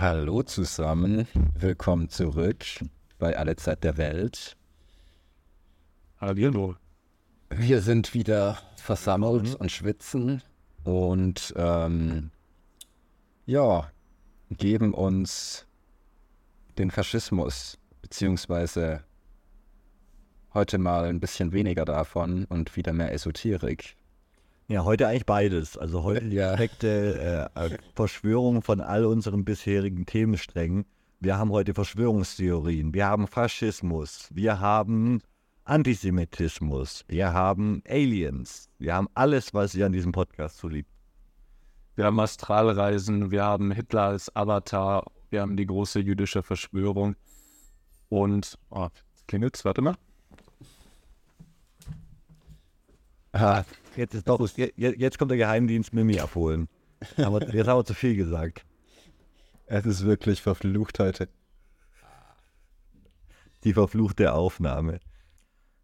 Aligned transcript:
Hallo 0.00 0.42
zusammen, 0.42 1.28
willkommen 1.58 2.08
zurück 2.08 2.64
bei 3.18 3.36
Alle 3.36 3.56
Zeit 3.56 3.84
der 3.84 3.98
Welt. 3.98 4.56
Hallo. 6.18 6.74
Wir 7.50 7.82
sind 7.82 8.14
wieder 8.14 8.56
versammelt 8.76 9.48
mhm. 9.48 9.54
und 9.56 9.70
schwitzen 9.70 10.42
und 10.84 11.52
ähm, 11.54 12.30
ja, 13.44 13.90
geben 14.48 14.94
uns 14.94 15.66
den 16.78 16.90
Faschismus, 16.90 17.76
beziehungsweise 18.00 19.04
heute 20.54 20.78
mal 20.78 21.04
ein 21.04 21.20
bisschen 21.20 21.52
weniger 21.52 21.84
davon 21.84 22.46
und 22.46 22.74
wieder 22.74 22.94
mehr 22.94 23.12
Esoterik. 23.12 23.96
Ja, 24.70 24.84
heute 24.84 25.08
eigentlich 25.08 25.26
beides. 25.26 25.76
Also 25.76 26.04
heute 26.04 26.26
die 26.26 26.36
ja. 26.36 26.50
perfekte 26.50 27.50
äh, 27.56 27.76
Verschwörung 27.96 28.62
von 28.62 28.80
all 28.80 29.04
unseren 29.04 29.44
bisherigen 29.44 30.06
Themensträngen. 30.06 30.84
Wir 31.18 31.36
haben 31.38 31.50
heute 31.50 31.74
Verschwörungstheorien, 31.74 32.94
wir 32.94 33.06
haben 33.06 33.26
Faschismus, 33.26 34.28
wir 34.32 34.60
haben 34.60 35.22
Antisemitismus, 35.64 37.04
wir 37.08 37.32
haben 37.32 37.82
Aliens, 37.88 38.68
wir 38.78 38.94
haben 38.94 39.08
alles, 39.14 39.52
was 39.54 39.74
ihr 39.74 39.86
an 39.86 39.92
diesem 39.92 40.12
Podcast 40.12 40.58
so 40.58 40.68
liebt. 40.68 40.88
Wir 41.96 42.04
haben 42.04 42.20
Astralreisen, 42.20 43.32
wir 43.32 43.42
haben 43.42 43.72
Hitler 43.72 44.02
als 44.02 44.34
Avatar, 44.36 45.04
wir 45.30 45.40
haben 45.40 45.56
die 45.56 45.66
große 45.66 45.98
jüdische 45.98 46.44
Verschwörung 46.44 47.16
und 48.08 48.56
oh, 48.70 48.86
klingelt's, 49.26 49.64
warte 49.64 49.82
mal. 49.82 49.96
Jetzt, 53.96 54.14
ist 54.14 54.28
doch, 54.28 54.40
jetzt, 54.56 54.74
jetzt 54.76 55.18
kommt 55.18 55.30
der 55.30 55.38
Geheimdienst 55.38 55.92
Mimi 55.92 56.18
abholen. 56.20 56.68
Aber 57.16 57.40
jetzt 57.52 57.68
haben 57.68 57.78
wir 57.78 57.84
zu 57.84 57.94
viel 57.94 58.16
gesagt. 58.16 58.64
Es 59.66 59.86
ist 59.86 60.04
wirklich 60.04 60.42
verflucht 60.42 60.98
heute. 60.98 61.28
Die 63.64 63.72
verfluchte 63.72 64.32
Aufnahme. 64.32 65.00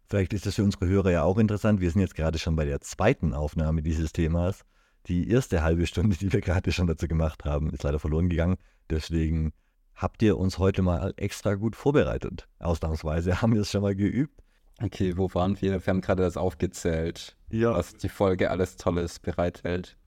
Vielleicht 0.09 0.33
ist 0.33 0.45
das 0.45 0.55
für 0.55 0.63
unsere 0.63 0.87
Hörer 0.87 1.11
ja 1.11 1.23
auch 1.23 1.37
interessant. 1.37 1.81
Wir 1.81 1.91
sind 1.91 2.01
jetzt 2.01 2.15
gerade 2.15 2.39
schon 2.39 2.55
bei 2.55 2.65
der 2.65 2.81
zweiten 2.81 3.33
Aufnahme 3.33 3.81
dieses 3.81 4.13
Themas. 4.13 4.63
Die 5.07 5.29
erste 5.29 5.63
halbe 5.63 5.85
Stunde, 5.85 6.17
die 6.17 6.31
wir 6.31 6.41
gerade 6.41 6.71
schon 6.71 6.87
dazu 6.87 7.07
gemacht 7.07 7.45
haben, 7.45 7.69
ist 7.71 7.83
leider 7.83 7.99
verloren 7.99 8.29
gegangen. 8.29 8.57
Deswegen 8.89 9.53
habt 9.95 10.21
ihr 10.21 10.37
uns 10.37 10.57
heute 10.57 10.81
mal 10.81 11.13
extra 11.17 11.55
gut 11.55 11.75
vorbereitet. 11.75 12.47
Ausnahmsweise 12.59 13.41
haben 13.41 13.53
wir 13.53 13.61
es 13.61 13.71
schon 13.71 13.81
mal 13.81 13.95
geübt. 13.95 14.41
Okay, 14.79 15.17
wo 15.17 15.33
waren 15.33 15.59
wir? 15.59 15.83
Wir 15.83 15.91
haben 15.91 16.01
gerade 16.01 16.21
das 16.21 16.37
aufgezählt, 16.37 17.35
ja. 17.49 17.73
was 17.73 17.97
die 17.97 18.09
Folge 18.09 18.51
alles 18.51 18.77
Tolles 18.77 19.17
bereithält. 19.17 19.97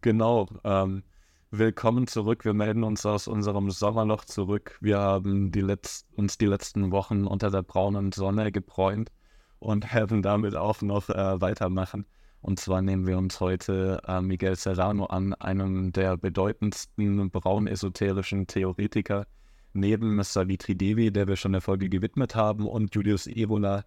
Genau. 0.00 0.48
Ähm, 0.64 1.04
willkommen 1.52 2.08
zurück. 2.08 2.44
Wir 2.44 2.52
melden 2.52 2.82
uns 2.82 3.06
aus 3.06 3.28
unserem 3.28 3.70
Sommerloch 3.70 4.24
zurück. 4.24 4.76
Wir 4.80 4.98
haben 4.98 5.52
die 5.52 5.64
uns 6.16 6.38
die 6.38 6.46
letzten 6.46 6.90
Wochen 6.90 7.24
unter 7.24 7.52
der 7.52 7.62
braunen 7.62 8.10
Sonne 8.10 8.50
gebräunt 8.50 9.12
und 9.60 9.94
werden 9.94 10.22
damit 10.22 10.56
auch 10.56 10.82
noch 10.82 11.08
äh, 11.08 11.40
weitermachen. 11.40 12.04
Und 12.40 12.58
zwar 12.58 12.82
nehmen 12.82 13.06
wir 13.06 13.16
uns 13.16 13.38
heute 13.38 14.02
äh, 14.08 14.20
Miguel 14.20 14.56
Serrano 14.56 15.06
an, 15.06 15.34
einem 15.34 15.92
der 15.92 16.16
bedeutendsten 16.16 17.30
braun-esoterischen 17.30 18.48
Theoretiker, 18.48 19.28
neben 19.72 20.20
Savitri 20.24 20.74
Devi, 20.74 21.12
der 21.12 21.28
wir 21.28 21.36
schon 21.36 21.52
der 21.52 21.60
Folge 21.60 21.88
gewidmet 21.88 22.34
haben, 22.34 22.66
und 22.66 22.92
Julius 22.92 23.28
Evola, 23.28 23.84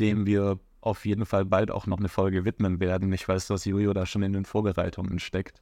dem 0.00 0.26
wir 0.26 0.58
auf 0.80 1.04
jeden 1.04 1.26
Fall 1.26 1.44
bald 1.44 1.70
auch 1.70 1.86
noch 1.86 1.98
eine 1.98 2.08
Folge 2.08 2.44
widmen 2.44 2.80
werden. 2.80 3.12
Ich 3.12 3.26
weiß, 3.26 3.48
dass 3.48 3.64
Julio 3.64 3.92
da 3.92 4.06
schon 4.06 4.22
in 4.22 4.32
den 4.32 4.44
Vorbereitungen 4.44 5.18
steckt. 5.18 5.60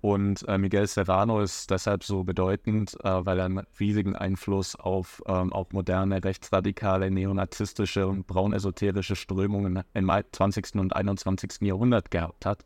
Und 0.00 0.48
äh, 0.48 0.56
Miguel 0.56 0.86
Serrano 0.86 1.40
ist 1.40 1.70
deshalb 1.70 2.04
so 2.04 2.24
bedeutend, 2.24 2.96
äh, 3.04 3.26
weil 3.26 3.38
er 3.38 3.44
einen 3.44 3.66
riesigen 3.78 4.16
Einfluss 4.16 4.74
auf 4.74 5.22
ähm, 5.26 5.52
auch 5.52 5.72
moderne, 5.72 6.24
rechtsradikale, 6.24 7.10
neonazistische 7.10 8.06
und 8.06 8.26
braunesoterische 8.26 9.14
Strömungen 9.14 9.82
im 9.92 10.10
20. 10.32 10.76
und 10.76 10.96
21. 10.96 11.60
Jahrhundert 11.60 12.10
gehabt 12.10 12.46
hat. 12.46 12.64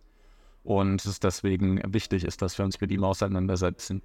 Und 0.62 1.04
es 1.04 1.20
deswegen 1.20 1.80
wichtig 1.92 2.24
ist, 2.24 2.40
dass 2.40 2.56
wir 2.56 2.64
uns 2.64 2.80
mit 2.80 2.90
ihm 2.92 3.02
auseinandersetzen. 3.02 4.00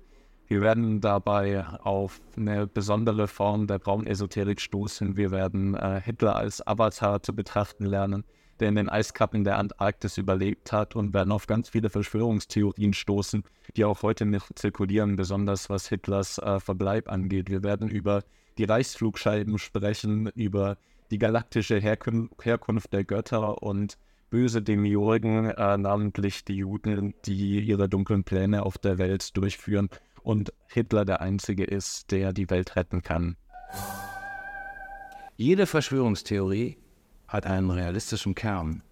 Wir 0.50 0.62
werden 0.62 1.00
dabei 1.00 1.64
auf 1.84 2.20
eine 2.36 2.66
besondere 2.66 3.28
Form 3.28 3.68
der 3.68 3.78
Braunesoterik 3.78 4.60
stoßen. 4.60 5.16
Wir 5.16 5.30
werden 5.30 5.76
äh, 5.76 6.02
Hitler 6.04 6.38
als 6.38 6.66
Avatar 6.66 7.22
zu 7.22 7.36
betrachten 7.36 7.86
lernen, 7.86 8.24
der 8.60 8.70
in 8.70 8.76
den 8.76 8.90
Eiskappen 8.90 9.44
der 9.44 9.60
Antarktis 9.60 10.18
überlebt 10.18 10.72
hat 10.72 10.96
und 10.96 11.14
werden 11.14 11.32
auf 11.32 11.46
ganz 11.46 11.70
viele 11.70 11.92
Verschwörungstheorien 11.92 12.94
stoßen, 12.94 13.44
die 13.78 13.86
auch 13.86 14.02
heute 14.02 14.26
nicht 14.26 14.58
zirkulieren, 14.58 15.18
besonders 15.18 15.70
was 15.70 15.88
Hitlers 15.88 16.40
äh, 16.40 16.60
Verbleib 16.60 17.12
angeht. 17.12 17.52
Wir 17.52 17.62
werden 17.62 17.88
über 17.88 18.24
die 18.58 18.64
Reichsflugscheiben 18.64 19.60
sprechen, 19.60 20.30
über 20.34 20.78
die 21.12 21.20
galaktische 21.20 21.80
Herkun 21.80 22.32
Herkunft 22.42 22.92
der 22.92 23.04
Götter 23.04 23.62
und 23.62 24.00
böse 24.32 24.64
Demiurgen, 24.64 25.52
äh, 25.52 25.78
namentlich 25.78 26.44
die 26.44 26.56
Juden, 26.56 27.14
die 27.26 27.60
ihre 27.60 27.88
dunklen 27.88 28.24
Pläne 28.24 28.64
auf 28.64 28.80
der 28.80 28.98
Welt 28.98 29.38
durchführen 29.38 29.90
und 30.24 30.54
Hitler 30.68 31.06
der 31.06 31.22
Einzige 31.22 31.64
ist, 31.64 32.12
der 32.12 32.34
die 32.34 32.50
Welt 32.50 32.76
retten 32.76 33.02
kann. 33.02 33.36
Jede 35.36 35.66
Verschwörungstheorie 35.66 36.78
hat 37.28 37.46
einen 37.46 37.72
realistischen 37.72 38.36
Kern. 38.36 38.84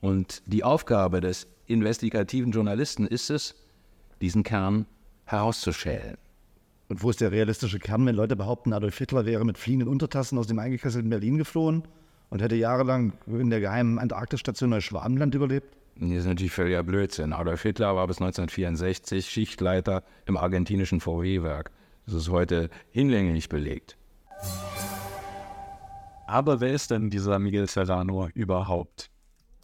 Und 0.00 0.42
die 0.46 0.64
Aufgabe 0.64 1.20
des 1.20 1.46
investigativen 1.66 2.52
Journalisten 2.52 3.06
ist 3.06 3.30
es, 3.30 3.54
diesen 4.20 4.42
Kern 4.42 4.86
herauszuschälen. 5.24 6.18
Und 6.88 7.02
wo 7.02 7.10
ist 7.10 7.20
der 7.20 7.32
realistische 7.32 7.78
Kern, 7.78 8.04
wenn 8.04 8.14
Leute 8.14 8.36
behaupten, 8.36 8.72
Adolf 8.72 8.98
Hitler 8.98 9.24
wäre 9.24 9.44
mit 9.44 9.56
fliehenden 9.56 9.88
Untertassen 9.88 10.36
aus 10.38 10.46
dem 10.46 10.58
eingekesselten 10.58 11.08
Berlin 11.08 11.38
geflohen 11.38 11.84
und 12.28 12.42
hätte 12.42 12.56
jahrelang 12.56 13.14
in 13.26 13.48
der 13.48 13.60
geheimen 13.60 13.98
Antarktisstation 13.98 14.70
Neuschwabenland 14.70 15.34
überlebt? 15.34 15.74
Das 15.96 16.10
ist 16.10 16.26
natürlich 16.26 16.52
völliger 16.52 16.82
Blödsinn. 16.82 17.32
Adolf 17.32 17.62
Hitler 17.62 17.94
war 17.94 18.06
bis 18.08 18.20
1964 18.20 19.28
Schichtleiter 19.28 20.02
im 20.26 20.36
argentinischen 20.36 21.00
VW-Werk. 21.00 21.70
Das 22.06 22.14
ist 22.14 22.28
heute 22.30 22.68
hinlänglich 22.90 23.48
belegt. 23.48 23.96
Aber 26.26 26.60
wer 26.60 26.72
ist 26.72 26.90
denn 26.90 27.10
dieser 27.10 27.38
Miguel 27.38 27.68
Serrano 27.68 28.28
überhaupt? 28.34 29.10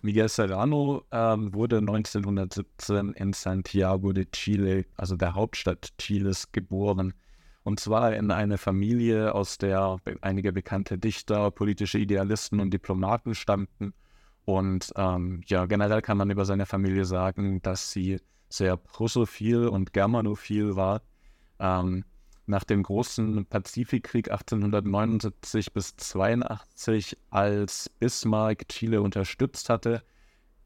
Miguel 0.03 0.29
Serrano 0.29 1.03
ähm, 1.11 1.53
wurde 1.53 1.79
1917 1.79 3.13
in 3.15 3.33
Santiago 3.33 4.13
de 4.13 4.27
Chile, 4.31 4.87
also 4.97 5.17
der 5.17 5.35
Hauptstadt 5.35 5.93
Chiles, 5.99 6.53
geboren. 6.53 7.13
Und 7.65 7.81
zwar 7.81 8.15
in 8.15 8.31
eine 8.31 8.57
Familie, 8.57 9.35
aus 9.35 9.59
der 9.59 9.99
einige 10.23 10.53
bekannte 10.53 10.97
Dichter, 10.97 11.51
politische 11.51 11.99
Idealisten 11.99 12.61
und 12.61 12.71
Diplomaten 12.71 13.35
stammten 13.35 13.93
und 14.57 14.93
ähm, 14.97 15.43
ja, 15.47 15.67
generell 15.67 16.03
kann 16.03 16.17
man 16.17 16.31
über 16.31 16.45
seine 16.45 16.67
Familie 16.67 17.05
sagen, 17.05 17.63
dass 17.63 17.93
sie 17.93 18.19
sehr 18.49 18.81
russophil 18.99 19.69
und 19.69 19.93
germanophil 19.93 20.75
war. 20.75 21.03
Ähm, 21.61 22.05
nach 22.47 22.65
dem 22.65 22.83
großen 22.83 23.47
Pazifikkrieg 23.47 24.29
1879 24.29 25.73
bis 25.73 25.97
82, 25.97 27.17
als 27.31 27.89
Bismarck 28.01 28.67
Chile 28.69 29.03
unterstützt 29.03 29.69
hatte, 29.69 30.03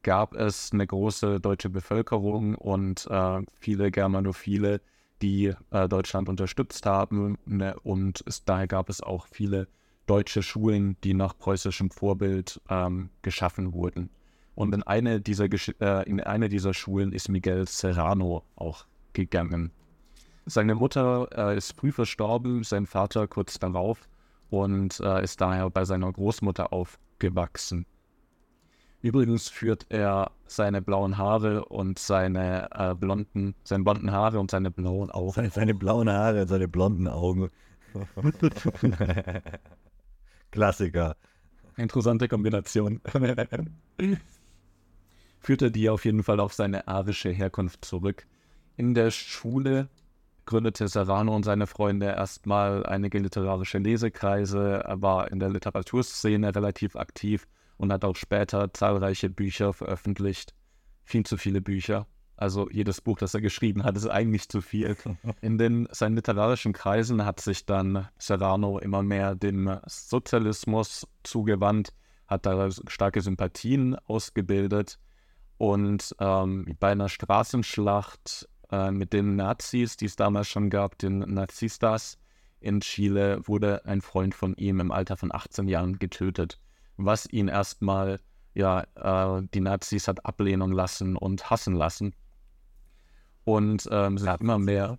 gab 0.03 0.35
es 0.35 0.73
eine 0.73 0.87
große 0.87 1.41
deutsche 1.41 1.69
Bevölkerung 1.69 2.55
und 2.55 3.07
äh, 3.11 3.43
viele 3.59 3.91
Germanophile, 3.91 4.81
die 5.21 5.53
äh, 5.71 5.89
Deutschland 5.89 6.31
unterstützt 6.31 6.87
haben. 6.87 7.37
Ne, 7.45 7.77
und 7.83 8.25
es, 8.27 8.47
daher 8.47 8.67
gab 8.67 8.89
es 8.89 9.03
auch 9.03 9.27
viele 9.31 9.69
deutsche 10.07 10.43
Schulen, 10.43 10.97
die 11.05 11.15
nach 11.15 11.37
preußischem 11.37 11.91
Vorbild 11.91 12.61
ähm, 12.69 13.11
geschaffen 13.23 13.73
wurden. 13.73 14.11
Und 14.55 14.75
in 14.75 14.83
eine, 14.83 15.21
dieser, 15.21 15.47
äh, 15.81 16.09
in 16.09 16.21
eine 16.21 16.49
dieser 16.49 16.75
Schulen 16.75 17.13
ist 17.13 17.29
Miguel 17.29 17.67
Serrano 17.67 18.45
auch 18.57 18.87
gegangen. 19.13 19.73
Seine 20.47 20.75
Mutter 20.75 21.29
äh, 21.35 21.57
ist 21.57 21.73
früh 21.73 21.91
verstorben, 21.91 22.63
sein 22.65 22.87
Vater 22.87 23.27
kurz 23.27 23.59
darauf 23.59 24.09
und 24.51 25.01
äh, 25.01 25.25
ist 25.25 25.41
daher 25.41 25.71
bei 25.71 25.85
seiner 25.85 26.13
Großmutter 26.13 26.73
aufgewachsen. 26.73 27.87
Übrigens 29.01 29.49
führt 29.49 29.87
er 29.91 30.31
seine 30.47 30.81
blauen 30.81 31.19
Haare 31.19 31.65
und 31.67 31.99
seine 31.99 32.69
äh, 32.73 32.95
blonden, 32.95 33.55
seine 33.65 33.85
blonden 33.85 34.13
Haare 34.13 34.41
und 34.41 34.51
seine 34.51 34.71
blauen 34.71 35.11
Augen. 35.11 35.33
Seine, 35.33 35.51
seine 35.51 35.75
blauen 35.75 36.09
Haare 36.09 36.43
und 36.43 36.49
seine 36.49 36.69
blonden 36.69 37.09
Augen. 37.09 37.51
Klassiker. 40.55 41.17
Interessante 41.77 42.29
Kombination. 42.29 43.01
Führte 45.41 45.73
die 45.73 45.91
auf 45.91 46.05
jeden 46.05 46.23
Fall 46.23 46.39
auf 46.39 46.55
seine 46.55 46.87
arische 46.87 47.31
Herkunft 47.31 47.85
zurück. 47.85 48.25
In 48.77 48.95
der 48.95 49.11
Schule 49.11 49.89
gründete 50.47 50.87
Serrano 50.87 51.35
und 51.35 51.43
seine 51.43 51.67
Freunde 51.67 52.07
erstmal 52.07 52.87
einige 52.87 53.19
literarische 53.19 53.79
Lesekreise. 53.79 54.85
Er 54.85 55.03
war 55.03 55.33
in 55.33 55.41
der 55.41 55.51
Literaturszene 55.51 56.55
relativ 56.55 56.95
aktiv 56.95 57.49
und 57.77 57.93
hat 57.93 58.05
auch 58.05 58.15
später 58.15 58.73
zahlreiche 58.73 59.31
Bücher 59.31 59.73
veröffentlicht. 59.73 60.55
Viel 61.03 61.27
zu 61.27 61.37
viele 61.37 61.63
Bücher. 61.63 62.07
Also 62.37 62.69
jedes 62.71 63.01
Buch, 63.01 63.19
das 63.19 63.35
er 63.35 63.41
geschrieben 63.41 63.85
hat, 63.85 63.97
ist 63.97 64.09
eigentlich 64.09 64.49
zu 64.49 64.61
viel. 64.61 64.97
In 65.41 65.59
den 65.59 65.89
seinen 65.93 66.17
literarischen 66.17 66.73
Kreisen 66.73 67.25
hat 67.25 67.41
sich 67.41 67.67
dann 67.67 68.09
Serrano 68.19 68.79
immer 68.79 69.03
mehr 69.03 69.35
dem 69.35 69.79
Sozialismus 69.87 71.07
zugewandt, 71.23 71.93
hat 72.27 72.47
da 72.47 72.71
starke 72.89 73.21
Sympathien 73.21 73.97
ausgebildet 74.07 74.99
und 75.59 76.15
ähm, 76.19 76.77
bei 76.81 76.93
einer 76.93 77.09
Straßenschlacht 77.09 78.49
äh, 78.71 78.91
mit 78.91 79.13
den 79.13 79.37
Nazis, 79.37 79.97
die 79.97 80.07
es 80.07 80.17
damals 80.17 80.49
schon 80.49 80.71
gab, 80.71 80.99
den 80.99 81.19
Nazistas 81.19 82.19
in 82.61 82.81
Chile, 82.81 83.47
wurde 83.47 83.85
ein 83.85 84.01
Freund 84.01 84.35
von 84.35 84.55
ihm 84.57 84.81
im 84.81 84.91
Alter 84.91 85.17
von 85.17 85.33
18 85.33 85.69
Jahren 85.69 85.99
getötet, 85.99 86.61
was 86.97 87.27
ihn 87.27 87.49
erstmal 87.49 88.19
ja, 88.55 88.85
äh, 88.95 89.43
die 89.53 89.61
Nazis 89.61 90.09
hat 90.09 90.25
ablehnen 90.25 90.73
lassen 90.73 91.17
und 91.17 91.51
hassen 91.51 91.75
lassen. 91.75 92.15
Und 93.45 93.89
ähm, 93.91 94.19
sich 94.19 94.41
immer 94.41 94.59
mehr 94.59 94.99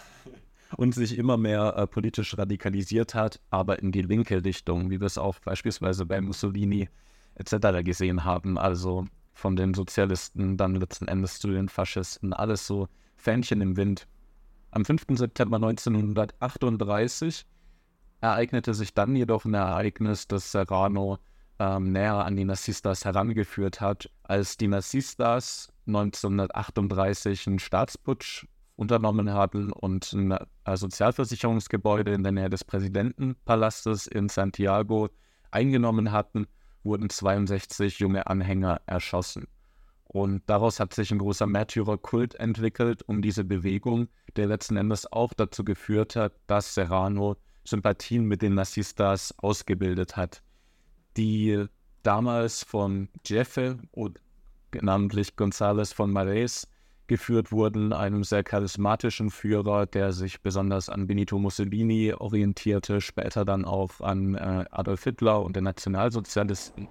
und 0.76 0.94
sich 0.94 1.18
immer 1.18 1.36
mehr 1.36 1.74
äh, 1.76 1.86
politisch 1.86 2.36
radikalisiert 2.36 3.14
hat, 3.14 3.40
aber 3.50 3.78
in 3.80 3.92
die 3.92 4.02
linke 4.02 4.44
Richtung, 4.44 4.90
wie 4.90 5.00
wir 5.00 5.06
es 5.06 5.18
auch 5.18 5.38
beispielsweise 5.40 6.06
bei 6.06 6.20
Mussolini 6.20 6.88
etc. 7.34 7.84
gesehen 7.84 8.24
haben. 8.24 8.58
Also 8.58 9.06
von 9.34 9.54
den 9.56 9.74
Sozialisten 9.74 10.56
dann 10.56 10.76
letzten 10.76 11.08
Endes 11.08 11.38
zu 11.38 11.48
den 11.48 11.68
Faschisten. 11.68 12.32
Alles 12.32 12.66
so 12.66 12.88
Fähnchen 13.16 13.60
im 13.60 13.76
Wind. 13.76 14.06
Am 14.70 14.84
5. 14.84 15.06
September 15.10 15.56
1938 15.56 17.44
ereignete 18.20 18.74
sich 18.74 18.94
dann 18.94 19.14
jedoch 19.14 19.44
ein 19.44 19.54
Ereignis, 19.54 20.26
das 20.26 20.50
Serrano 20.52 21.18
ähm, 21.58 21.92
näher 21.92 22.24
an 22.24 22.36
die 22.36 22.44
Nazistas 22.44 23.04
herangeführt 23.04 23.80
hat, 23.80 24.10
als 24.22 24.56
die 24.56 24.68
Nazistas 24.68 25.72
1938 25.86 27.46
einen 27.46 27.58
Staatsputsch 27.58 28.46
unternommen 28.76 29.32
hatten 29.32 29.72
und 29.72 30.12
ein 30.12 30.32
äh, 30.32 30.76
Sozialversicherungsgebäude 30.76 32.12
in 32.12 32.22
der 32.22 32.32
Nähe 32.32 32.50
des 32.50 32.64
Präsidentenpalastes 32.64 34.06
in 34.06 34.28
Santiago 34.28 35.08
eingenommen 35.50 36.12
hatten 36.12 36.46
wurden 36.84 37.10
62 37.10 37.98
junge 37.98 38.26
Anhänger 38.26 38.80
erschossen. 38.86 39.48
Und 40.04 40.42
daraus 40.46 40.78
hat 40.78 40.94
sich 40.94 41.10
ein 41.10 41.18
großer 41.18 41.46
Märtyrerkult 41.46 42.36
entwickelt 42.36 43.02
um 43.02 43.22
diese 43.22 43.44
Bewegung, 43.44 44.08
der 44.36 44.46
letzten 44.46 44.76
Endes 44.76 45.10
auch 45.12 45.34
dazu 45.34 45.64
geführt 45.64 46.16
hat, 46.16 46.32
dass 46.46 46.74
Serrano 46.74 47.36
Sympathien 47.64 48.24
mit 48.24 48.42
den 48.42 48.54
Nazistas 48.54 49.34
ausgebildet 49.38 50.16
hat, 50.16 50.42
die 51.16 51.66
damals 52.02 52.62
von 52.62 53.08
Jeffe 53.24 53.78
und 53.92 54.20
namentlich 54.80 55.30
González 55.36 55.94
von 55.94 56.12
Mares 56.12 56.68
geführt 57.06 57.52
wurden, 57.52 57.92
einem 57.92 58.24
sehr 58.24 58.42
charismatischen 58.42 59.30
Führer, 59.30 59.86
der 59.86 60.12
sich 60.12 60.40
besonders 60.40 60.88
an 60.88 61.06
Benito 61.06 61.38
Mussolini 61.38 62.12
orientierte, 62.12 63.00
später 63.00 63.44
dann 63.44 63.64
auch 63.64 64.00
an 64.00 64.34
äh, 64.34 64.64
Adolf 64.70 65.04
Hitler 65.04 65.42
und 65.42 65.56
den 65.56 65.64
Nationalsozialisten. 65.64 66.88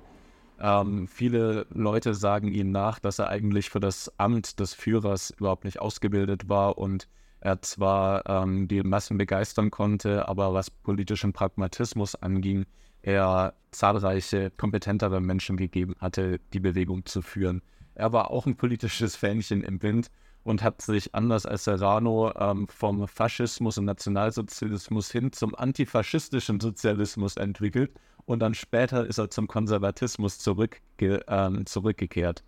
Ähm, 0.60 1.08
viele 1.08 1.68
Leute 1.70 2.14
sagen 2.14 2.48
ihm 2.48 2.72
nach, 2.72 3.00
dass 3.00 3.20
er 3.20 3.28
eigentlich 3.28 3.70
für 3.70 3.82
das 3.82 4.12
Amt 4.18 4.60
des 4.60 4.74
Führers 4.74 5.32
überhaupt 5.32 5.66
nicht 5.66 5.82
ausgebildet 5.82 6.48
war 6.48 6.78
und 6.78 7.10
er 7.42 7.62
zwar 7.62 8.28
ähm, 8.28 8.68
die 8.68 8.82
Massen 8.82 9.18
begeistern 9.18 9.70
konnte, 9.70 10.28
aber 10.28 10.54
was 10.54 10.72
politischen 10.72 11.34
Pragmatismus 11.34 12.16
anging, 12.16 12.66
er 13.06 13.54
zahlreiche 13.70 14.50
kompetentere 14.50 15.22
Menschen 15.22 15.58
gegeben 15.58 15.96
hatte, 16.00 16.40
die 16.54 16.60
Bewegung 16.60 17.06
zu 17.06 17.22
führen. 17.22 17.62
Er 17.94 18.12
war 18.12 18.32
auch 18.32 18.48
ein 18.48 18.58
politisches 18.58 19.16
Fähnchen 19.22 19.62
im 19.62 19.82
Wind 19.84 20.10
und 20.44 20.64
hat 20.64 20.82
sich 20.82 21.14
anders 21.14 21.46
als 21.46 21.66
Serrano 21.66 22.34
ähm, 22.36 22.68
vom 22.68 23.08
Faschismus 23.08 23.78
und 23.78 23.86
Nationalsozialismus 23.86 25.12
hin 25.12 25.32
zum 25.32 25.54
antifaschistischen 25.54 26.60
Sozialismus 26.60 27.38
entwickelt 27.38 27.92
und 28.26 28.40
dann 28.40 28.56
später 28.56 29.06
ist 29.06 29.20
er 29.20 29.30
zum 29.30 29.48
Konservatismus 29.48 30.40
zurückge 30.40 31.24
ähm, 31.28 31.66
zurückgekehrt. 31.68 32.44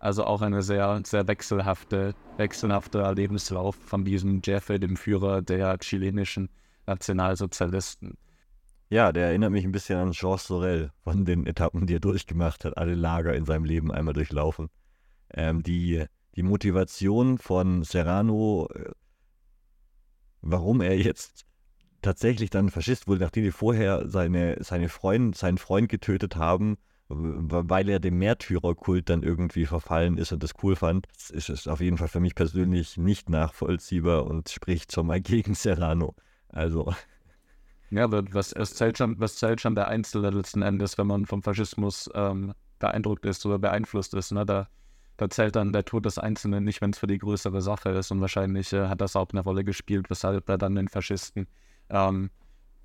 Also 0.00 0.24
auch 0.24 0.42
eine 0.42 0.62
sehr, 0.62 1.02
sehr 1.04 1.28
wechselhafte, 1.28 2.14
wechselhafter 2.36 3.14
Lebenslauf 3.14 3.76
von 3.76 4.04
diesem 4.04 4.40
Jeffe, 4.44 4.80
dem 4.80 4.96
Führer 4.96 5.40
der 5.42 5.78
chilenischen 5.78 6.48
Nationalsozialisten. 6.86 8.16
Ja, 8.90 9.12
der 9.12 9.28
erinnert 9.28 9.52
mich 9.52 9.64
ein 9.64 9.72
bisschen 9.72 9.98
an 9.98 10.12
Jean 10.12 10.36
Sorel 10.36 10.90
von 11.04 11.24
den 11.24 11.46
Etappen, 11.46 11.86
die 11.86 11.94
er 11.94 12.00
durchgemacht 12.00 12.64
hat, 12.64 12.76
alle 12.76 12.94
Lager 12.94 13.34
in 13.34 13.44
seinem 13.44 13.64
Leben 13.64 13.90
einmal 13.90 14.14
durchlaufen 14.14 14.68
ähm, 15.34 15.62
die, 15.62 16.04
die 16.36 16.42
Motivation 16.42 17.38
von 17.38 17.82
Serrano, 17.82 18.68
äh, 18.74 18.90
warum 20.42 20.80
er 20.80 20.96
jetzt 20.96 21.44
tatsächlich 22.02 22.50
dann 22.50 22.70
Faschist 22.70 23.06
wurde, 23.06 23.20
nachdem 23.20 23.44
die 23.44 23.50
vorher 23.50 24.08
seine, 24.08 24.56
seine 24.62 24.88
Freund, 24.88 25.36
seinen 25.36 25.58
Freund 25.58 25.88
getötet 25.88 26.36
haben, 26.36 26.78
weil 27.08 27.88
er 27.88 27.98
dem 27.98 28.18
Märtyrerkult 28.18 29.08
dann 29.10 29.24
irgendwie 29.24 29.66
verfallen 29.66 30.16
ist 30.16 30.30
und 30.32 30.42
das 30.44 30.52
cool 30.62 30.76
fand, 30.76 31.08
ist 31.30 31.50
es 31.50 31.66
auf 31.66 31.80
jeden 31.80 31.98
Fall 31.98 32.06
für 32.08 32.20
mich 32.20 32.36
persönlich 32.36 32.96
nicht 32.96 33.28
nachvollziehbar 33.28 34.26
und 34.26 34.48
spricht 34.48 34.92
schon 34.92 35.08
mal 35.08 35.20
gegen 35.20 35.54
Serrano. 35.54 36.14
Also. 36.48 36.92
Ja, 37.90 38.10
was, 38.10 38.54
was, 38.56 38.74
zählt 38.74 38.98
schon, 38.98 39.18
was 39.18 39.36
zählt 39.36 39.60
schon 39.60 39.74
der 39.74 39.88
Einzelne 39.88 40.30
letzten 40.30 40.62
Endes, 40.62 40.96
wenn 40.96 41.08
man 41.08 41.26
vom 41.26 41.42
Faschismus 41.42 42.08
ähm, 42.14 42.54
beeindruckt 42.78 43.26
ist 43.26 43.44
oder 43.46 43.58
beeinflusst 43.58 44.14
ist. 44.14 44.30
Ne? 44.32 44.46
Da 44.46 44.68
da 45.20 45.28
zählt 45.28 45.54
dann 45.54 45.74
der 45.74 45.84
Tod 45.84 46.06
des 46.06 46.18
Einzelnen 46.18 46.64
nicht, 46.64 46.80
wenn 46.80 46.92
es 46.92 46.98
für 46.98 47.06
die 47.06 47.18
größere 47.18 47.60
Sache 47.60 47.90
ist. 47.90 48.10
Und 48.10 48.22
wahrscheinlich 48.22 48.72
äh, 48.72 48.88
hat 48.88 49.02
das 49.02 49.16
auch 49.16 49.28
eine 49.32 49.42
Rolle 49.42 49.64
gespielt, 49.64 50.08
weshalb 50.08 50.48
er 50.48 50.56
dann 50.56 50.76
den 50.76 50.88
Faschisten 50.88 51.46
ähm, 51.90 52.30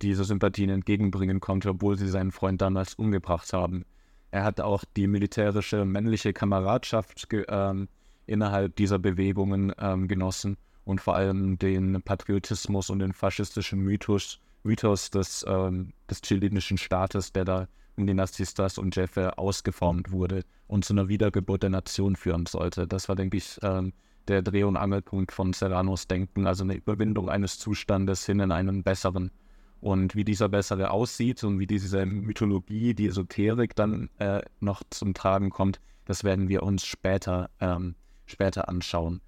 diese 0.02 0.26
Sympathien 0.26 0.70
entgegenbringen 0.70 1.40
konnte, 1.40 1.70
obwohl 1.70 1.98
sie 1.98 2.10
seinen 2.10 2.34
Freund 2.34 2.62
damals 2.62 2.96
umgebracht 2.96 3.54
haben. 3.54 3.86
Er 4.32 4.44
hat 4.44 4.60
auch 4.60 4.84
die 4.98 5.08
militärische 5.08 5.86
männliche 5.86 6.34
Kameradschaft 6.34 7.26
ähm, 7.48 7.88
innerhalb 8.26 8.76
dieser 8.76 9.00
Bewegungen 9.00 9.72
ähm, 9.80 10.10
genossen 10.10 10.58
und 10.84 11.00
vor 11.00 11.16
allem 11.16 11.58
den 11.58 12.02
Patriotismus 12.02 12.90
und 12.90 13.00
den 13.00 13.14
faschistischen 13.14 13.80
Mythos, 13.80 14.42
Mythos 14.66 15.10
des, 15.12 15.46
ähm, 15.48 15.94
des 16.10 16.22
chilenischen 16.22 16.78
Staates, 16.78 17.32
der 17.32 17.46
da 17.46 17.68
um 17.98 18.08
die 18.08 18.14
Nazistas 18.14 18.78
und 18.78 18.96
Jeffe 18.96 19.38
ausgeformt 19.38 20.12
wurde 20.12 20.44
und 20.68 20.84
zu 20.84 20.94
einer 20.94 21.08
Wiedergeburt 21.08 21.64
der 21.64 21.70
Nation 21.70 22.16
führen 22.16 22.46
sollte. 22.46 22.88
Das 22.88 23.08
war, 23.08 23.16
denke 23.16 23.38
ich, 23.38 23.58
ähm, 23.62 23.94
der 24.28 24.42
Dreh- 24.42 24.64
und 24.64 24.76
Angelpunkt 24.76 25.32
von 25.32 25.54
Serranos 25.54 26.08
Denken, 26.08 26.48
also 26.48 26.64
eine 26.64 26.76
Überwindung 26.76 27.30
eines 27.30 27.60
Zustandes 27.60 28.26
hin 28.26 28.40
in 28.40 28.52
einen 28.52 28.84
besseren. 28.84 29.32
Und 29.82 30.16
wie 30.16 30.26
dieser 30.26 30.50
bessere 30.50 30.90
aussieht 30.90 31.44
und 31.44 31.60
wie 31.60 31.68
diese 31.68 32.06
Mythologie, 32.06 32.96
die 32.96 33.08
Esoterik 33.08 33.76
dann 33.76 34.10
äh, 34.18 34.42
noch 34.60 34.82
zum 34.90 35.14
Tragen 35.14 35.52
kommt, 35.52 35.80
das 36.06 36.24
werden 36.24 36.50
wir 36.50 36.64
uns 36.64 36.86
später, 36.86 37.50
ähm, 37.60 37.96
später 38.26 38.68
anschauen. 38.68 39.22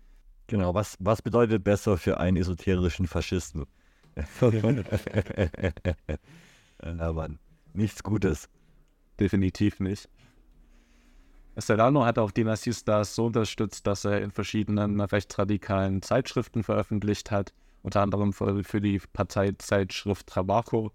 Genau, 0.48 0.74
was, 0.74 0.96
was 1.00 1.22
bedeutet 1.22 1.64
besser 1.64 1.98
für 1.98 2.20
einen 2.20 2.38
esoterischen 2.38 3.06
Faschisten? 3.06 3.66
Aber 7.00 7.30
nichts 7.74 8.04
Gutes. 8.04 8.50
Definitiv 9.20 9.80
nicht. 9.80 10.10
Serrano 11.56 12.06
hat 12.06 12.20
auch 12.20 12.30
die 12.32 12.44
Nazistas 12.44 13.16
so 13.16 13.26
unterstützt, 13.26 13.88
dass 13.88 14.06
er 14.06 14.22
in 14.22 14.32
verschiedenen 14.32 15.02
rechtsradikalen 15.02 16.04
Zeitschriften 16.04 16.64
veröffentlicht 16.64 17.32
hat, 17.32 17.52
unter 17.82 18.02
anderem 18.02 18.32
für, 18.32 18.64
für 18.64 18.80
die 18.80 19.00
Parteizeitschrift 19.14 20.28
Trabajo. 20.28 20.92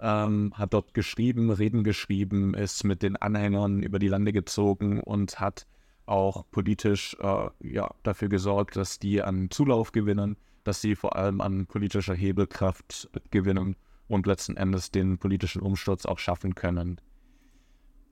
Ähm, 0.00 0.52
hat 0.56 0.72
dort 0.72 0.94
geschrieben, 0.94 1.50
Reden 1.50 1.84
geschrieben, 1.84 2.54
ist 2.54 2.84
mit 2.84 3.02
den 3.02 3.16
Anhängern 3.16 3.82
über 3.82 3.98
die 3.98 4.08
Lande 4.08 4.32
gezogen 4.32 5.00
und 5.00 5.38
hat 5.38 5.66
auch 6.06 6.44
politisch 6.50 7.16
äh, 7.20 7.50
ja, 7.60 7.90
dafür 8.02 8.28
gesorgt, 8.28 8.76
dass 8.76 8.98
die 8.98 9.22
an 9.22 9.50
Zulauf 9.50 9.92
gewinnen, 9.92 10.36
dass 10.64 10.80
sie 10.80 10.94
vor 10.94 11.16
allem 11.16 11.40
an 11.40 11.66
politischer 11.66 12.14
Hebelkraft 12.14 13.08
gewinnen 13.30 13.76
und 14.08 14.26
letzten 14.26 14.56
Endes 14.56 14.90
den 14.90 15.18
politischen 15.18 15.62
Umsturz 15.62 16.04
auch 16.06 16.18
schaffen 16.18 16.54
können. 16.54 17.00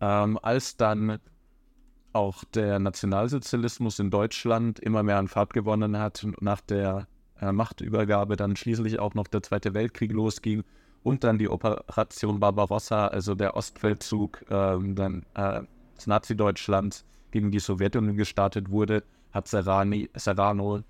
Ähm, 0.00 0.38
als 0.42 0.76
dann 0.76 1.18
auch 2.12 2.44
der 2.44 2.78
Nationalsozialismus 2.78 3.98
in 3.98 4.10
Deutschland 4.10 4.78
immer 4.78 5.02
mehr 5.02 5.18
an 5.18 5.28
Fahrt 5.28 5.52
gewonnen 5.52 5.98
hat 5.98 6.24
und 6.24 6.40
nach 6.40 6.60
der 6.60 7.06
äh, 7.40 7.52
Machtübergabe 7.52 8.36
dann 8.36 8.56
schließlich 8.56 8.98
auch 8.98 9.14
noch 9.14 9.26
der 9.26 9.42
Zweite 9.42 9.74
Weltkrieg 9.74 10.12
losging 10.12 10.64
und 11.02 11.24
dann 11.24 11.38
die 11.38 11.48
Operation 11.48 12.40
Barbarossa, 12.40 13.08
also 13.08 13.34
der 13.34 13.56
Ostfeldzug 13.56 14.44
ähm, 14.50 14.94
dann 14.94 15.26
äh, 15.34 15.62
des 15.96 16.06
Nazi-Deutschlands 16.06 17.04
gegen 17.30 17.50
die 17.50 17.58
Sowjetunion 17.58 18.16
gestartet 18.16 18.70
wurde, 18.70 19.04
hat 19.32 19.48
Serrani, 19.48 20.08
Serrano 20.14 20.82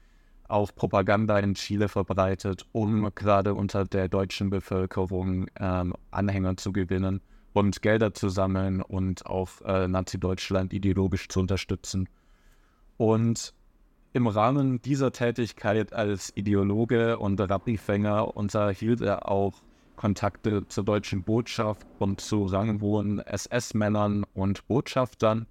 auch 0.49 0.75
Propaganda 0.75 1.39
in 1.39 1.55
Chile 1.55 1.89
verbreitet, 1.89 2.67
um 2.73 3.11
gerade 3.15 3.55
unter 3.55 3.85
der 3.85 4.09
deutschen 4.09 4.51
Bevölkerung 4.51 5.47
ähm, 5.59 5.95
Anhänger 6.11 6.57
zu 6.57 6.73
gewinnen 6.73 7.21
und 7.53 7.83
Gelder 7.83 8.15
zu 8.15 8.29
sammeln 8.29 8.83
und 8.83 9.27
auch 9.27 9.61
äh, 9.65 9.89
Nazi-Deutschland 9.89 10.73
ideologisch 10.73 11.29
zu 11.29 11.41
unterstützen. 11.41 12.09
Und 12.97 13.55
im 14.13 14.27
Rahmen 14.27 14.81
dieser 14.83 15.13
Tätigkeit 15.13 15.93
als 15.93 16.33
Ideologe 16.35 17.19
und 17.19 17.41
Rabbifänger 17.41 18.37
unterhielt 18.37 19.01
er 19.01 19.29
auch 19.29 19.63
Kontakte 19.97 20.67
zur 20.69 20.85
deutschen 20.85 21.25
Botschaft 21.25 21.87
und 21.99 22.21
zu 22.21 22.45
ranghohen 22.47 23.19
SS-Männern 23.19 24.25
und 24.33 24.67
Botschaftern. 24.67 25.47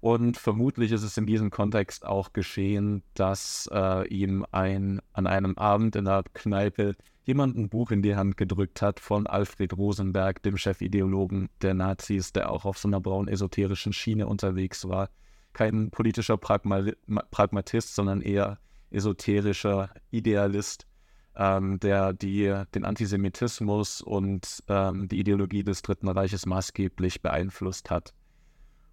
Und 0.00 0.38
vermutlich 0.38 0.92
ist 0.92 1.02
es 1.02 1.16
in 1.18 1.26
diesem 1.26 1.50
Kontext 1.50 2.06
auch 2.06 2.32
geschehen, 2.32 3.02
dass 3.14 3.68
äh, 3.72 4.08
ihm 4.08 4.46
ein, 4.50 5.00
an 5.12 5.26
einem 5.26 5.58
Abend 5.58 5.94
in 5.94 6.06
der 6.06 6.24
Kneipe 6.32 6.96
jemand 7.24 7.56
ein 7.56 7.68
Buch 7.68 7.90
in 7.90 8.00
die 8.00 8.16
Hand 8.16 8.38
gedrückt 8.38 8.80
hat 8.80 8.98
von 8.98 9.26
Alfred 9.26 9.76
Rosenberg, 9.76 10.42
dem 10.42 10.56
Chefideologen 10.56 11.50
der 11.60 11.74
Nazis, 11.74 12.32
der 12.32 12.50
auch 12.50 12.64
auf 12.64 12.78
so 12.78 12.88
einer 12.88 13.00
braun-esoterischen 13.00 13.92
Schiene 13.92 14.26
unterwegs 14.26 14.88
war. 14.88 15.10
Kein 15.52 15.90
politischer 15.90 16.38
Pragma 16.38 16.82
Pragmatist, 17.30 17.94
sondern 17.94 18.22
eher 18.22 18.58
esoterischer 18.90 19.90
Idealist, 20.10 20.86
ähm, 21.36 21.78
der 21.78 22.14
die, 22.14 22.52
den 22.74 22.84
Antisemitismus 22.84 24.00
und 24.00 24.62
ähm, 24.68 25.08
die 25.08 25.20
Ideologie 25.20 25.62
des 25.62 25.82
Dritten 25.82 26.08
Reiches 26.08 26.46
maßgeblich 26.46 27.20
beeinflusst 27.20 27.90
hat. 27.90 28.14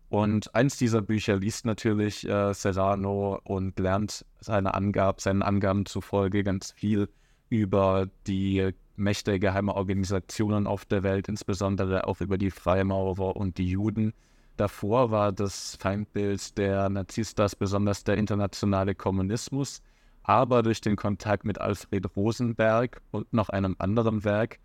Und 0.10 0.56
eins 0.56 0.78
dieser 0.78 1.02
Bücher 1.02 1.36
liest 1.36 1.66
natürlich 1.66 2.28
äh, 2.28 2.54
Serrano 2.54 3.40
und 3.44 3.78
lernt 3.78 4.26
seine 4.40 4.74
Angab, 4.74 5.20
seinen 5.20 5.42
Angaben 5.42 5.86
zufolge 5.86 6.44
ganz 6.44 6.72
viel 6.72 7.10
über 7.50 8.08
die 8.26 8.72
Mächte 8.96 9.40
geheimer 9.40 9.76
Organisationen 9.76 10.66
auf 10.66 10.86
der 10.86 11.04
Welt, 11.04 11.28
insbesondere 11.28 12.08
auch 12.08 12.22
über 12.22 12.38
die 12.38 12.52
Freimaurer 12.52 13.36
und 13.36 13.58
die 13.58 13.70
Juden. 13.70 14.14
Davor 14.56 15.12
war 15.12 15.32
das 15.32 15.78
Feindbild 15.80 16.58
der 16.58 16.90
Nazistas 16.90 17.56
besonders 17.56 18.04
der 18.04 18.18
internationale 18.18 18.96
Kommunismus, 18.96 19.82
aber 20.24 20.64
durch 20.64 20.82
den 20.82 20.96
Kontakt 20.96 21.46
mit 21.46 21.62
Alfred 21.62 22.16
Rosenberg 22.16 23.02
und 23.12 23.32
noch 23.34 23.50
einem 23.50 23.76
anderen 23.78 24.24
Werk, 24.24 24.60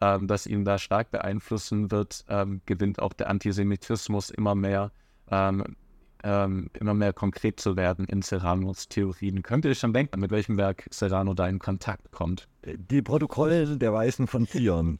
ähm, 0.00 0.26
das 0.26 0.46
ihn 0.46 0.64
da 0.64 0.78
stark 0.78 1.10
beeinflussen 1.10 1.90
wird, 1.90 2.24
ähm, 2.28 2.60
gewinnt 2.66 3.00
auch 3.00 3.12
der 3.12 3.28
Antisemitismus 3.28 4.30
immer 4.30 4.54
mehr 4.54 4.90
ähm, 5.30 5.76
ähm, 6.24 6.70
immer 6.74 6.94
mehr 6.94 7.12
konkret 7.12 7.60
zu 7.60 7.76
werden 7.76 8.06
in 8.06 8.22
Serranos 8.22 8.88
Theorien. 8.88 9.42
Könnt 9.42 9.64
ihr 9.64 9.74
schon 9.74 9.92
denken, 9.92 10.20
mit 10.20 10.30
welchem 10.30 10.56
Werk 10.56 10.86
Serrano 10.90 11.34
da 11.34 11.46
in 11.48 11.58
Kontakt 11.58 12.10
kommt? 12.10 12.48
Die 12.64 13.02
Protokolle 13.02 13.76
der 13.78 13.92
Weißen 13.92 14.26
von 14.26 14.46
Zion. 14.46 14.98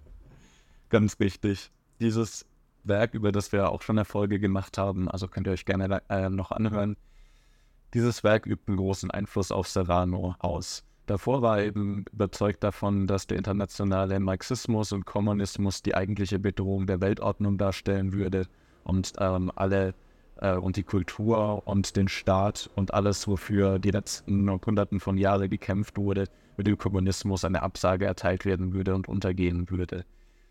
Ganz 0.90 1.18
wichtig. 1.20 1.70
Dieses 2.00 2.46
Werk, 2.84 3.14
über 3.14 3.32
das 3.32 3.52
wir 3.52 3.70
auch 3.70 3.82
schon 3.82 3.98
Erfolge 3.98 4.38
gemacht 4.38 4.78
haben, 4.78 5.10
also 5.10 5.28
könnt 5.28 5.46
ihr 5.46 5.52
euch 5.52 5.64
gerne 5.64 6.02
äh, 6.08 6.28
noch 6.28 6.50
anhören. 6.50 6.96
Dieses 7.94 8.22
Werk 8.22 8.46
übt 8.46 8.64
einen 8.68 8.76
großen 8.76 9.10
Einfluss 9.10 9.50
auf 9.50 9.68
Serrano 9.68 10.34
aus. 10.38 10.84
Davor 11.10 11.42
war 11.42 11.58
er 11.58 11.66
eben 11.66 12.04
überzeugt 12.12 12.62
davon, 12.62 13.08
dass 13.08 13.26
der 13.26 13.36
internationale 13.36 14.20
Marxismus 14.20 14.92
und 14.92 15.06
Kommunismus 15.06 15.82
die 15.82 15.96
eigentliche 15.96 16.38
Bedrohung 16.38 16.86
der 16.86 17.00
Weltordnung 17.00 17.58
darstellen 17.58 18.12
würde 18.12 18.46
und 18.84 19.14
ähm, 19.18 19.50
alle 19.56 19.94
äh, 20.36 20.54
und 20.54 20.76
die 20.76 20.84
Kultur 20.84 21.66
und 21.66 21.96
den 21.96 22.06
Staat 22.06 22.70
und 22.76 22.94
alles, 22.94 23.26
wofür 23.26 23.80
die 23.80 23.90
letzten 23.90 24.48
Hunderten 24.48 25.00
von 25.00 25.18
Jahren 25.18 25.50
gekämpft 25.50 25.98
wurde, 25.98 26.26
mit 26.56 26.68
dem 26.68 26.78
Kommunismus 26.78 27.44
eine 27.44 27.62
Absage 27.62 28.06
erteilt 28.06 28.44
werden 28.44 28.72
würde 28.72 28.94
und 28.94 29.08
untergehen 29.08 29.68
würde. 29.68 30.04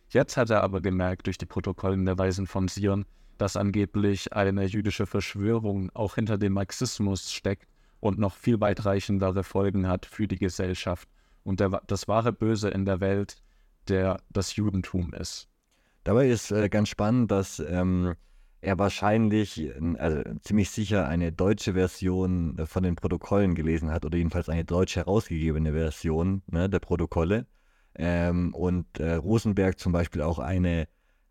Jetzt 0.09 0.35
hat 0.35 0.49
er 0.49 0.61
aber 0.61 0.81
gemerkt 0.81 1.27
durch 1.27 1.37
die 1.37 1.45
Protokollen 1.45 2.03
der 2.03 2.17
Weisen 2.17 2.47
von 2.47 2.67
Sion, 2.67 3.05
dass 3.37 3.55
angeblich 3.55 4.33
eine 4.33 4.65
jüdische 4.65 5.05
Verschwörung 5.05 5.89
auch 5.93 6.15
hinter 6.15 6.37
dem 6.37 6.51
Marxismus 6.51 7.31
steckt 7.31 7.69
und 7.99 8.19
noch 8.19 8.35
viel 8.35 8.59
weitreichendere 8.59 9.43
Folgen 9.43 9.87
hat 9.87 10.05
für 10.05 10.27
die 10.27 10.37
Gesellschaft 10.37 11.09
und 11.43 11.59
der, 11.59 11.81
das 11.87 12.07
wahre 12.07 12.33
Böse 12.33 12.69
in 12.69 12.85
der 12.85 12.99
Welt, 12.99 13.37
der 13.87 14.21
das 14.29 14.55
Judentum 14.55 15.13
ist. 15.13 15.49
Dabei 16.03 16.29
ist 16.29 16.51
äh, 16.51 16.69
ganz 16.69 16.89
spannend, 16.89 17.31
dass 17.31 17.59
ähm, 17.59 18.15
er 18.61 18.77
wahrscheinlich, 18.77 19.71
also 19.97 20.21
ziemlich 20.41 20.69
sicher 20.69 21.07
eine 21.07 21.31
deutsche 21.31 21.73
Version 21.73 22.57
äh, 22.57 22.65
von 22.65 22.83
den 22.83 22.95
Protokollen 22.95 23.55
gelesen 23.55 23.91
hat 23.91 24.05
oder 24.05 24.17
jedenfalls 24.17 24.49
eine 24.49 24.65
deutsch 24.65 24.95
herausgegebene 24.95 25.73
Version 25.73 26.41
ne, 26.47 26.69
der 26.69 26.79
Protokolle. 26.79 27.47
Ähm, 27.95 28.53
und 28.53 28.99
äh, 28.99 29.13
Rosenberg 29.15 29.79
zum 29.79 29.91
Beispiel 29.91 30.21
auch 30.21 30.39
eine 30.39 30.87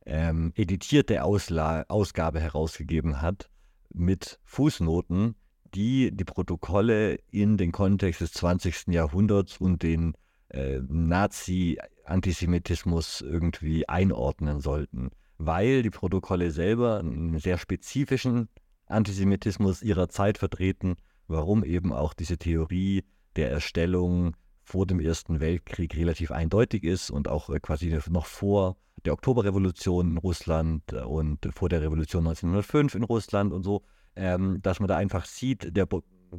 ähm, 0.06 0.52
editierte 0.54 1.22
Ausla 1.22 1.84
Ausgabe 1.88 2.40
herausgegeben 2.40 3.20
hat 3.22 3.50
mit 3.92 4.38
Fußnoten, 4.44 5.34
die 5.74 6.10
die 6.12 6.24
Protokolle 6.24 7.18
in 7.30 7.56
den 7.56 7.72
Kontext 7.72 8.20
des 8.20 8.32
20. 8.32 8.88
Jahrhunderts 8.88 9.58
und 9.58 9.82
den 9.82 10.14
äh, 10.48 10.80
Nazi-Antisemitismus 10.88 13.20
irgendwie 13.20 13.88
einordnen 13.88 14.60
sollten 14.60 15.10
weil 15.38 15.82
die 15.82 15.90
Protokolle 15.90 16.50
selber 16.50 16.98
einen 16.98 17.38
sehr 17.38 17.58
spezifischen 17.58 18.48
Antisemitismus 18.86 19.82
ihrer 19.82 20.08
Zeit 20.08 20.38
vertreten, 20.38 20.96
warum 21.28 21.64
eben 21.64 21.92
auch 21.92 22.12
diese 22.12 22.38
Theorie 22.38 23.04
der 23.36 23.50
Erstellung 23.50 24.36
vor 24.62 24.86
dem 24.86 25.00
Ersten 25.00 25.40
Weltkrieg 25.40 25.96
relativ 25.96 26.32
eindeutig 26.32 26.84
ist 26.84 27.10
und 27.10 27.28
auch 27.28 27.48
äh, 27.48 27.60
quasi 27.60 27.96
noch 28.10 28.26
vor 28.26 28.76
der 29.04 29.12
Oktoberrevolution 29.12 30.10
in 30.10 30.18
Russland 30.18 30.92
und 30.92 31.48
vor 31.52 31.68
der 31.68 31.82
Revolution 31.82 32.26
1905 32.26 32.96
in 32.96 33.04
Russland 33.04 33.52
und 33.52 33.62
so, 33.62 33.84
ähm, 34.18 34.60
dass 34.62 34.80
man 34.80 34.88
da 34.88 34.96
einfach 34.96 35.24
sieht, 35.24 35.76
der 35.76 35.86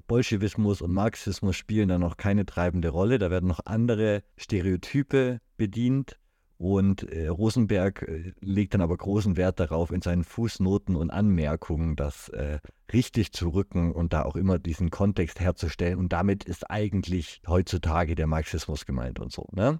Bolschewismus 0.07 0.81
und 0.81 0.93
Marxismus 0.93 1.55
spielen 1.55 1.89
da 1.89 1.97
noch 1.97 2.17
keine 2.17 2.45
treibende 2.45 2.89
Rolle, 2.89 3.17
da 3.17 3.31
werden 3.31 3.47
noch 3.47 3.61
andere 3.65 4.23
Stereotype 4.37 5.39
bedient 5.57 6.19
und 6.59 7.03
äh, 7.03 7.29
Rosenberg 7.29 8.01
äh, 8.01 8.33
legt 8.41 8.73
dann 8.73 8.81
aber 8.81 8.97
großen 8.97 9.37
Wert 9.37 9.61
darauf, 9.61 9.91
in 9.91 10.01
seinen 10.01 10.25
Fußnoten 10.25 10.97
und 10.97 11.09
Anmerkungen 11.09 11.95
das 11.95 12.27
äh, 12.29 12.59
richtig 12.91 13.31
zu 13.31 13.47
rücken 13.47 13.93
und 13.93 14.11
da 14.11 14.23
auch 14.23 14.35
immer 14.35 14.59
diesen 14.59 14.89
Kontext 14.89 15.39
herzustellen. 15.39 15.97
Und 15.97 16.11
damit 16.11 16.43
ist 16.43 16.69
eigentlich 16.69 17.41
heutzutage 17.47 18.13
der 18.13 18.27
Marxismus 18.27 18.85
gemeint 18.85 19.19
und 19.21 19.31
so. 19.31 19.47
Ne? 19.53 19.79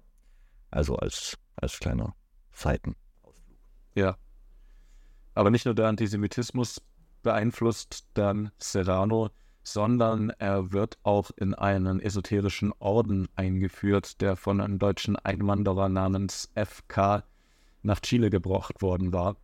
Also 0.70 0.96
als, 0.96 1.36
als 1.54 1.78
kleiner 1.80 2.14
Seitenausflug. 2.52 3.58
Ja. 3.94 4.16
Aber 5.34 5.50
nicht 5.50 5.66
nur 5.66 5.74
der 5.74 5.86
Antisemitismus 5.86 6.80
beeinflusst 7.22 8.06
dann 8.14 8.50
Serrano, 8.58 9.30
sondern 9.62 10.30
er 10.38 10.72
wird 10.72 10.98
auch 11.02 11.30
in 11.36 11.54
einen 11.54 12.00
esoterischen 12.00 12.72
Orden 12.78 13.28
eingeführt, 13.36 14.20
der 14.20 14.36
von 14.36 14.60
einem 14.60 14.78
deutschen 14.78 15.16
Einwanderer 15.16 15.88
namens 15.88 16.50
FK 16.54 17.24
nach 17.82 18.00
Chile 18.00 18.30
gebracht 18.30 18.82
worden 18.82 19.12
war. 19.12 19.36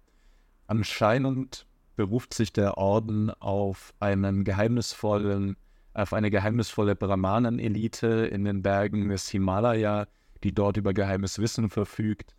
Anscheinend 0.67 1.67
beruft 1.97 2.35
sich 2.35 2.53
der 2.53 2.77
Orden 2.77 3.31
auf 3.31 3.95
einen 4.01 4.45
geheimnisvollen, 4.45 5.57
auf 5.95 6.13
eine 6.13 6.31
geheimnisvolle 6.31 6.97
Brahmanen-Elite 6.97 8.27
in 8.27 8.45
den 8.45 8.63
Bergen 8.63 9.09
des 9.09 9.29
Himalaya, 9.29 10.07
die 10.45 10.53
dort 10.53 10.77
über 10.77 10.93
geheimes 10.93 11.39
Wissen 11.39 11.71
verfügt 11.71 12.35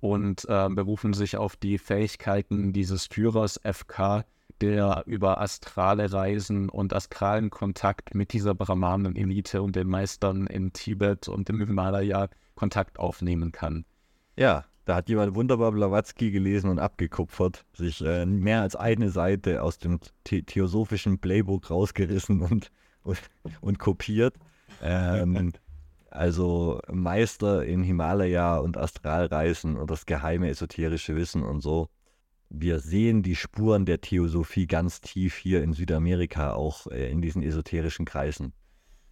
und 0.00 0.44
äh, 0.48 0.68
berufen 0.68 1.14
sich 1.14 1.36
auf 1.36 1.56
die 1.56 1.78
Fähigkeiten 1.78 2.72
dieses 2.72 3.06
Führers 3.06 3.60
FK, 3.64 4.24
der 4.60 5.02
über 5.06 5.40
astrale 5.40 6.12
Reisen 6.12 6.68
und 6.68 6.92
astralen 6.92 7.50
Kontakt 7.50 8.14
mit 8.14 8.32
dieser 8.32 8.54
Brahmanen-Elite 8.54 9.62
und 9.62 9.76
den 9.76 9.88
Meistern 9.88 10.46
in 10.46 10.72
Tibet 10.72 11.28
und 11.28 11.48
im 11.50 11.58
Himalaya 11.58 12.28
Kontakt 12.54 12.98
aufnehmen 12.98 13.52
kann. 13.52 13.84
Ja, 14.36 14.64
da 14.86 14.96
hat 14.96 15.08
jemand 15.08 15.34
wunderbar 15.34 15.72
Blavatsky 15.72 16.30
gelesen 16.30 16.70
und 16.70 16.78
abgekupfert, 16.78 17.64
sich 17.74 18.02
äh, 18.04 18.24
mehr 18.24 18.62
als 18.62 18.76
eine 18.76 19.10
Seite 19.10 19.62
aus 19.62 19.78
dem 19.78 19.98
The 20.28 20.42
theosophischen 20.42 21.18
Playbook 21.18 21.70
rausgerissen 21.70 22.40
und, 22.40 22.70
und, 23.02 23.20
und 23.60 23.78
kopiert. 23.78 24.36
Ähm, 24.82 25.52
also 26.10 26.80
Meister 26.90 27.64
in 27.64 27.82
Himalaya 27.82 28.58
und 28.58 28.76
Astralreisen 28.76 29.76
und 29.76 29.90
das 29.90 30.06
geheime 30.06 30.48
esoterische 30.48 31.16
Wissen 31.16 31.42
und 31.42 31.60
so 31.60 31.88
wir 32.48 32.78
sehen 32.78 33.22
die 33.22 33.36
Spuren 33.36 33.86
der 33.86 34.00
Theosophie 34.00 34.66
ganz 34.66 35.00
tief 35.00 35.36
hier 35.36 35.62
in 35.62 35.72
Südamerika, 35.72 36.52
auch 36.52 36.86
äh, 36.86 37.10
in 37.10 37.20
diesen 37.20 37.42
esoterischen 37.42 38.04
Kreisen. 38.04 38.52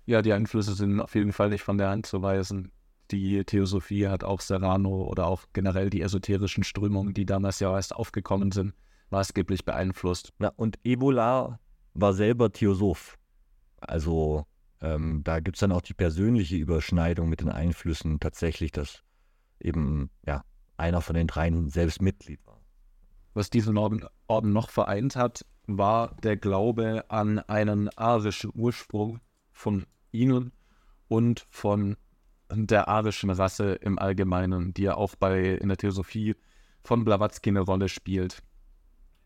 Ja, 0.06 0.22
die 0.22 0.32
Einflüsse 0.32 0.74
sind 0.74 1.00
auf 1.00 1.14
jeden 1.14 1.32
Fall 1.32 1.48
nicht 1.48 1.62
von 1.62 1.78
der 1.78 1.88
Hand 1.88 2.06
zu 2.06 2.22
weisen. 2.22 2.70
Die 3.10 3.44
Theosophie 3.44 4.08
hat 4.08 4.24
auch 4.24 4.40
Serrano 4.40 5.04
oder 5.04 5.26
auch 5.26 5.44
generell 5.52 5.90
die 5.90 6.00
esoterischen 6.00 6.64
Strömungen, 6.64 7.14
die 7.14 7.26
damals 7.26 7.60
ja 7.60 7.74
erst 7.74 7.94
aufgekommen 7.94 8.52
sind, 8.52 8.74
maßgeblich 9.10 9.64
beeinflusst. 9.64 10.32
Na, 10.38 10.52
und 10.56 10.78
Ebola 10.84 11.58
war 11.94 12.12
selber 12.14 12.52
Theosoph. 12.52 13.18
Also 13.80 14.46
ähm, 14.80 15.22
da 15.24 15.40
gibt 15.40 15.56
es 15.56 15.60
dann 15.60 15.72
auch 15.72 15.82
die 15.82 15.94
persönliche 15.94 16.56
Überschneidung 16.56 17.28
mit 17.28 17.40
den 17.40 17.50
Einflüssen 17.50 18.20
tatsächlich, 18.20 18.72
dass 18.72 19.02
eben 19.60 20.10
ja 20.26 20.44
einer 20.76 21.00
von 21.00 21.14
den 21.14 21.26
dreien 21.26 21.68
selbst 21.68 22.00
Mitglied 22.00 22.40
war 22.46 22.53
was 23.34 23.50
diesen 23.50 23.76
Orden, 23.76 24.04
Orden 24.28 24.52
noch 24.52 24.70
vereint 24.70 25.16
hat, 25.16 25.44
war 25.66 26.16
der 26.22 26.36
Glaube 26.36 27.04
an 27.08 27.38
einen 27.40 27.88
arischen 27.96 28.50
Ursprung 28.54 29.20
von 29.52 29.86
ihnen 30.12 30.52
und 31.08 31.46
von 31.50 31.96
der 32.50 32.88
arischen 32.88 33.30
Rasse 33.30 33.74
im 33.74 33.98
Allgemeinen, 33.98 34.74
die 34.74 34.82
ja 34.82 34.94
auch 34.94 35.16
bei 35.16 35.54
in 35.54 35.68
der 35.68 35.76
Theosophie 35.76 36.36
von 36.82 37.04
Blavatsky 37.04 37.50
eine 37.50 37.60
Rolle 37.60 37.88
spielt. 37.88 38.42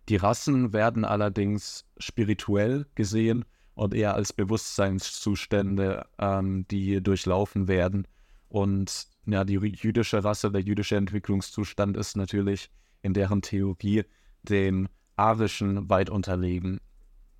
Die 0.08 0.16
Rassen 0.16 0.72
werden 0.72 1.04
allerdings 1.04 1.84
spirituell 1.98 2.86
gesehen 2.94 3.44
und 3.74 3.94
eher 3.94 4.14
als 4.14 4.32
Bewusstseinszustände, 4.32 6.06
ähm, 6.18 6.66
die 6.68 7.02
durchlaufen 7.02 7.68
werden. 7.68 8.06
Und 8.48 9.08
ja, 9.26 9.44
die 9.44 9.54
jüdische 9.54 10.24
Rasse, 10.24 10.50
der 10.50 10.62
jüdische 10.62 10.96
Entwicklungszustand 10.96 11.96
ist 11.96 12.16
natürlich 12.16 12.70
in 13.02 13.14
deren 13.14 13.42
Theorie 13.42 14.04
dem 14.42 14.88
arischen 15.16 15.88
weit 15.90 16.10
unterlegen. 16.10 16.80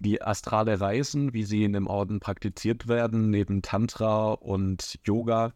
Die 0.00 0.22
astrale 0.22 0.80
Reisen, 0.80 1.32
wie 1.32 1.44
sie 1.44 1.64
in 1.64 1.72
dem 1.72 1.86
Orden 1.86 2.20
praktiziert 2.20 2.86
werden, 2.86 3.30
neben 3.30 3.62
Tantra 3.62 4.32
und 4.32 4.98
Yoga, 5.04 5.52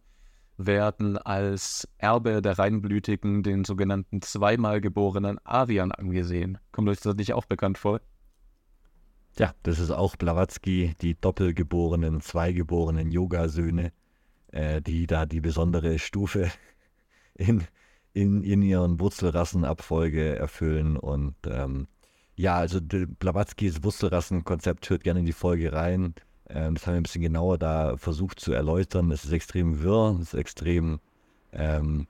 werden 0.57 1.17
als 1.17 1.89
Erbe 1.99 2.43
der 2.43 2.59
Reinblütigen, 2.59 3.43
den 3.43 3.65
sogenannten 3.65 4.23
zweimal 4.23 4.81
geborenen 4.81 5.39
Ariern 5.45 5.93
angesehen. 5.93 6.59
Kommt 6.73 6.89
euch 6.89 7.01
das 7.01 7.15
nicht 7.17 7.33
auch 7.35 7.47
bekannt 7.47 7.79
vor? 7.79 8.01
Ja, 9.39 9.55
das 9.63 9.79
ist 9.79 9.91
auch 9.91 10.17
Blavatsky, 10.17 10.95
die 11.01 11.15
doppelgeborenen, 11.15 12.21
zweigeborenen 12.21 13.11
Yoga-Söhne, 13.11 13.93
äh, 14.49 14.83
die 14.83 15.07
da 15.07 15.25
die 15.25 15.41
besondere 15.41 15.99
Stufe 15.99 16.51
in, 17.35 17.65
in, 18.15 18.43
in 18.43 18.63
ihren 18.63 19.01
Wurzelrassenabfolge 19.01 20.37
erfüllen. 20.37 20.97
Und 20.97 21.35
ähm, 21.47 21.87
ja, 22.37 22.57
also 22.57 22.81
Blavatskys 22.81 23.83
Wurzelrassenkonzept 23.83 24.89
hört 24.91 25.05
gerne 25.05 25.21
in 25.21 25.27
die 25.27 25.33
Folge 25.33 25.73
rein. 25.73 26.15
Ähm, 26.49 26.75
das 26.75 26.87
haben 26.87 26.95
wir 26.95 27.01
ein 27.01 27.05
bisschen 27.05 27.23
genauer 27.23 27.59
da 27.59 27.97
versucht 27.97 28.41
zu 28.41 28.53
erläutern. 28.53 29.11
Es 29.11 29.25
ist 29.25 29.33
extrem 29.33 29.83
wirr, 29.83 30.17
es 30.21 30.29
ist 30.29 30.35
extrem 30.35 31.01
ähm, 31.53 32.07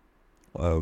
äh, 0.55 0.81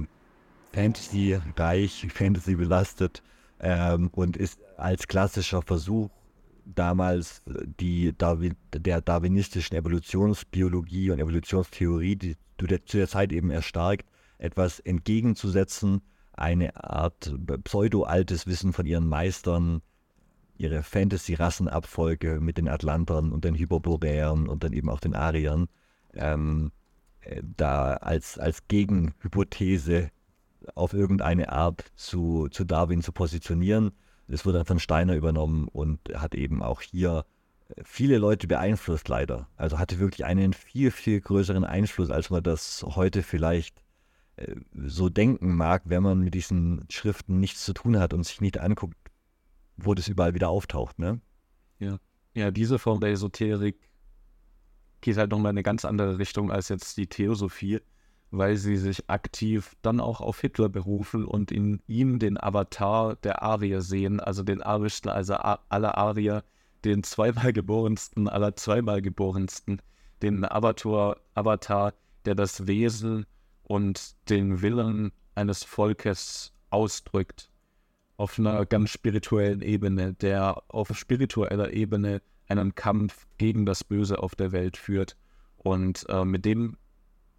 Fantasy-reich, 0.72 2.08
Fantasy 2.14 2.54
belastet 2.54 3.22
ähm, 3.60 4.08
und 4.12 4.36
ist 4.36 4.60
als 4.76 5.06
klassischer 5.06 5.62
Versuch 5.62 6.08
damals 6.64 7.42
die 7.80 8.16
Darwin, 8.16 8.54
der 8.72 9.00
darwinistischen 9.00 9.76
Evolutionsbiologie 9.76 11.10
und 11.10 11.18
Evolutionstheorie, 11.18 12.16
die 12.16 12.36
zu 12.58 12.66
der 12.66 13.08
Zeit 13.08 13.32
eben 13.32 13.50
erstarkt, 13.50 14.06
etwas 14.40 14.80
entgegenzusetzen, 14.80 16.02
eine 16.32 16.82
Art 16.82 17.34
pseudo-altes 17.64 18.46
Wissen 18.46 18.72
von 18.72 18.86
ihren 18.86 19.06
Meistern, 19.06 19.82
ihre 20.56 20.82
Fantasy-Rassenabfolge 20.82 22.40
mit 22.40 22.58
den 22.58 22.68
Atlantern 22.68 23.32
und 23.32 23.44
den 23.44 23.54
Hyperboreern 23.54 24.48
und 24.48 24.64
dann 24.64 24.72
eben 24.72 24.90
auch 24.90 25.00
den 25.00 25.14
Ariern, 25.14 25.68
ähm, 26.14 26.72
äh, 27.20 27.42
da 27.56 27.94
als, 27.94 28.38
als 28.38 28.68
Gegenhypothese 28.68 30.10
auf 30.74 30.92
irgendeine 30.92 31.50
Art 31.50 31.84
zu, 31.96 32.48
zu 32.50 32.64
Darwin 32.64 33.02
zu 33.02 33.12
positionieren. 33.12 33.92
Das 34.28 34.44
wurde 34.44 34.58
dann 34.58 34.66
von 34.66 34.78
Steiner 34.78 35.14
übernommen 35.14 35.66
und 35.68 36.00
hat 36.14 36.34
eben 36.34 36.62
auch 36.62 36.82
hier 36.82 37.24
äh, 37.68 37.82
viele 37.84 38.18
Leute 38.18 38.46
beeinflusst, 38.46 39.08
leider. 39.08 39.48
Also 39.56 39.78
hatte 39.78 39.98
wirklich 39.98 40.24
einen 40.24 40.52
viel, 40.52 40.90
viel 40.90 41.20
größeren 41.20 41.64
Einfluss, 41.64 42.10
als 42.10 42.30
man 42.30 42.42
das 42.42 42.84
heute 42.86 43.22
vielleicht 43.22 43.82
so 44.74 45.08
denken 45.08 45.54
mag, 45.54 45.82
wenn 45.86 46.02
man 46.02 46.20
mit 46.20 46.34
diesen 46.34 46.84
Schriften 46.90 47.40
nichts 47.40 47.64
zu 47.64 47.72
tun 47.72 47.98
hat 47.98 48.14
und 48.14 48.24
sich 48.24 48.40
nicht 48.40 48.58
anguckt, 48.58 48.96
wo 49.76 49.94
das 49.94 50.08
überall 50.08 50.34
wieder 50.34 50.48
auftaucht, 50.48 50.98
ne? 50.98 51.20
Ja. 51.78 51.98
Ja, 52.34 52.50
diese 52.50 52.78
Form 52.78 53.00
der 53.00 53.10
Esoterik 53.10 53.90
geht 55.00 55.16
halt 55.16 55.30
nochmal 55.30 55.50
in 55.50 55.56
eine 55.56 55.62
ganz 55.62 55.84
andere 55.84 56.18
Richtung 56.18 56.52
als 56.52 56.68
jetzt 56.68 56.96
die 56.96 57.08
Theosophie, 57.08 57.80
weil 58.30 58.56
sie 58.56 58.76
sich 58.76 59.10
aktiv 59.10 59.74
dann 59.82 60.00
auch 60.00 60.20
auf 60.20 60.40
Hitler 60.40 60.68
berufen 60.68 61.24
und 61.24 61.50
in 61.50 61.82
ihm 61.88 62.18
den 62.18 62.40
Avatar 62.40 63.16
der 63.16 63.42
Arier 63.42 63.82
sehen, 63.82 64.20
also 64.20 64.42
den 64.42 64.62
arischsten, 64.62 65.10
also 65.10 65.34
aller 65.34 65.98
Arier, 65.98 66.44
den 66.84 67.02
zweimal 67.02 67.52
geborensten 67.52 68.28
aller 68.28 68.54
zweimal 68.54 69.02
geborensten, 69.02 69.82
den 70.22 70.44
Avatar, 70.44 71.16
Avatar, 71.34 71.94
der 72.24 72.34
das 72.34 72.66
Wesen 72.66 73.26
und 73.70 74.16
den 74.28 74.62
Willen 74.62 75.12
eines 75.36 75.62
Volkes 75.62 76.52
ausdrückt 76.70 77.52
auf 78.16 78.36
einer 78.36 78.66
ganz 78.66 78.90
spirituellen 78.90 79.62
Ebene, 79.62 80.12
der 80.12 80.60
auf 80.66 80.88
spiritueller 80.98 81.72
Ebene 81.72 82.20
einen 82.48 82.74
Kampf 82.74 83.28
gegen 83.38 83.66
das 83.66 83.84
Böse 83.84 84.18
auf 84.18 84.34
der 84.34 84.50
Welt 84.50 84.76
führt 84.76 85.16
und 85.56 86.04
äh, 86.08 86.24
mit 86.24 86.44
dem 86.46 86.78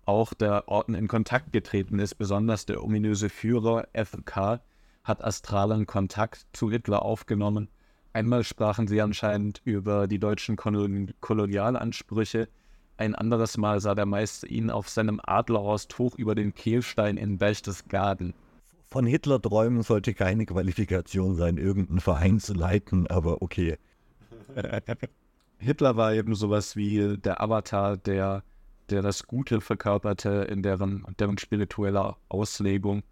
auch 0.06 0.34
der 0.34 0.70
Orden 0.70 0.96
in 0.96 1.10
Kontakt 1.10 1.52
getreten 1.52 2.00
ist. 2.00 2.15
Besonders 2.15 2.65
der 2.65 2.82
ominöse 2.82 3.28
Führer 3.28 3.89
FK 3.94 4.62
hat 5.04 5.22
astralen 5.22 5.86
Kontakt 5.86 6.48
zu 6.54 6.72
Hitler 6.72 7.04
aufgenommen. 7.04 7.67
Einmal 8.13 8.46
sprachen 8.46 8.88
sie 8.88 9.02
anscheinend 9.02 9.62
über 9.65 10.08
die 10.08 10.20
deutschen 10.20 10.56
Kolon 10.56 11.12
Kolonialansprüche, 11.20 12.48
ein 12.97 13.15
anderes 13.15 13.58
Mal 13.58 13.80
sah 13.80 13.95
der 13.95 14.06
Meister 14.06 14.47
ihn 14.47 14.69
auf 14.69 14.89
seinem 14.89 15.19
Adlerhorst 15.23 15.97
hoch 15.97 16.15
über 16.15 16.36
den 16.36 16.54
Kehlstein 16.54 17.17
in 17.17 17.38
Berchtesgaden 17.38 18.34
von 18.91 19.06
Hitler 19.06 19.41
träumen 19.41 19.84
sollte 19.84 20.13
keine 20.13 20.45
Qualifikation 20.45 21.36
sein, 21.36 21.58
irgendeinen 21.58 22.01
Verein 22.01 22.41
zu 22.41 22.54
leiten, 22.54 23.08
aber 23.08 23.41
okay. 23.41 23.77
Hitler 25.60 25.95
war 25.95 26.13
eben 26.13 26.36
sowas 26.36 26.75
wie 26.75 27.17
der 27.17 27.41
Avatar, 27.41 27.95
der, 27.95 28.43
der 28.89 29.01
das 29.01 29.25
Gute 29.27 29.62
verkörperte 29.62 30.45
in 30.49 30.62
deren, 30.62 31.06
deren 31.19 31.38
spiritueller 31.38 32.17
Auslegung. 32.27 33.04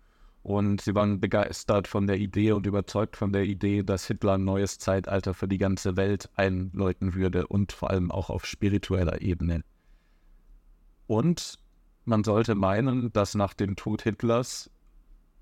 Und 0.50 0.82
sie 0.82 0.96
waren 0.96 1.20
begeistert 1.20 1.88
von 1.88 2.08
der 2.08 2.18
Idee 2.18 2.54
und 2.54 2.66
überzeugt 2.66 3.16
von 3.18 3.32
der 3.32 3.44
Idee, 3.44 3.84
dass 3.84 4.08
Hitler 4.08 4.34
ein 4.34 4.46
neues 4.46 4.80
Zeitalter 4.80 5.36
für 5.36 5.48
die 5.48 5.60
ganze 5.60 5.96
Welt 5.96 6.28
einläuten 6.34 7.14
würde 7.14 7.46
und 7.46 7.72
vor 7.72 7.92
allem 7.92 8.10
auch 8.10 8.32
auf 8.32 8.48
spiritueller 8.48 9.22
Ebene. 9.22 9.64
Und 11.06 11.60
man 12.06 12.24
sollte 12.24 12.56
meinen, 12.56 13.14
dass 13.14 13.36
nach 13.36 13.54
dem 13.54 13.76
Tod 13.76 14.02
Hitlers 14.02 14.72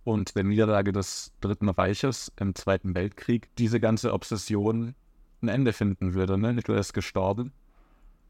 und 0.04 0.36
der 0.36 0.44
Niederlage 0.44 0.92
des 0.92 1.32
Dritten 1.40 1.70
Reiches 1.70 2.34
im 2.38 2.54
Zweiten 2.54 2.94
Weltkrieg 2.94 3.48
diese 3.56 3.80
ganze 3.80 4.12
Obsession 4.12 4.94
ein 5.42 5.48
Ende 5.48 5.72
finden 5.72 6.16
würde. 6.16 6.38
Ne? 6.38 6.52
Hitler 6.52 6.80
ist 6.80 6.92
gestorben. 6.92 7.54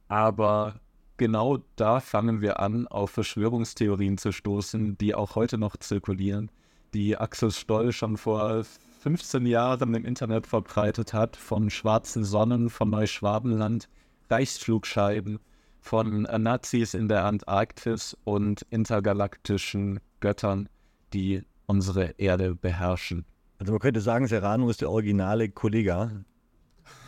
Aber 0.10 0.80
genau 1.18 1.58
da 1.76 2.02
fangen 2.02 2.42
wir 2.42 2.60
an, 2.60 2.86
auf 2.86 3.10
Verschwörungstheorien 3.10 4.20
zu 4.20 4.32
stoßen, 4.32 4.96
die 5.00 5.16
auch 5.16 5.34
heute 5.34 5.58
noch 5.58 5.76
zirkulieren, 5.78 6.52
die 6.94 7.18
Axel 7.18 7.52
Stoll 7.52 7.92
schon 7.92 8.18
vor 8.18 8.64
15 9.02 9.46
Jahren 9.46 9.94
im 9.94 10.06
Internet 10.06 10.48
verbreitet 10.48 11.14
hat, 11.14 11.36
von 11.36 11.70
schwarzen 11.70 12.24
Sonnen, 12.24 12.70
von 12.70 12.90
Neuschwabenland, 12.90 13.88
Reichsflugscheiben, 14.30 15.40
von 15.80 16.24
Nazis 16.24 16.94
in 16.94 17.08
der 17.08 17.24
Antarktis 17.26 18.18
und 18.24 18.64
intergalaktischen 18.70 20.00
Göttern, 20.20 20.68
die 21.14 21.44
unsere 21.68 22.16
Erde 22.18 22.56
beherrschen. 22.56 23.26
Also 23.60 23.72
man 23.72 23.80
könnte 23.80 24.02
sagen, 24.02 24.28
Serrano 24.28 24.70
ist 24.70 24.82
der 24.82 24.90
originale 24.90 25.50
Kollega. 25.50 26.12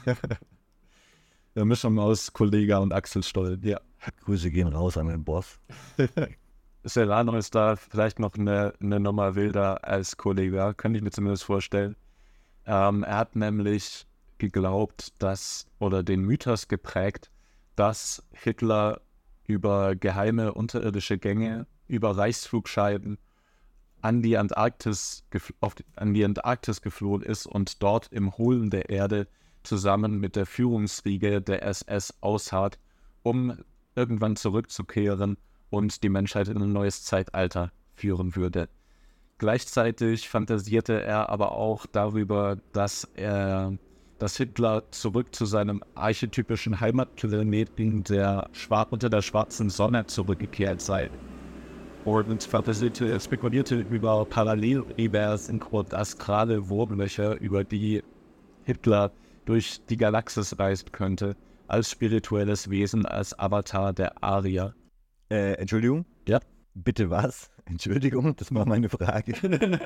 Der 1.55 1.65
Mischung 1.65 1.99
aus 1.99 2.31
Kollega 2.31 2.77
und 2.77 2.93
Axel 2.93 3.23
Stoll, 3.23 3.59
ja. 3.63 3.81
Grüße 4.23 4.51
gehen 4.51 4.67
raus 4.67 4.97
an 4.97 5.07
den 5.07 5.23
Boss. 5.23 5.59
Serrano 6.83 7.35
ist 7.35 7.55
da 7.55 7.75
vielleicht 7.75 8.19
noch 8.19 8.35
eine, 8.35 8.73
eine 8.81 8.99
Nummer 8.99 9.35
wilder 9.35 9.83
als 9.83 10.17
Kollega, 10.17 10.73
könnte 10.73 10.97
ich 10.97 11.03
mir 11.03 11.11
zumindest 11.11 11.43
vorstellen. 11.43 11.95
Ähm, 12.65 13.03
er 13.03 13.17
hat 13.17 13.35
nämlich 13.35 14.07
geglaubt, 14.37 15.13
dass, 15.19 15.67
oder 15.79 16.03
den 16.03 16.21
Mythos 16.21 16.67
geprägt, 16.67 17.29
dass 17.75 18.23
Hitler 18.31 19.01
über 19.45 19.95
geheime 19.95 20.53
unterirdische 20.53 21.17
Gänge, 21.17 21.67
über 21.87 22.15
Reichsflugscheiben 22.15 23.17
an 24.01 24.21
die 24.21 24.37
Antarktis, 24.37 25.25
die, 25.33 25.39
an 25.95 26.13
die 26.13 26.23
Antarktis 26.23 26.81
geflohen 26.81 27.21
ist 27.21 27.45
und 27.45 27.83
dort 27.83 28.07
im 28.13 28.37
Hohlen 28.37 28.69
der 28.69 28.89
Erde 28.89 29.27
zusammen 29.63 30.19
mit 30.19 30.37
der 30.37 30.45
Führungsriege 30.45 31.41
der 31.41 31.63
SS 31.63 32.13
ausharrt, 32.21 32.79
um 33.23 33.57
irgendwann 33.95 34.37
zurückzukehren 34.37 35.37
und 35.69 36.03
die 36.03 36.09
Menschheit 36.09 36.47
in 36.47 36.61
ein 36.61 36.73
neues 36.73 37.03
Zeitalter 37.03 37.71
führen 37.95 38.35
würde. 38.35 38.69
Gleichzeitig 39.37 40.27
fantasierte 40.27 41.01
er 41.01 41.29
aber 41.29 41.53
auch 41.53 41.85
darüber, 41.85 42.57
dass 42.73 43.07
er, 43.15 43.73
dass 44.17 44.35
Hitler 44.37 44.83
zurück 44.91 45.33
zu 45.33 45.45
seinem 45.45 45.81
archetypischen 45.95 46.79
Heimatplaneten 46.79 48.03
der 48.03 48.49
unter 48.89 49.09
der 49.09 49.21
schwarzen 49.21 49.69
Sonne 49.69 50.05
zurückgekehrt 50.07 50.81
sei 50.81 51.09
und 52.05 52.43
fantasierte, 52.43 53.19
spekulierte 53.19 53.75
über 53.75 54.25
Paralleluniversen 54.25 55.61
und 55.61 55.93
astrale 55.93 56.69
Wurmlöcher, 56.69 57.39
über 57.39 57.63
die 57.63 58.03
Hitler 58.63 59.11
durch 59.45 59.81
die 59.89 59.97
Galaxis 59.97 60.57
reisen 60.57 60.91
könnte, 60.91 61.35
als 61.67 61.91
spirituelles 61.91 62.69
Wesen, 62.69 63.05
als 63.05 63.37
Avatar 63.37 63.93
der 63.93 64.23
Arier. 64.23 64.73
Äh, 65.29 65.53
Entschuldigung? 65.53 66.05
Ja. 66.27 66.39
Bitte 66.73 67.09
was? 67.09 67.49
Entschuldigung, 67.65 68.35
das 68.35 68.53
war 68.53 68.65
meine 68.65 68.89
Frage. 68.89 69.33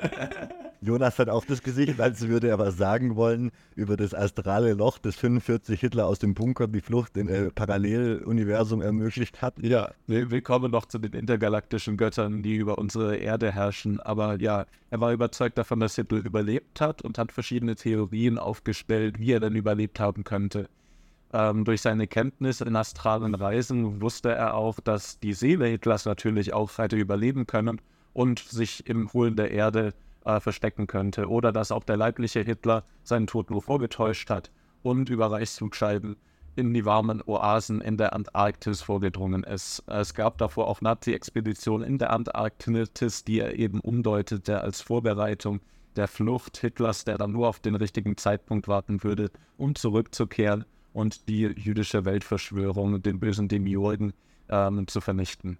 Jonas 0.80 1.18
hat 1.18 1.28
auch 1.30 1.44
das 1.46 1.62
Gesicht, 1.62 1.98
als 1.98 2.28
würde 2.28 2.48
er 2.48 2.58
was 2.58 2.76
sagen 2.76 3.16
wollen 3.16 3.50
über 3.74 3.96
das 3.96 4.14
astrale 4.14 4.74
Loch, 4.74 4.98
das 4.98 5.16
45 5.16 5.80
Hitler 5.80 6.06
aus 6.06 6.18
dem 6.18 6.34
Bunker 6.34 6.68
die 6.68 6.82
Flucht 6.82 7.16
in 7.16 7.28
äh, 7.28 7.50
Paralleluniversum 7.50 8.82
ermöglicht 8.82 9.40
hat. 9.40 9.54
Ja, 9.60 9.92
willkommen 10.06 10.70
noch 10.70 10.86
zu 10.86 10.98
den 10.98 11.12
intergalaktischen 11.12 11.96
Göttern, 11.96 12.42
die 12.42 12.56
über 12.56 12.78
unsere 12.78 13.16
Erde 13.16 13.50
herrschen. 13.52 13.98
Aber 14.00 14.40
ja, 14.40 14.66
er 14.90 15.00
war 15.00 15.12
überzeugt 15.12 15.56
davon, 15.56 15.80
dass 15.80 15.96
Hitler 15.96 16.18
überlebt 16.18 16.80
hat 16.80 17.02
und 17.02 17.16
hat 17.18 17.32
verschiedene 17.32 17.76
Theorien 17.76 18.38
aufgestellt, 18.38 19.18
wie 19.18 19.32
er 19.32 19.40
denn 19.40 19.56
überlebt 19.56 20.00
haben 20.00 20.24
könnte. 20.24 20.68
Ähm, 21.34 21.64
durch 21.64 21.82
seine 21.82 22.06
Kenntnis 22.06 22.60
in 22.60 22.76
astralen 22.76 23.34
Reisen 23.34 24.00
wusste 24.00 24.30
er 24.30 24.54
auch, 24.54 24.78
dass 24.78 25.18
die 25.18 25.32
Seele 25.32 25.66
Hitlers 25.66 26.04
natürlich 26.04 26.54
auch 26.54 26.78
hätte 26.78 26.94
überleben 26.94 27.48
können 27.48 27.80
und 28.12 28.38
sich 28.38 28.88
im 28.88 29.12
Hohlen 29.12 29.34
der 29.34 29.50
Erde 29.50 29.94
äh, 30.24 30.38
verstecken 30.38 30.86
könnte. 30.86 31.28
Oder 31.28 31.50
dass 31.50 31.72
auch 31.72 31.82
der 31.82 31.96
leibliche 31.96 32.42
Hitler 32.42 32.84
seinen 33.02 33.26
Tod 33.26 33.50
nur 33.50 33.62
vorgetäuscht 33.62 34.30
hat 34.30 34.52
und 34.84 35.10
über 35.10 35.28
Reichsflugscheiben 35.28 36.14
in 36.54 36.72
die 36.72 36.84
warmen 36.84 37.20
Oasen 37.26 37.80
in 37.80 37.96
der 37.96 38.12
Antarktis 38.12 38.82
vorgedrungen 38.82 39.42
ist. 39.42 39.82
Es 39.88 40.14
gab 40.14 40.38
davor 40.38 40.68
auch 40.68 40.82
Nazi-Expeditionen 40.82 41.84
in 41.84 41.98
der 41.98 42.12
Antarktis, 42.12 43.24
die 43.24 43.40
er 43.40 43.58
eben 43.58 43.80
umdeutete 43.80 44.60
als 44.60 44.82
Vorbereitung 44.82 45.58
der 45.96 46.06
Flucht 46.06 46.58
Hitlers, 46.58 47.04
der 47.04 47.18
dann 47.18 47.32
nur 47.32 47.48
auf 47.48 47.58
den 47.58 47.74
richtigen 47.74 48.16
Zeitpunkt 48.16 48.68
warten 48.68 49.02
würde, 49.02 49.32
um 49.56 49.74
zurückzukehren 49.74 50.64
und 50.94 51.28
die 51.28 51.42
jüdische 51.42 52.06
Weltverschwörung, 52.06 53.02
den 53.02 53.20
bösen 53.20 53.48
Demiurgen, 53.48 54.14
ähm, 54.48 54.86
zu 54.86 55.02
vernichten. 55.02 55.58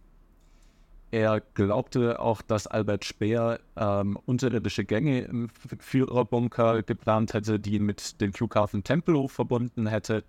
Er 1.10 1.40
glaubte 1.40 2.18
auch, 2.18 2.42
dass 2.42 2.66
Albert 2.66 3.04
Speer 3.04 3.60
ähm, 3.76 4.18
unterirdische 4.26 4.84
Gänge 4.84 5.20
im 5.22 5.48
Führerbunker 5.78 6.82
geplant 6.82 7.34
hätte, 7.34 7.60
die 7.60 7.74
ihn 7.74 7.84
mit 7.84 8.20
dem 8.20 8.32
Flughafen 8.32 8.82
Tempelhof 8.82 9.30
verbunden 9.30 9.86
hätte. 9.86 10.24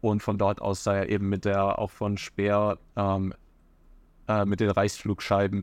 Und 0.00 0.22
von 0.22 0.38
dort 0.38 0.62
aus 0.62 0.82
sei 0.82 0.98
er 0.98 1.08
eben 1.10 1.28
mit 1.28 1.44
der 1.44 1.78
auch 1.78 1.90
von 1.90 2.16
Speer 2.16 2.78
ähm, 2.96 3.34
äh, 4.28 4.46
mit 4.46 4.60
den 4.60 4.70
Reichsflugscheiben 4.70 5.62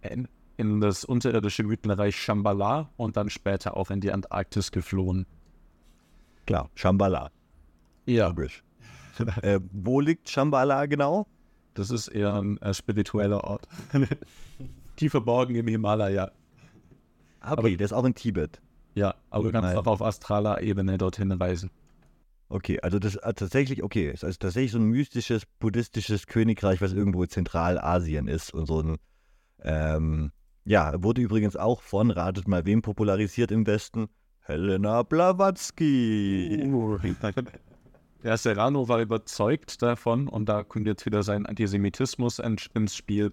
in, 0.00 0.26
in, 0.56 0.80
das 0.80 1.04
unterirdische 1.04 1.62
Mythenreich 1.62 2.16
Shambhala 2.16 2.90
und 2.96 3.16
dann 3.16 3.30
später 3.30 3.76
auch 3.76 3.90
in 3.90 4.00
die 4.00 4.10
Antarktis 4.10 4.72
geflohen. 4.72 5.26
Klar, 6.46 6.70
Shambhala. 6.74 7.30
Ja. 8.06 8.34
äh, 9.42 9.60
wo 9.72 10.00
liegt 10.00 10.28
Shambhala 10.28 10.86
genau? 10.86 11.26
Das 11.74 11.90
ist 11.90 12.08
eher 12.08 12.34
ein 12.34 12.58
äh, 12.58 12.74
spiritueller 12.74 13.44
Ort. 13.44 13.66
Tief 14.96 15.12
verborgen 15.12 15.54
im 15.54 15.68
Himalaya. 15.68 16.32
Okay, 17.40 17.56
aber, 17.58 17.70
das 17.70 17.86
ist 17.86 17.92
auch 17.92 18.04
in 18.04 18.14
Tibet. 18.14 18.60
Ja, 18.94 19.14
aber 19.30 19.44
du 19.44 19.52
kannst 19.52 19.74
auch 19.76 19.86
auf 19.86 20.02
astraler 20.02 20.60
Ebene 20.60 20.98
dorthin 20.98 21.32
reisen. 21.32 21.70
Okay, 22.48 22.78
also 22.82 22.98
das 22.98 23.14
ist 23.14 23.22
tatsächlich, 23.22 23.82
okay, 23.82 24.10
es 24.12 24.22
ist 24.22 24.42
tatsächlich 24.42 24.72
so 24.72 24.78
ein 24.78 24.84
mystisches, 24.84 25.44
buddhistisches 25.58 26.26
Königreich, 26.26 26.82
was 26.82 26.92
irgendwo 26.92 27.22
in 27.22 27.30
Zentralasien 27.30 28.28
ist 28.28 28.52
und 28.52 28.66
so 28.66 28.82
ein, 28.82 28.98
ähm, 29.62 30.32
ja, 30.64 31.02
wurde 31.02 31.22
übrigens 31.22 31.56
auch 31.56 31.80
von, 31.80 32.10
ratet 32.10 32.48
mal, 32.48 32.66
wem 32.66 32.82
popularisiert 32.82 33.50
im 33.50 33.66
Westen? 33.66 34.08
Helena 34.40 35.02
Blavatsky. 35.02 36.62
Der 38.22 38.36
Serrano 38.36 38.88
war 38.88 39.00
überzeugt 39.00 39.82
davon, 39.82 40.28
und 40.28 40.48
da 40.48 40.62
kommt 40.62 40.86
jetzt 40.86 41.04
wieder 41.06 41.24
sein 41.24 41.44
Antisemitismus 41.44 42.38
ins 42.38 42.94
Spiel, 42.94 43.32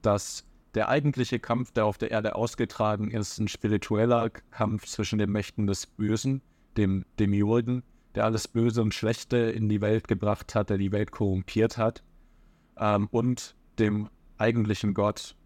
dass 0.00 0.46
der 0.74 0.88
eigentliche 0.88 1.38
Kampf, 1.38 1.72
der 1.72 1.84
auf 1.84 1.98
der 1.98 2.10
Erde 2.10 2.34
ausgetragen 2.36 3.10
ist, 3.10 3.38
ein 3.38 3.48
spiritueller 3.48 4.30
Kampf 4.30 4.86
zwischen 4.86 5.18
den 5.18 5.30
Mächten 5.30 5.66
des 5.66 5.86
Bösen, 5.86 6.40
dem 6.78 7.04
Demiurgen, 7.18 7.82
der 8.14 8.24
alles 8.24 8.48
Böse 8.48 8.80
und 8.80 8.94
Schlechte 8.94 9.36
in 9.36 9.68
die 9.68 9.82
Welt 9.82 10.08
gebracht 10.08 10.54
hat, 10.54 10.70
der 10.70 10.78
die 10.78 10.92
Welt 10.92 11.10
korrumpiert 11.10 11.76
hat, 11.76 12.02
ähm, 12.78 13.08
und 13.10 13.54
dem 13.78 14.08
eigentlichen 14.38 14.94
Gott, 14.94 15.36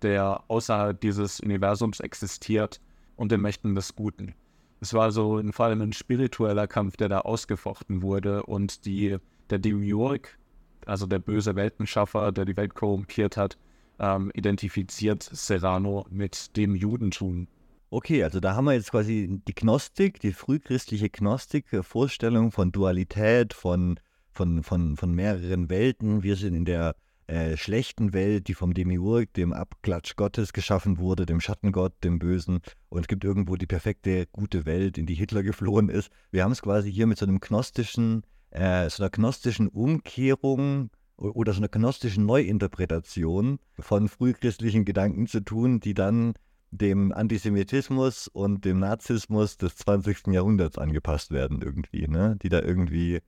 der 0.00 0.44
außerhalb 0.48 0.98
dieses 0.98 1.40
Universums 1.40 2.00
existiert, 2.00 2.80
und 3.16 3.30
den 3.32 3.42
Mächten 3.42 3.74
des 3.74 3.94
Guten. 3.94 4.34
Es 4.80 4.94
war 4.94 5.12
so 5.12 5.42
vor 5.52 5.66
allem 5.66 5.82
ein 5.82 5.92
spiritueller 5.92 6.66
Kampf, 6.66 6.96
der 6.96 7.08
da 7.08 7.20
ausgefochten 7.20 8.02
wurde 8.02 8.44
und 8.44 8.86
die, 8.86 9.18
der 9.50 9.58
Demiurg, 9.58 10.38
also 10.86 11.06
der 11.06 11.18
böse 11.18 11.54
Weltenschaffer, 11.54 12.32
der 12.32 12.46
die 12.46 12.56
Welt 12.56 12.74
korrumpiert 12.74 13.36
hat, 13.36 13.58
ähm, 13.98 14.30
identifiziert 14.34 15.22
Serrano 15.22 16.06
mit 16.10 16.56
dem 16.56 16.74
Judentum. 16.74 17.46
Okay, 17.90 18.24
also 18.24 18.40
da 18.40 18.54
haben 18.54 18.64
wir 18.64 18.72
jetzt 18.72 18.90
quasi 18.90 19.42
die 19.46 19.54
Gnostik, 19.54 20.20
die 20.20 20.32
frühchristliche 20.32 21.10
Gnostik, 21.10 21.70
äh, 21.72 21.82
Vorstellung 21.82 22.50
von 22.50 22.72
Dualität, 22.72 23.52
von, 23.52 24.00
von, 24.32 24.62
von, 24.62 24.96
von 24.96 25.14
mehreren 25.14 25.68
Welten. 25.68 26.22
Wir 26.22 26.36
sind 26.36 26.54
in 26.54 26.64
der 26.64 26.96
äh, 27.30 27.56
schlechten 27.56 28.12
Welt, 28.12 28.48
die 28.48 28.54
vom 28.54 28.74
Demiurg, 28.74 29.32
dem 29.34 29.52
Abklatsch 29.52 30.16
Gottes 30.16 30.52
geschaffen 30.52 30.98
wurde, 30.98 31.26
dem 31.26 31.40
Schattengott, 31.40 31.92
dem 32.02 32.18
Bösen. 32.18 32.60
Und 32.88 33.02
es 33.02 33.08
gibt 33.08 33.22
irgendwo 33.22 33.54
die 33.54 33.66
perfekte, 33.66 34.26
gute 34.32 34.66
Welt, 34.66 34.98
in 34.98 35.06
die 35.06 35.14
Hitler 35.14 35.44
geflohen 35.44 35.88
ist. 35.88 36.10
Wir 36.32 36.42
haben 36.42 36.50
es 36.50 36.60
quasi 36.60 36.92
hier 36.92 37.06
mit 37.06 37.18
so 37.18 37.26
einem 37.26 37.38
gnostischen, 37.38 38.24
äh, 38.50 38.90
so 38.90 39.04
einer 39.04 39.10
gnostischen 39.10 39.68
Umkehrung 39.68 40.90
oder 41.16 41.52
so 41.52 41.60
einer 41.60 41.68
gnostischen 41.68 42.26
Neuinterpretation 42.26 43.60
von 43.78 44.08
frühchristlichen 44.08 44.84
Gedanken 44.84 45.28
zu 45.28 45.38
tun, 45.40 45.78
die 45.78 45.94
dann 45.94 46.34
dem 46.72 47.12
Antisemitismus 47.12 48.26
und 48.26 48.64
dem 48.64 48.80
Nazismus 48.80 49.56
des 49.56 49.76
20. 49.76 50.28
Jahrhunderts 50.32 50.78
angepasst 50.78 51.30
werden 51.30 51.62
irgendwie, 51.62 52.08
ne? 52.08 52.36
Die 52.42 52.48
da 52.48 52.60
irgendwie 52.60 53.20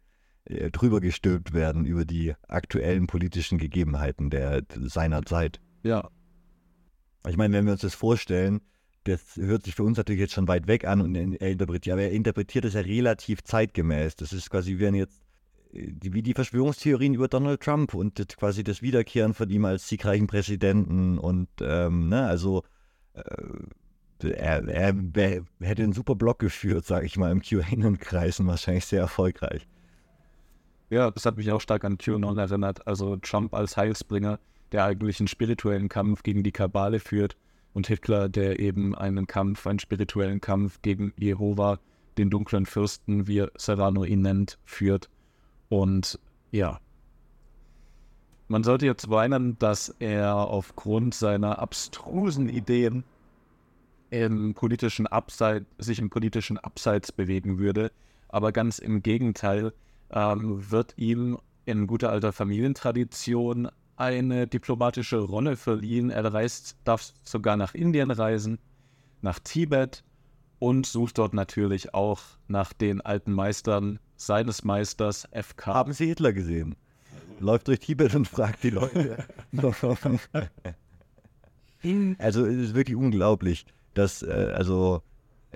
äh, 0.44 0.70
drüber 0.70 1.00
gestülpt 1.00 1.52
werden 1.52 1.84
über 1.84 2.04
die 2.04 2.34
aktuellen 2.48 3.06
politischen 3.06 3.58
Gegebenheiten 3.58 4.30
der 4.30 4.62
seiner 4.80 5.22
Zeit. 5.24 5.60
Ja. 5.82 6.10
Ich 7.28 7.36
meine, 7.36 7.54
wenn 7.54 7.66
wir 7.66 7.72
uns 7.72 7.82
das 7.82 7.94
vorstellen, 7.94 8.60
das 9.04 9.36
hört 9.36 9.64
sich 9.64 9.74
für 9.74 9.82
uns 9.82 9.96
natürlich 9.96 10.20
jetzt 10.20 10.34
schon 10.34 10.48
weit 10.48 10.66
weg 10.66 10.84
an 10.84 11.00
und 11.00 11.14
er 11.14 11.50
interpretiert, 11.50 11.94
aber 11.94 12.02
er 12.02 12.12
interpretiert 12.12 12.64
es 12.64 12.74
ja 12.74 12.80
relativ 12.80 13.42
zeitgemäß. 13.42 14.16
Das 14.16 14.32
ist 14.32 14.50
quasi, 14.50 14.78
wie 14.78 14.84
jetzt 14.96 15.20
äh, 15.72 15.92
wie 16.00 16.22
die 16.22 16.34
Verschwörungstheorien 16.34 17.14
über 17.14 17.28
Donald 17.28 17.60
Trump 17.60 17.94
und 17.94 18.18
das, 18.18 18.28
quasi 18.36 18.64
das 18.64 18.82
Wiederkehren 18.82 19.34
von 19.34 19.48
ihm 19.50 19.64
als 19.64 19.88
siegreichen 19.88 20.26
Präsidenten 20.26 21.18
und 21.18 21.48
ähm, 21.60 22.08
ne, 22.08 22.26
also 22.26 22.62
äh, 23.14 23.22
er, 24.24 24.68
er, 24.68 24.94
er, 25.14 25.44
hätte 25.60 25.82
einen 25.82 25.92
super 25.92 26.14
Blog 26.14 26.38
geführt, 26.38 26.84
sage 26.84 27.06
ich 27.06 27.16
mal, 27.16 27.32
im 27.32 27.42
QAnon-Kreisen, 27.42 28.46
wahrscheinlich 28.46 28.86
sehr 28.86 29.00
erfolgreich. 29.00 29.66
Ja, 30.92 31.10
das 31.10 31.24
hat 31.24 31.38
mich 31.38 31.50
auch 31.50 31.62
stark 31.62 31.84
an 31.84 31.96
QAnon 31.96 32.36
erinnert. 32.36 32.86
Also 32.86 33.16
Trump 33.16 33.54
als 33.54 33.78
Heilsbringer, 33.78 34.38
der 34.72 34.84
eigentlich 34.84 35.20
einen 35.20 35.26
spirituellen 35.26 35.88
Kampf 35.88 36.22
gegen 36.22 36.42
die 36.42 36.52
Kabale 36.52 37.00
führt 37.00 37.34
und 37.72 37.86
Hitler, 37.86 38.28
der 38.28 38.60
eben 38.60 38.94
einen 38.94 39.26
Kampf, 39.26 39.66
einen 39.66 39.78
spirituellen 39.78 40.42
Kampf 40.42 40.82
gegen 40.82 41.14
Jehova, 41.16 41.78
den 42.18 42.28
dunklen 42.28 42.66
Fürsten, 42.66 43.26
wie 43.26 43.46
Serrano 43.56 44.04
ihn 44.04 44.20
nennt, 44.20 44.58
führt. 44.66 45.08
Und 45.70 46.18
ja, 46.50 46.78
man 48.48 48.62
sollte 48.62 48.84
jetzt 48.84 49.08
weinen, 49.08 49.58
dass 49.58 49.96
er 49.98 50.36
aufgrund 50.36 51.14
seiner 51.14 51.58
abstrusen 51.58 52.50
Ideen 52.50 53.02
im 54.10 54.52
politischen 54.52 55.06
Abseits, 55.06 55.64
sich 55.78 56.00
im 56.00 56.10
politischen 56.10 56.58
Abseits 56.58 57.12
bewegen 57.12 57.58
würde. 57.58 57.90
Aber 58.28 58.52
ganz 58.52 58.78
im 58.78 59.02
Gegenteil, 59.02 59.72
ähm, 60.12 60.70
wird 60.70 60.94
ihm 60.96 61.38
in 61.64 61.86
guter 61.86 62.10
alter 62.10 62.32
Familientradition 62.32 63.68
eine 63.96 64.46
diplomatische 64.46 65.18
Rolle 65.18 65.56
verliehen. 65.56 66.10
Er 66.10 66.32
reist, 66.32 66.76
darf 66.84 67.12
sogar 67.22 67.56
nach 67.56 67.74
Indien 67.74 68.10
reisen, 68.10 68.58
nach 69.20 69.38
Tibet 69.38 70.04
und 70.58 70.86
sucht 70.86 71.18
dort 71.18 71.34
natürlich 71.34 71.94
auch 71.94 72.20
nach 72.48 72.72
den 72.72 73.00
alten 73.00 73.32
Meistern 73.32 73.98
seines 74.16 74.64
Meisters 74.64 75.28
FK. 75.32 75.74
Haben 75.74 75.92
Sie 75.92 76.06
Hitler 76.06 76.32
gesehen? 76.32 76.76
Läuft 77.40 77.68
durch 77.68 77.80
Tibet 77.80 78.14
und 78.14 78.28
fragt 78.28 78.62
die 78.62 78.70
Leute. 78.70 79.24
also 82.18 82.46
es 82.46 82.56
ist 82.56 82.74
wirklich 82.74 82.96
unglaublich, 82.96 83.66
dass 83.94 84.22
äh, 84.22 84.52
also 84.54 85.02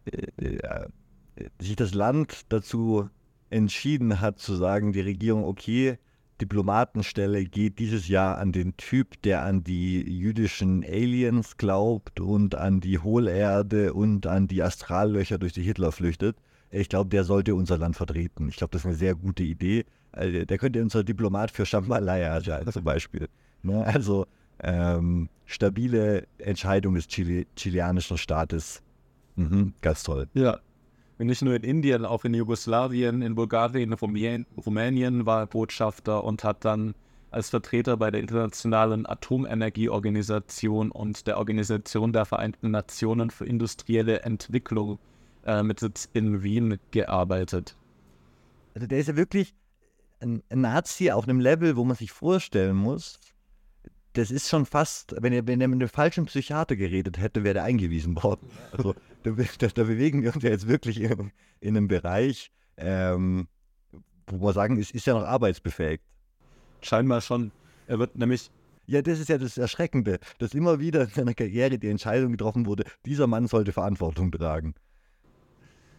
äh, 0.04 0.46
äh, 0.46 0.88
sich 1.60 1.76
das 1.76 1.94
Land 1.94 2.46
dazu 2.48 3.08
entschieden 3.50 4.20
hat 4.20 4.38
zu 4.38 4.54
sagen, 4.54 4.92
die 4.92 5.00
Regierung, 5.00 5.44
okay, 5.44 5.98
Diplomatenstelle 6.40 7.44
geht 7.44 7.78
dieses 7.78 8.08
Jahr 8.08 8.38
an 8.38 8.52
den 8.52 8.76
Typ, 8.76 9.20
der 9.22 9.42
an 9.42 9.64
die 9.64 10.02
jüdischen 10.02 10.84
Aliens 10.84 11.56
glaubt 11.56 12.20
und 12.20 12.54
an 12.54 12.80
die 12.80 12.98
Hohlerde 12.98 13.94
und 13.94 14.26
an 14.26 14.46
die 14.46 14.62
Astrallöcher, 14.62 15.38
durch 15.38 15.54
die 15.54 15.62
Hitler 15.62 15.92
flüchtet. 15.92 16.36
Ich 16.70 16.88
glaube, 16.88 17.08
der 17.08 17.24
sollte 17.24 17.54
unser 17.54 17.78
Land 17.78 17.96
vertreten. 17.96 18.48
Ich 18.48 18.56
glaube, 18.56 18.72
das 18.72 18.82
ist 18.82 18.86
eine 18.86 18.96
sehr 18.96 19.14
gute 19.14 19.44
Idee. 19.44 19.86
Also, 20.12 20.44
der 20.44 20.58
könnte 20.58 20.82
unser 20.82 21.04
Diplomat 21.04 21.50
für 21.50 21.64
Jambalaya 21.64 22.40
sein, 22.40 22.70
zum 22.70 22.84
Beispiel. 22.84 23.28
Ne? 23.62 23.84
Also 23.84 24.26
ähm, 24.60 25.28
stabile 25.44 26.26
Entscheidung 26.38 26.94
des 26.94 27.06
Chile 27.08 27.46
chileanischen 27.56 28.18
Staates. 28.18 28.82
Mhm, 29.36 29.74
ganz 29.80 30.02
toll. 30.02 30.28
Ja. 30.34 30.58
Nicht 31.18 31.42
nur 31.42 31.54
in 31.54 31.62
Indien, 31.62 32.04
auch 32.04 32.24
in 32.24 32.34
Jugoslawien, 32.34 33.22
in 33.22 33.34
Bulgarien, 33.34 33.92
in 33.92 34.46
Rumänien 34.66 35.24
war 35.24 35.40
er 35.40 35.46
Botschafter 35.46 36.22
und 36.22 36.44
hat 36.44 36.64
dann 36.64 36.94
als 37.30 37.50
Vertreter 37.50 37.96
bei 37.96 38.10
der 38.10 38.20
Internationalen 38.20 39.06
Atomenergieorganisation 39.06 40.90
und 40.90 41.26
der 41.26 41.38
Organisation 41.38 42.12
der 42.12 42.24
Vereinten 42.26 42.70
Nationen 42.70 43.30
für 43.30 43.46
industrielle 43.46 44.20
Entwicklung 44.20 44.98
äh, 45.44 45.62
mit 45.62 45.80
Sitz 45.80 46.08
in 46.12 46.42
Wien 46.42 46.78
gearbeitet. 46.90 47.76
Also 48.74 48.86
der 48.86 48.98
ist 48.98 49.08
ja 49.08 49.16
wirklich 49.16 49.54
ein, 50.20 50.42
ein 50.50 50.60
Nazi 50.60 51.10
auf 51.10 51.24
einem 51.24 51.40
Level, 51.40 51.76
wo 51.76 51.84
man 51.84 51.96
sich 51.96 52.12
vorstellen 52.12 52.76
muss, 52.76 53.18
das 54.16 54.30
ist 54.30 54.48
schon 54.48 54.64
fast, 54.64 55.14
wenn 55.20 55.32
er, 55.32 55.46
wenn 55.46 55.60
er 55.60 55.68
mit 55.68 55.80
einem 55.80 55.90
falschen 55.90 56.24
Psychiater 56.24 56.74
geredet 56.74 57.18
hätte, 57.18 57.44
wäre 57.44 57.58
er 57.58 57.64
eingewiesen 57.64 58.22
worden. 58.22 58.50
Also 58.72 58.94
da, 59.22 59.30
da, 59.58 59.66
da, 59.66 59.84
bewegen 59.84 60.22
wir 60.22 60.34
uns 60.34 60.42
ja 60.42 60.50
jetzt 60.50 60.68
wirklich 60.68 61.00
in, 61.00 61.32
in 61.60 61.76
einem 61.76 61.88
Bereich, 61.88 62.50
ähm, 62.78 63.46
wo 64.26 64.46
wir 64.46 64.52
sagen, 64.54 64.78
es 64.78 64.90
ist 64.90 65.06
ja 65.06 65.14
noch 65.14 65.24
arbeitsbefähigt. 65.24 66.02
Scheinbar 66.80 67.20
schon. 67.20 67.52
Er 67.86 67.98
wird 67.98 68.16
nämlich. 68.16 68.50
Ja, 68.88 69.02
das 69.02 69.18
ist 69.18 69.28
ja 69.28 69.36
das 69.36 69.58
Erschreckende, 69.58 70.20
dass 70.38 70.54
immer 70.54 70.78
wieder 70.78 71.02
in 71.02 71.08
seiner 71.08 71.34
Karriere 71.34 71.76
die 71.76 71.88
Entscheidung 71.88 72.30
getroffen 72.30 72.66
wurde, 72.66 72.84
dieser 73.04 73.26
Mann 73.26 73.48
sollte 73.48 73.72
Verantwortung 73.72 74.30
tragen. 74.30 74.74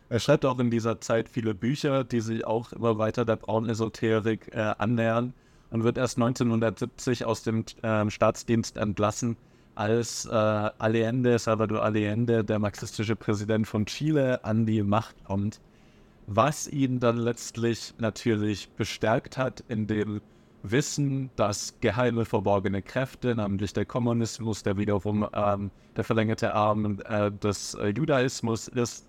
Er 0.08 0.22
schreibt 0.22 0.46
auch 0.46 0.58
in 0.58 0.72
dieser 0.72 1.02
Zeit 1.02 1.28
viele 1.28 1.54
Bücher, 1.54 2.06
die 2.06 2.22
sich 2.22 2.48
auch 2.48 2.72
immer 2.72 2.98
weiter 2.98 3.26
der 3.26 3.36
Braunesoterik 3.36 4.54
äh, 4.54 4.74
annähern 4.78 5.34
und 5.70 5.84
wird 5.84 5.98
erst 5.98 6.18
1970 6.18 7.26
aus 7.26 7.44
dem 7.44 7.66
äh, 7.82 8.10
Staatsdienst 8.10 8.78
entlassen, 8.78 9.38
als 9.76 10.26
äh, 10.26 10.32
Allende, 10.32 11.38
Salvador 11.38 11.84
Allende, 11.84 12.44
der 12.44 12.60
marxistische 12.60 13.16
Präsident 13.16 13.68
von 13.68 13.86
Chile, 13.86 14.44
an 14.44 14.66
die 14.66 14.82
Macht 14.82 15.24
kommt. 15.26 15.62
Was 16.26 16.68
ihn 16.68 17.00
dann 17.00 17.18
letztlich 17.18 17.94
natürlich 18.00 18.70
bestärkt 18.72 19.38
hat 19.38 19.64
in 19.68 19.88
dem 19.88 20.22
Wissen, 20.64 21.30
dass 21.36 21.76
geheime 21.80 22.26
verborgene 22.26 22.82
Kräfte, 22.82 23.36
namentlich 23.36 23.74
der 23.74 23.86
Kommunismus, 23.86 24.64
der 24.64 24.78
wiederum 24.78 25.28
ähm, 25.34 25.72
der 25.96 26.04
verlängerte 26.04 26.54
Arm 26.54 27.00
äh, 27.06 27.32
des 27.32 27.76
äh, 27.76 27.90
Judaismus 27.90 28.68
ist, 28.68 29.08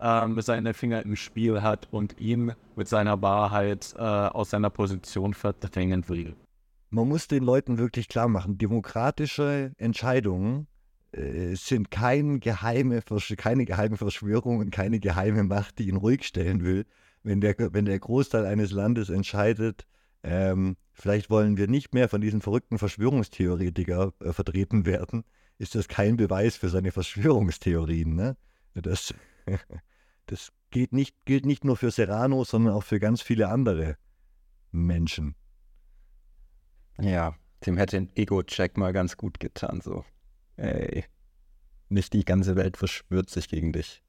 ähm, 0.00 0.40
seine 0.40 0.74
Finger 0.74 1.02
im 1.04 1.16
Spiel 1.16 1.62
hat 1.62 1.88
und 1.90 2.20
ihn 2.20 2.52
mit 2.76 2.88
seiner 2.88 3.20
Wahrheit 3.22 3.94
äh, 3.96 4.00
aus 4.00 4.50
seiner 4.50 4.70
Position 4.70 5.34
verdrängen 5.34 6.08
will. 6.08 6.34
Man 6.90 7.08
muss 7.08 7.26
den 7.26 7.42
Leuten 7.42 7.78
wirklich 7.78 8.08
klar 8.08 8.28
machen, 8.28 8.56
demokratische 8.58 9.72
Entscheidungen 9.78 10.68
äh, 11.12 11.54
sind 11.54 11.90
kein 11.90 12.40
geheime, 12.40 13.02
keine 13.36 13.64
geheime 13.64 13.96
Verschwörung 13.96 14.58
und 14.58 14.70
keine 14.70 15.00
geheime 15.00 15.44
Macht, 15.44 15.78
die 15.78 15.88
ihn 15.88 15.96
ruhig 15.96 16.24
stellen 16.24 16.64
will. 16.64 16.86
Wenn 17.22 17.40
der, 17.40 17.56
wenn 17.58 17.84
der 17.84 17.98
Großteil 17.98 18.44
eines 18.46 18.70
Landes 18.70 19.08
entscheidet, 19.08 19.86
ähm, 20.22 20.76
vielleicht 20.92 21.30
wollen 21.30 21.56
wir 21.56 21.68
nicht 21.68 21.94
mehr 21.94 22.08
von 22.08 22.20
diesen 22.20 22.40
verrückten 22.40 22.78
Verschwörungstheoretiker 22.78 24.12
äh, 24.20 24.32
vertreten 24.32 24.86
werden, 24.86 25.24
ist 25.58 25.74
das 25.74 25.88
kein 25.88 26.16
Beweis 26.16 26.56
für 26.56 26.68
seine 26.68 26.92
Verschwörungstheorien. 26.92 28.14
Ne? 28.14 28.36
Das, 28.74 29.14
das 30.26 30.52
geht 30.70 30.92
nicht, 30.92 31.16
gilt 31.24 31.46
nicht 31.46 31.64
nur 31.64 31.76
für 31.76 31.90
Serrano, 31.90 32.44
sondern 32.44 32.74
auch 32.74 32.82
für 32.82 32.98
ganz 32.98 33.22
viele 33.22 33.48
andere 33.48 33.96
Menschen. 34.72 35.34
Ja, 37.00 37.34
dem 37.66 37.76
hätte 37.76 37.96
ein 37.96 38.10
Ego-Check 38.14 38.76
mal 38.76 38.92
ganz 38.92 39.16
gut 39.16 39.40
getan. 39.40 39.80
So, 39.80 40.04
ey, 40.56 41.04
nicht 41.88 42.12
die 42.12 42.24
ganze 42.24 42.56
Welt 42.56 42.76
verschwört 42.76 43.30
sich 43.30 43.48
gegen 43.48 43.72
dich. 43.72 44.02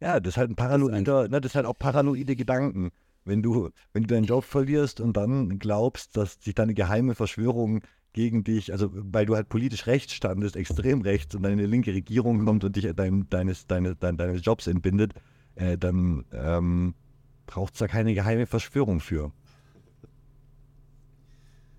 Ja, 0.00 0.20
das 0.20 0.34
ist 0.34 0.36
halt 0.36 0.50
ein 0.50 0.56
paranoider, 0.56 1.28
ne, 1.28 1.40
das 1.40 1.52
ist 1.52 1.56
halt 1.56 1.66
auch 1.66 1.78
paranoide 1.78 2.36
Gedanken. 2.36 2.90
Wenn 3.24 3.42
du, 3.42 3.70
wenn 3.92 4.02
du 4.02 4.14
deinen 4.14 4.24
Job 4.24 4.44
verlierst 4.44 5.00
und 5.00 5.16
dann 5.16 5.58
glaubst, 5.58 6.16
dass 6.16 6.34
sich 6.34 6.54
deine 6.54 6.74
geheime 6.74 7.14
Verschwörung 7.14 7.80
gegen 8.14 8.44
dich, 8.44 8.72
also 8.72 8.90
weil 8.92 9.26
du 9.26 9.34
halt 9.34 9.50
politisch 9.50 9.86
rechts 9.86 10.14
standest, 10.14 10.56
extrem 10.56 11.02
rechts 11.02 11.34
und 11.34 11.44
eine 11.44 11.66
linke 11.66 11.92
Regierung 11.92 12.44
kommt 12.46 12.64
und 12.64 12.74
dich 12.74 12.90
dein, 12.94 13.28
deines, 13.28 13.66
deine, 13.66 13.96
deine, 13.96 14.16
deines 14.16 14.44
Jobs 14.44 14.66
entbindet, 14.66 15.12
äh, 15.56 15.76
dann 15.76 16.24
ähm, 16.32 16.94
braucht 17.46 17.74
es 17.74 17.80
da 17.80 17.88
keine 17.88 18.14
geheime 18.14 18.46
Verschwörung 18.46 19.00
für. 19.00 19.32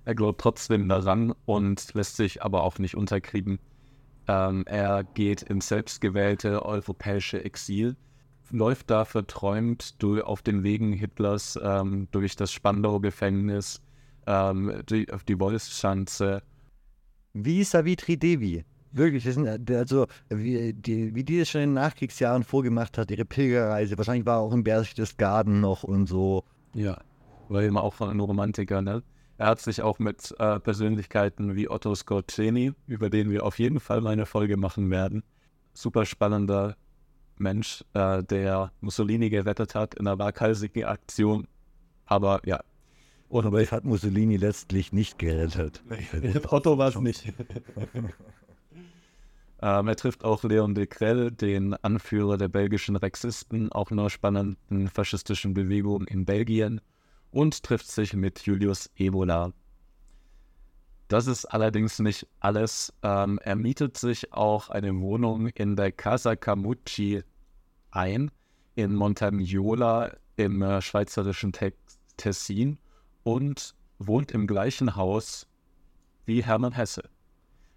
Er 0.03 0.13
glaubt 0.13 0.41
trotzdem 0.41 0.87
daran 0.87 1.33
und 1.45 1.93
lässt 1.95 2.17
sich 2.17 2.43
aber 2.43 2.63
auch 2.63 2.77
nicht 2.77 2.95
unterkriegen. 2.95 3.57
Ähm, 4.27 4.63
er 4.67 5.03
geht 5.03 5.41
ins 5.41 5.69
selbstgewählte 5.69 6.65
europäische 6.65 7.43
Exil, 7.43 7.95
läuft 8.51 8.89
da 8.89 9.05
verträumt 9.05 10.01
durch, 10.03 10.21
auf 10.21 10.41
den 10.41 10.63
Wegen 10.63 10.91
Hitlers 10.91 11.57
ähm, 11.63 12.09
durch 12.11 12.35
das 12.35 12.51
Spandau-Gefängnis, 12.51 13.81
ähm, 14.27 14.81
die, 14.89 15.11
auf 15.11 15.23
die 15.23 15.39
Wolfschanze. 15.39 16.41
Wie 17.33 17.63
Savitri 17.63 18.17
Devi. 18.17 18.63
Wirklich, 18.91 19.25
das 19.25 19.35
sind, 19.35 19.69
also 19.69 20.07
wie 20.29 20.71
die, 20.71 21.13
wie 21.13 21.23
die 21.25 21.39
es 21.39 21.49
schon 21.49 21.61
in 21.61 21.69
den 21.71 21.73
Nachkriegsjahren 21.73 22.43
vorgemacht 22.43 22.97
hat, 22.97 23.11
ihre 23.11 23.25
Pilgerreise. 23.25 23.97
Wahrscheinlich 23.97 24.25
war 24.25 24.39
auch 24.39 24.53
im 24.53 24.63
Berchtesgaden 24.63 25.59
noch 25.59 25.83
und 25.83 26.05
so. 26.07 26.45
Ja, 26.73 26.97
war 27.49 27.61
immer 27.61 27.83
auch 27.83 27.99
ein 27.99 28.19
Romantiker, 28.19 28.81
ne? 28.81 29.03
Er 29.37 29.47
hat 29.47 29.59
sich 29.59 29.81
auch 29.81 29.99
mit 29.99 30.33
äh, 30.39 30.61
Persönlichkeiten 30.61 31.57
wie 31.57 31.69
Otto 31.69 31.93
Scorceni, 31.93 32.71
über 32.87 33.09
den 33.09 33.29
wir 33.29 33.45
auf 33.45 33.59
jeden 33.59 33.81
Fall 33.81 33.99
mal 33.99 34.11
eine 34.11 34.25
Folge 34.25 34.55
machen 34.55 34.89
werden. 34.89 35.23
Super 35.73 36.05
spannender 36.05 36.77
Mensch, 37.37 37.83
äh, 37.93 38.23
der 38.23 38.71
Mussolini 38.79 39.29
gerettet 39.29 39.75
hat 39.75 39.95
in 39.95 40.07
einer 40.07 40.17
waghalsigen 40.17 40.85
Aktion. 40.85 41.47
Aber 42.05 42.39
ja. 42.45 42.61
Und 43.29 43.45
aber 43.45 43.61
es 43.61 43.71
hat 43.71 43.85
Mussolini 43.85 44.37
letztlich 44.37 44.93
nicht 44.93 45.17
gerettet. 45.17 45.83
Nee, 45.89 46.33
Otto 46.49 46.77
war 46.77 46.89
es 46.89 46.99
nicht. 46.99 47.33
Ähm, 49.61 49.87
er 49.87 49.95
trifft 49.95 50.25
auch 50.25 50.43
Leon 50.43 50.75
de 50.75 50.85
Krell, 50.85 51.31
den 51.31 51.73
Anführer 51.75 52.37
der 52.37 52.49
belgischen 52.49 52.97
Rexisten, 52.97 53.71
auch 53.71 53.89
einer 53.89 54.09
spannenden 54.09 54.89
faschistischen 54.89 55.53
Bewegung 55.53 56.05
in 56.07 56.25
Belgien, 56.25 56.81
und 57.31 57.63
trifft 57.63 57.87
sich 57.87 58.13
mit 58.13 58.41
Julius 58.41 58.91
Ebola. 58.97 59.53
Das 61.07 61.27
ist 61.27 61.45
allerdings 61.45 61.99
nicht 61.99 62.27
alles. 62.41 62.93
Ähm, 63.01 63.39
er 63.43 63.55
mietet 63.55 63.97
sich 63.97 64.33
auch 64.33 64.69
eine 64.69 64.99
Wohnung 64.99 65.47
in 65.47 65.75
der 65.75 65.91
Casa 65.91 66.35
Camucci 66.35 67.23
ein, 67.91 68.31
in 68.75 68.93
Montagnola 68.93 70.11
im 70.35 70.61
äh, 70.61 70.81
schweizerischen 70.81 71.53
Tessin 72.17 72.77
und 73.25 73.75
wohnt 73.97 74.31
im 74.31 74.45
gleichen 74.45 74.95
Haus 74.95 75.47
wie 76.25 76.43
Hermann 76.43 76.73
Hesse. 76.73 77.09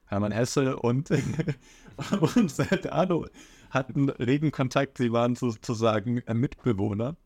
Hermann 0.04 0.30
Hesse 0.30 0.76
und, 0.76 1.10
und 2.36 2.50
Sertano 2.50 3.26
hatten 3.70 4.10
regen 4.10 4.52
Kontakt. 4.52 4.98
Sie 4.98 5.10
waren 5.10 5.34
sozusagen 5.34 6.22
Mitbewohner. 6.32 7.16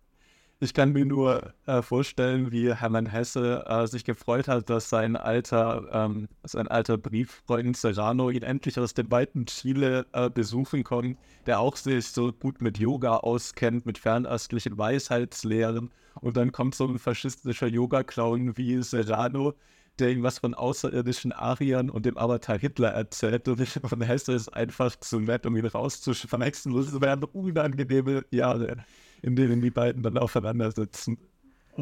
Ich 0.63 0.75
kann 0.75 0.93
mir 0.93 1.05
nur 1.05 1.53
äh, 1.67 1.83
vorstellen, 1.83 2.53
wie 2.53 2.73
Hermann 2.73 3.07
Hesse 3.07 3.65
äh, 3.67 3.85
sich 3.89 4.05
gefreut 4.05 4.47
hat, 4.47 4.71
dass 4.71 4.89
sein 4.89 5.17
alter, 5.17 5.89
ähm, 5.91 6.29
sein 6.45 6.69
alter 6.69 6.99
Brieffreund 6.99 7.77
Serrano 7.77 8.31
ihn 8.31 8.45
endlich 8.45 8.79
aus 8.79 8.95
dem 8.95 9.11
weiten 9.11 9.47
Chile 9.47 10.07
äh, 10.13 10.31
besuchen 10.31 10.85
konnte, 10.85 11.19
der 11.47 11.59
auch 11.59 11.75
sich 11.75 12.07
so 12.07 12.33
gut 12.33 12.63
mit 12.63 12.79
Yoga 12.79 13.17
auskennt, 13.17 13.87
mit 13.87 13.99
fernöstlichen 13.99 14.79
Weisheitslehren. 14.79 15.91
Und 16.21 16.37
dann 16.37 16.53
kommt 16.53 16.77
so 16.77 16.87
ein 16.87 17.01
faschistischer 17.01 17.67
Yoga-Clown 17.67 18.57
wie 18.57 18.81
Serrano, 18.85 19.55
der 19.99 20.11
ihm 20.13 20.23
was 20.23 20.39
von 20.39 20.55
außerirdischen 20.55 21.33
Ariern 21.33 21.91
und 21.91 22.07
dem 22.07 22.17
Avatar 22.17 22.57
Hitler 22.57 22.91
erzählt 22.91 23.49
und 23.49 23.67
von 23.67 24.01
Hesse 24.01 24.35
ist 24.35 24.49
einfach 24.51 24.95
zu 24.95 25.19
nett, 25.19 25.45
um 25.45 25.57
ihn 25.57 25.67
rauszuschmeißen. 25.67 26.73
Das 26.73 27.01
werden 27.01 27.25
unangenehme 27.25 28.25
Jahre, 28.31 28.85
in 29.23 29.37
denen 29.37 29.61
die 29.61 29.71
beiden 29.71 30.03
dann 30.03 30.19
aufeinander 30.19 30.71
sitzen. 30.73 31.19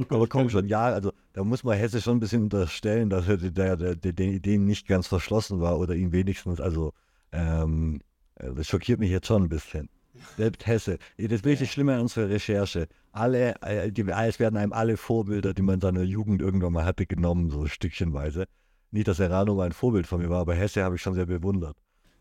Aber 0.09 0.29
komm 0.29 0.48
schon, 0.50 0.68
ja, 0.68 0.85
also 0.85 1.12
da 1.33 1.42
muss 1.42 1.64
man 1.64 1.76
Hesse 1.76 2.00
schon 2.00 2.18
ein 2.18 2.20
bisschen 2.20 2.44
unterstellen, 2.44 3.11
dass 3.11 3.26
er 3.26 3.38
der, 3.38 3.76
der, 3.76 3.96
den 3.96 4.33
Ideen 4.33 4.64
nicht 4.64 4.87
ganz 4.87 5.09
verschlossen 5.09 5.61
war 5.61 5.79
oder 5.79 5.94
ihn 5.94 6.12
wenigstens, 6.12 6.61
also 6.61 6.92
ähm, 7.33 8.00
das 8.37 8.68
schockiert 8.68 9.00
mich 9.00 9.11
jetzt 9.11 9.26
schon 9.26 9.44
ein 9.44 9.48
bisschen. 9.48 9.88
Selbst 10.37 10.66
Hesse. 10.66 10.98
Das 11.18 11.44
wirklich 11.44 11.70
Schlimme 11.72 11.94
an 11.94 12.03
unserer 12.03 12.29
Recherche. 12.29 12.88
Alle, 13.12 13.61
äh, 13.62 13.90
die, 13.90 14.03
es 14.03 14.38
werden 14.38 14.57
einem 14.57 14.72
alle 14.72 14.96
Vorbilder, 14.96 15.55
die 15.55 15.62
man 15.62 15.76
in 15.76 15.81
seiner 15.81 16.03
Jugend 16.03 16.42
irgendwann 16.42 16.72
mal 16.72 16.85
hatte, 16.85 17.07
genommen, 17.07 17.50
so 17.50 17.66
stückchenweise. 17.66 18.46
Nicht, 18.90 19.09
dass 19.09 19.18
Serrano 19.18 19.55
mal 19.55 19.66
ein 19.66 19.72
Vorbild 19.72 20.07
von 20.07 20.20
mir 20.20 20.31
war, 20.31 20.40
aber 20.40 20.55
Hesse 20.55 20.83
habe 20.83 20.96
ich 20.96 21.03
schon 21.03 21.14
sehr 21.14 21.26
bewundert. 21.26 21.76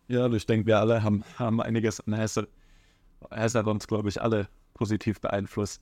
Ja, 0.08 0.28
ich 0.32 0.46
denke, 0.46 0.68
wir 0.68 0.80
alle 0.80 1.04
haben, 1.04 1.24
haben 1.38 1.62
einiges 1.62 2.00
an 2.02 2.14
Hesse. 2.14 2.48
Hesse 3.32 3.60
hat 3.60 3.68
uns, 3.68 3.88
glaube 3.88 4.10
ich, 4.10 4.22
alle 4.22 4.48
positiv 4.74 5.22
beeinflusst. 5.22 5.82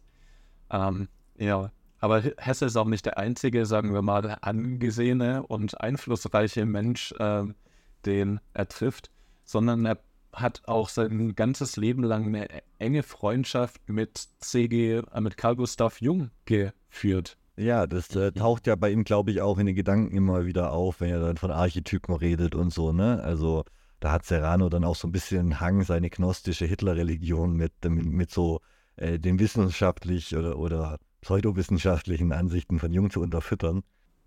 Ähm, 0.71 1.08
ja, 1.38 1.71
aber 2.00 2.21
Hesse 2.38 2.65
ist 2.65 2.76
auch 2.76 2.86
nicht 2.86 3.06
der 3.06 3.17
einzige, 3.17 3.65
sagen 3.65 3.93
wir 3.93 4.02
mal, 4.02 4.38
angesehene 4.41 5.43
und 5.43 5.82
einflussreiche 5.82 6.65
Mensch, 6.65 7.12
äh, 7.19 7.43
den 8.06 8.39
er 8.54 8.67
trifft, 8.67 9.12
sondern 9.43 9.86
er 9.86 10.00
hat 10.34 10.62
auch 10.65 10.89
sein 10.89 11.36
ganzes 11.36 11.78
Leben 11.78 12.04
lang 12.04 12.28
eine 12.28 12.47
enge 12.78 13.02
Freundschaft 13.04 13.89
mit 13.89 14.28
CG, 14.39 15.02
äh, 15.12 15.21
mit 15.21 15.38
Carl 15.38 15.56
Gustav 15.56 16.00
Jung 16.02 16.30
geführt. 16.45 17.38
Ja, 17.56 17.88
das 17.88 18.15
äh, 18.15 18.32
taucht 18.32 18.67
ja 18.67 18.76
bei 18.76 18.91
ihm, 18.91 19.04
glaube 19.04 19.32
ich, 19.32 19.41
auch 19.41 19.58
in 19.58 19.65
den 19.65 19.76
Gedanken 19.76 20.15
immer 20.15 20.45
wieder 20.45 20.73
auf, 20.73 21.02
wenn 21.02 21.10
er 21.10 21.19
dann 21.19 21.38
von 21.38 21.50
Archetypen 21.50 22.13
redet 22.15 22.54
und 22.54 22.71
so, 22.71 22.91
ne? 22.91 23.19
Also 23.23 23.63
da 24.00 24.12
hat 24.12 24.26
Serrano 24.26 24.69
dann 24.69 24.84
auch 24.84 24.95
so 24.95 25.08
ein 25.08 25.12
bisschen 25.12 25.60
Hang, 25.60 25.82
seine 25.84 26.12
gnostische 26.12 26.65
Hitlerreligion 26.65 27.56
mit, 27.56 27.73
mit, 27.84 28.06
mit 28.06 28.30
so 28.30 28.62
äh, 28.98 29.20
den 29.20 29.40
wissenschaftlich 29.40 30.36
oder, 30.36 30.58
oder 30.58 31.00
pseudowissenschaftlichen 31.22 32.32
Ansichten 32.32 32.80
von 32.80 32.92
Jung 32.92 33.10
zu 33.10 33.22
unterfüttern. 33.22 33.84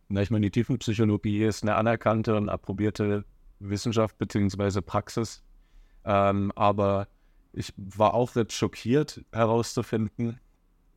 Na, 0.08 0.22
ich 0.22 0.30
meine, 0.30 0.46
die 0.46 0.50
Tiefenpsychologie 0.50 1.44
ist 1.44 1.62
eine 1.62 1.76
anerkannte 1.76 2.36
und 2.36 2.48
approbierte 2.48 3.24
Wissenschaft 3.60 4.18
bzw. 4.18 4.80
Praxis. 4.80 5.42
Ähm, 6.04 6.50
aber 6.56 7.08
ich 7.52 7.72
war 7.76 8.14
auch 8.14 8.34
jetzt 8.34 8.54
schockiert 8.54 9.24
herauszufinden, 9.32 10.40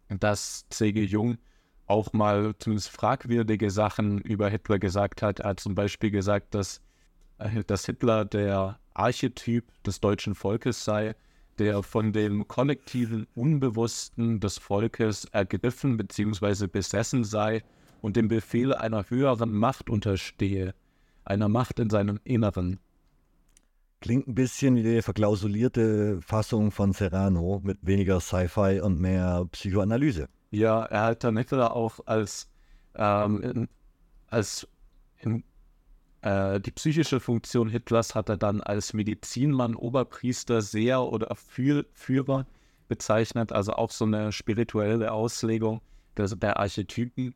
dass 0.09 0.67
C.G. 0.69 1.03
Jung 1.03 1.37
auch 1.85 2.13
mal 2.13 2.55
zumindest 2.59 2.89
fragwürdige 2.89 3.69
Sachen 3.69 4.19
über 4.19 4.49
Hitler 4.49 4.79
gesagt 4.79 5.21
hat. 5.21 5.39
Er 5.41 5.51
hat 5.51 5.59
zum 5.59 5.75
Beispiel 5.75 6.11
gesagt, 6.11 6.55
dass, 6.55 6.81
äh, 7.39 7.63
dass 7.63 7.85
Hitler 7.85 8.25
der 8.25 8.79
Archetyp 8.93 9.65
des 9.83 9.99
deutschen 9.99 10.35
Volkes 10.35 10.83
sei, 10.85 11.15
der 11.59 11.83
von 11.83 12.13
dem 12.13 12.47
kollektiven 12.47 13.27
Unbewussten 13.35 14.39
des 14.39 14.57
Volkes 14.57 15.25
ergriffen 15.25 15.97
bzw. 15.97 16.67
besessen 16.67 17.23
sei 17.23 17.63
und 18.01 18.15
dem 18.15 18.27
Befehl 18.27 18.73
einer 18.73 19.09
höheren 19.09 19.53
Macht 19.53 19.89
unterstehe, 19.89 20.73
einer 21.25 21.49
Macht 21.49 21.79
in 21.79 21.89
seinem 21.89 22.19
Inneren. 22.23 22.79
Klingt 24.01 24.27
ein 24.27 24.35
bisschen 24.35 24.75
wie 24.75 24.83
die 24.83 25.01
verklausulierte 25.01 26.19
Fassung 26.21 26.71
von 26.71 26.91
Serrano 26.91 27.61
mit 27.63 27.77
weniger 27.81 28.19
Sci-Fi 28.19 28.81
und 28.81 28.99
mehr 28.99 29.47
Psychoanalyse. 29.51 30.27
Ja, 30.51 30.83
er 30.83 31.03
hat 31.03 31.23
dann 31.23 31.37
Hitler 31.37 31.73
auch 31.73 32.01
als, 32.05 32.49
ähm, 32.95 33.41
in, 33.41 33.69
als 34.27 34.67
in, 35.21 35.43
die 36.23 36.71
psychische 36.71 37.19
Funktion 37.19 37.67
Hitlers 37.67 38.15
hat 38.15 38.29
er 38.29 38.37
dann 38.37 38.61
als 38.61 38.93
Medizinmann, 38.93 39.75
Oberpriester, 39.75 40.61
Seher 40.61 41.01
oder 41.03 41.35
Führ 41.35 41.85
Führer 41.91 42.45
bezeichnet, 42.87 43.51
also 43.51 43.73
auch 43.73 43.91
so 43.91 44.05
eine 44.05 44.31
spirituelle 44.31 45.11
Auslegung 45.11 45.81
der, 46.15 46.27
der 46.27 46.59
Archetypen. 46.59 47.33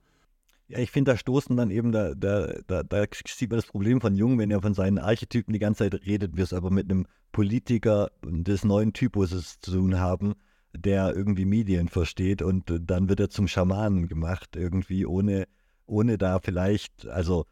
Ja, 0.69 0.79
ich 0.79 0.91
finde, 0.91 1.11
da 1.11 1.17
stoßen 1.17 1.55
dann 1.55 1.71
eben, 1.71 1.91
da, 1.91 2.13
da, 2.13 2.53
da, 2.67 2.83
da 2.83 3.05
sieht 3.25 3.49
man 3.49 3.57
das 3.57 3.67
Problem 3.67 4.01
von 4.01 4.15
Jung, 4.15 4.37
wenn 4.37 4.51
er 4.51 4.61
von 4.61 4.73
seinen 4.73 4.99
Archetypen 4.99 5.53
die 5.53 5.59
ganze 5.59 5.89
Zeit 5.89 6.05
redet, 6.05 6.35
wir 6.35 6.43
es 6.43 6.53
aber 6.53 6.71
mit 6.71 6.91
einem 6.91 7.07
Politiker 7.31 8.11
des 8.23 8.65
neuen 8.65 8.93
Typuses 8.93 9.59
zu 9.61 9.71
tun 9.71 9.99
haben, 9.99 10.35
der 10.75 11.15
irgendwie 11.15 11.45
Medien 11.45 11.87
versteht 11.87 12.41
und 12.41 12.71
dann 12.81 13.09
wird 13.09 13.19
er 13.19 13.29
zum 13.29 13.47
Schamanen 13.47 14.07
gemacht, 14.07 14.55
irgendwie 14.55 15.05
ohne, 15.05 15.47
ohne 15.85 16.17
da 16.17 16.39
vielleicht, 16.39 17.07
also 17.07 17.45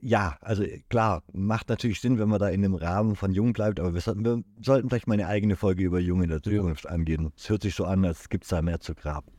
ja, 0.00 0.36
also 0.40 0.64
klar, 0.88 1.22
macht 1.32 1.68
natürlich 1.68 2.00
Sinn, 2.00 2.18
wenn 2.18 2.28
man 2.28 2.40
da 2.40 2.48
in 2.48 2.62
dem 2.62 2.74
Rahmen 2.74 3.16
von 3.16 3.32
Jung 3.32 3.52
bleibt, 3.52 3.80
aber 3.80 3.94
wir 3.94 4.00
sollten, 4.00 4.24
wir 4.24 4.42
sollten 4.62 4.88
vielleicht 4.88 5.06
mal 5.06 5.14
eine 5.14 5.26
eigene 5.26 5.56
Folge 5.56 5.84
über 5.84 5.98
Jung 5.98 6.22
in 6.22 6.30
der 6.30 6.42
Zukunft 6.42 6.84
ja. 6.84 6.90
angehen. 6.90 7.32
Es 7.36 7.48
hört 7.48 7.62
sich 7.62 7.74
so 7.74 7.84
an, 7.84 8.04
als 8.04 8.28
gibt 8.28 8.44
es 8.44 8.50
da 8.50 8.62
mehr 8.62 8.80
zu 8.80 8.94
graben. 8.94 9.30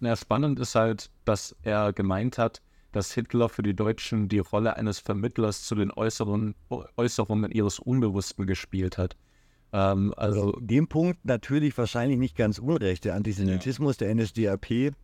Na, 0.00 0.16
spannend 0.16 0.58
ist 0.58 0.74
halt, 0.74 1.10
dass 1.24 1.54
er 1.62 1.92
gemeint 1.92 2.38
hat, 2.38 2.62
dass 2.92 3.12
Hitler 3.12 3.48
für 3.48 3.62
die 3.62 3.74
Deutschen 3.74 4.28
die 4.28 4.38
Rolle 4.38 4.76
eines 4.76 4.98
Vermittlers 4.98 5.64
zu 5.64 5.74
den 5.74 5.90
Äußeren, 5.92 6.54
Äußerungen 6.96 7.50
ihres 7.50 7.78
Unbewussten 7.78 8.46
gespielt 8.46 8.98
hat. 8.98 9.16
Ähm, 9.72 10.12
also 10.16 10.54
in 10.54 10.66
dem 10.66 10.88
Punkt 10.88 11.24
natürlich 11.24 11.76
wahrscheinlich 11.78 12.18
nicht 12.18 12.36
ganz 12.36 12.58
unrecht. 12.58 13.04
Der 13.04 13.14
Antisemitismus 13.14 14.00
ja. 14.00 14.06
der 14.06 14.14
NSDAP 14.16 14.94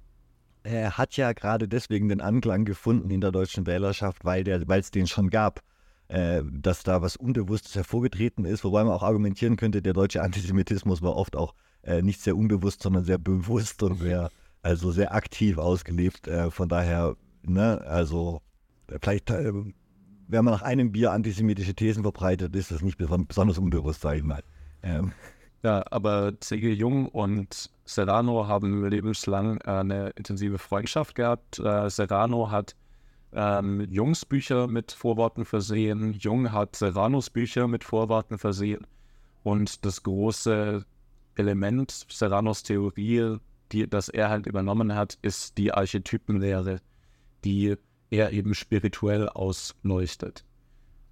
äh, 0.66 0.90
hat 0.90 1.16
ja 1.16 1.32
gerade 1.32 1.68
deswegen 1.68 2.08
den 2.08 2.20
Anklang 2.20 2.64
gefunden 2.64 3.10
in 3.10 3.20
der 3.20 3.32
deutschen 3.32 3.66
Wählerschaft, 3.66 4.24
weil 4.24 4.46
es 4.46 4.90
den 4.90 5.06
schon 5.06 5.30
gab. 5.30 5.62
Äh, 6.08 6.42
dass 6.52 6.84
da 6.84 7.02
was 7.02 7.16
Unbewusstes 7.16 7.74
hervorgetreten 7.74 8.44
ist, 8.44 8.62
wobei 8.62 8.84
man 8.84 8.92
auch 8.92 9.02
argumentieren 9.02 9.56
könnte, 9.56 9.82
der 9.82 9.92
deutsche 9.92 10.22
Antisemitismus 10.22 11.02
war 11.02 11.16
oft 11.16 11.34
auch 11.34 11.52
äh, 11.82 12.00
nicht 12.00 12.20
sehr 12.20 12.36
unbewusst, 12.36 12.82
sondern 12.82 13.02
sehr 13.04 13.18
bewusst 13.18 13.82
und 13.82 13.98
sehr, 13.98 14.30
also 14.62 14.92
sehr 14.92 15.12
aktiv 15.14 15.58
ausgelebt. 15.58 16.28
Äh, 16.28 16.52
von 16.52 16.68
daher, 16.68 17.16
ne, 17.42 17.80
also 17.88 18.40
vielleicht 19.00 19.30
äh, 19.30 19.52
wenn 20.28 20.44
man 20.44 20.54
nach 20.54 20.62
einem 20.62 20.92
Bier 20.92 21.12
antisemitische 21.12 21.74
Thesen 21.74 22.02
verbreitet, 22.02 22.54
ist 22.56 22.70
das 22.70 22.82
nicht 22.82 22.98
besonders 22.98 23.58
unbewusst, 23.58 24.00
sage 24.00 24.18
ich 24.18 24.24
mal. 24.24 24.42
Ähm. 24.82 25.12
Ja, 25.66 25.82
aber 25.90 26.38
C.G. 26.38 26.74
Jung 26.74 27.08
und 27.08 27.72
Serrano 27.86 28.46
haben 28.46 28.88
lebenslang 28.88 29.58
äh, 29.62 29.70
eine 29.70 30.10
intensive 30.10 30.58
Freundschaft 30.58 31.16
gehabt. 31.16 31.58
Äh, 31.58 31.90
Serrano 31.90 32.52
hat 32.52 32.76
ähm, 33.32 33.80
Jungs 33.90 34.24
Bücher 34.24 34.68
mit 34.68 34.92
Vorworten 34.92 35.44
versehen, 35.44 36.12
Jung 36.12 36.52
hat 36.52 36.76
Serranos 36.76 37.30
Bücher 37.30 37.66
mit 37.66 37.82
Vorworten 37.82 38.38
versehen. 38.38 38.86
Und 39.42 39.84
das 39.84 40.04
große 40.04 40.84
Element 41.34 42.06
Serranos 42.10 42.62
Theorie, 42.62 43.38
die, 43.72 43.90
das 43.90 44.08
er 44.08 44.30
halt 44.30 44.46
übernommen 44.46 44.94
hat, 44.94 45.18
ist 45.22 45.58
die 45.58 45.74
Archetypenlehre, 45.74 46.78
die 47.44 47.74
er 48.10 48.30
eben 48.30 48.54
spirituell 48.54 49.28
ausleuchtet. 49.30 50.44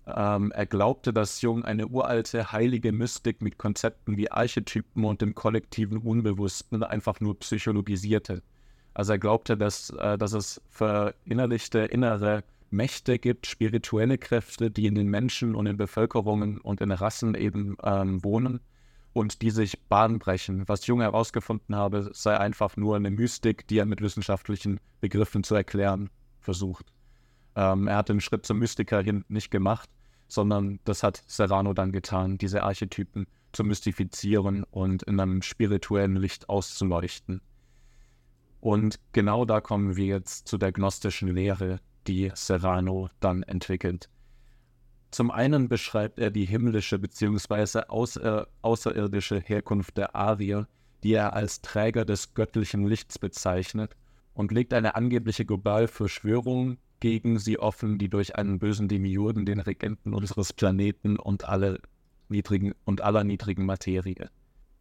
Ähm, 0.07 0.53
er 0.53 0.67
glaubte, 0.67 1.13
dass 1.13 1.41
Jung 1.41 1.65
eine 1.65 1.87
uralte, 1.89 2.53
heilige 2.53 2.93
Mystik 2.93 3.41
mit 3.41 3.57
Konzepten 3.59 4.17
wie 4.17 4.31
Archetypen 4.31 5.05
und 5.05 5.23
dem 5.23 5.35
kollektiven 5.35 5.99
Unbewussten 5.99 6.83
einfach 6.83 7.21
nur 7.21 7.39
psychologisierte. 7.39 8.43
Also 8.93 9.13
er 9.13 9.19
glaubte, 9.19 9.57
dass, 9.57 9.91
äh, 9.91 10.19
dass 10.19 10.35
es 10.35 10.61
verinnerlichte 10.71 11.81
innere 11.81 12.45
Mächte 12.71 13.19
gibt, 13.19 13.47
spirituelle 13.47 14.19
Kräfte, 14.19 14.71
die 14.71 14.87
in 14.87 14.95
den 14.95 15.09
Menschen 15.09 15.55
und 15.55 15.67
in 15.67 15.77
Bevölkerungen 15.77 16.61
und 16.61 16.81
in 16.81 16.91
Rassen 16.91 17.35
eben 17.35 17.77
ähm, 17.83 18.23
wohnen 18.23 18.61
und 19.13 19.43
die 19.43 19.51
sich 19.51 19.81
Bahn 19.89 20.19
brechen. 20.19 20.69
Was 20.69 20.87
Jung 20.87 21.01
herausgefunden 21.01 21.77
habe, 21.77 22.11
sei 22.13 22.37
einfach 22.37 22.77
nur 22.77 22.97
eine 22.97 23.11
Mystik, 23.11 23.67
die 23.69 23.79
er 23.79 23.87
mit 23.87 24.03
wissenschaftlichen 24.03 24.81
Begriffen 25.01 25.45
zu 25.45 25.55
erklären 25.55 26.11
versucht. 26.41 26.87
Ähm, 27.57 27.87
er 27.89 27.97
hat 27.97 28.09
den 28.09 28.21
Schritt 28.21 28.47
zum 28.47 28.59
Mystiker 28.59 29.03
hin 29.03 29.25
nicht 29.29 29.51
gemacht, 29.51 29.89
sondern 30.29 30.81
das 30.85 31.03
hat 31.03 31.23
Serrano 31.27 31.73
dann 31.75 31.93
getan, 31.93 32.39
diese 32.39 32.63
Archetypen 32.63 33.27
zu 33.53 33.65
mystifizieren 33.65 34.65
und 34.65 35.03
in 35.05 35.21
einem 35.21 35.43
spirituellen 35.43 36.17
Licht 36.17 36.49
auszuleuchten. 36.49 37.41
Und 38.61 38.99
genau 39.13 39.45
da 39.45 39.61
kommen 39.61 39.97
wir 39.97 40.07
jetzt 40.07 40.49
zu 40.49 40.59
der 40.59 40.73
gnostischen 40.73 41.29
Lehre, 41.29 41.81
die 42.07 42.33
Serrano 42.35 43.11
dann 43.21 43.43
entwickelt. 43.43 44.09
Zum 45.11 45.31
einen 45.31 45.69
beschreibt 45.69 46.19
er 46.19 46.31
die 46.31 46.45
himmlische 46.45 46.99
bzw. 46.99 47.83
Außer, 47.89 48.49
außerirdische 48.63 49.39
Herkunft 49.39 49.97
der 49.97 50.17
Arier, 50.17 50.67
die 51.05 51.13
er 51.13 51.35
als 51.35 51.61
Träger 51.61 52.05
des 52.05 52.35
göttlichen 52.35 52.87
Lichts 52.87 53.19
bezeichnet 53.19 53.95
und 54.33 54.51
legt 54.51 54.73
eine 54.73 54.97
angebliche 54.97 55.45
Globalverschwörung 55.45 56.79
gegen 57.01 57.39
sie 57.39 57.59
offen, 57.59 57.99
die 57.99 58.09
durch 58.09 58.37
einen 58.37 58.59
bösen 58.59 58.89
Demiurgen, 58.89 59.47
den 59.47 59.61
Regenten 59.61 60.15
unseres 60.15 60.53
Planeten 60.53 61.19
und 61.19 61.45
alle 61.45 61.81
niedrigen 62.29 62.75
und 62.85 63.01
aller 63.03 63.25
niedrigen 63.25 63.67
Materie. 63.67 64.31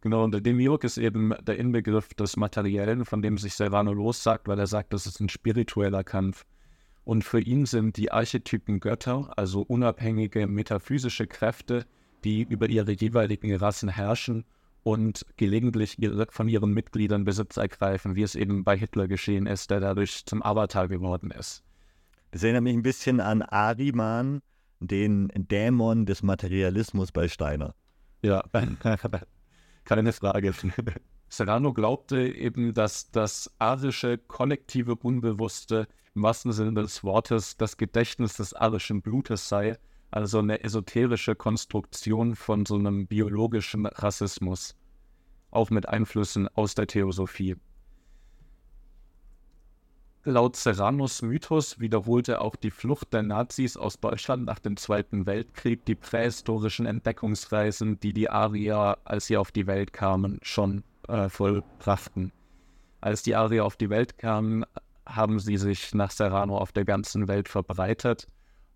Genau, 0.00 0.22
und 0.22 0.32
der 0.32 0.42
Demiurg 0.42 0.84
ist 0.84 0.98
eben 0.98 1.32
der 1.46 1.58
Inbegriff 1.58 2.08
des 2.14 2.36
Materiellen, 2.36 3.06
von 3.06 3.22
dem 3.22 3.38
sich 3.38 3.54
Serrano 3.54 3.92
lossagt, 3.92 4.48
weil 4.48 4.58
er 4.58 4.66
sagt, 4.66 4.92
das 4.92 5.06
ist 5.06 5.18
ein 5.20 5.30
spiritueller 5.30 6.04
Kampf. 6.04 6.44
Und 7.04 7.24
für 7.24 7.40
ihn 7.40 7.66
sind 7.66 7.96
die 7.96 8.12
Archetypen 8.12 8.80
Götter, 8.80 9.32
also 9.36 9.62
unabhängige 9.62 10.46
metaphysische 10.46 11.26
Kräfte, 11.26 11.86
die 12.22 12.42
über 12.42 12.68
ihre 12.68 12.92
jeweiligen 12.92 13.54
Rassen 13.56 13.88
herrschen 13.88 14.44
und 14.82 15.24
gelegentlich 15.36 15.96
von 16.28 16.48
ihren 16.48 16.72
Mitgliedern 16.72 17.24
Besitz 17.24 17.56
ergreifen, 17.56 18.14
wie 18.14 18.22
es 18.22 18.34
eben 18.34 18.62
bei 18.62 18.76
Hitler 18.76 19.08
geschehen 19.08 19.46
ist, 19.46 19.70
der 19.70 19.80
dadurch 19.80 20.26
zum 20.26 20.42
Avatar 20.42 20.88
geworden 20.88 21.30
ist. 21.30 21.63
Das 22.34 22.42
erinnert 22.42 22.64
mich 22.64 22.74
ein 22.74 22.82
bisschen 22.82 23.20
an 23.20 23.42
Ariman, 23.42 24.42
den 24.80 25.30
Dämon 25.36 26.04
des 26.04 26.24
Materialismus 26.24 27.12
bei 27.12 27.28
Steiner. 27.28 27.76
Ja, 28.22 28.42
keine 29.84 30.12
Frage. 30.12 30.52
Serrano 31.28 31.72
glaubte 31.72 32.20
eben, 32.26 32.74
dass 32.74 33.12
das 33.12 33.54
arische 33.60 34.18
kollektive 34.18 34.96
Unbewusste 34.96 35.86
im 36.16 36.24
wahrsten 36.24 36.50
Sinne 36.50 36.74
des 36.82 37.04
Wortes 37.04 37.56
das 37.56 37.76
Gedächtnis 37.76 38.36
des 38.36 38.52
arischen 38.52 39.00
Blutes 39.00 39.48
sei 39.48 39.78
also 40.10 40.40
eine 40.40 40.64
esoterische 40.64 41.36
Konstruktion 41.36 42.34
von 42.34 42.66
so 42.66 42.74
einem 42.74 43.06
biologischen 43.06 43.86
Rassismus. 43.86 44.74
auch 45.52 45.70
mit 45.70 45.88
Einflüssen 45.88 46.48
aus 46.48 46.74
der 46.74 46.88
Theosophie. 46.88 47.54
Laut 50.26 50.56
Serranos 50.56 51.20
Mythos 51.20 51.80
wiederholte 51.80 52.40
auch 52.40 52.56
die 52.56 52.70
Flucht 52.70 53.12
der 53.12 53.22
Nazis 53.22 53.76
aus 53.76 54.00
Deutschland 54.00 54.46
nach 54.46 54.58
dem 54.58 54.78
Zweiten 54.78 55.26
Weltkrieg 55.26 55.84
die 55.84 55.96
prähistorischen 55.96 56.86
Entdeckungsreisen, 56.86 58.00
die 58.00 58.14
die 58.14 58.30
Arier, 58.30 58.96
als 59.04 59.26
sie 59.26 59.36
auf 59.36 59.52
die 59.52 59.66
Welt 59.66 59.92
kamen, 59.92 60.38
schon 60.40 60.82
äh, 61.08 61.28
vollbrachten. 61.28 62.32
Als 63.02 63.22
die 63.22 63.34
Arier 63.34 63.66
auf 63.66 63.76
die 63.76 63.90
Welt 63.90 64.16
kamen, 64.16 64.64
haben 65.04 65.40
sie 65.40 65.58
sich 65.58 65.92
nach 65.92 66.10
Serrano 66.10 66.56
auf 66.56 66.72
der 66.72 66.86
ganzen 66.86 67.28
Welt 67.28 67.50
verbreitet 67.50 68.26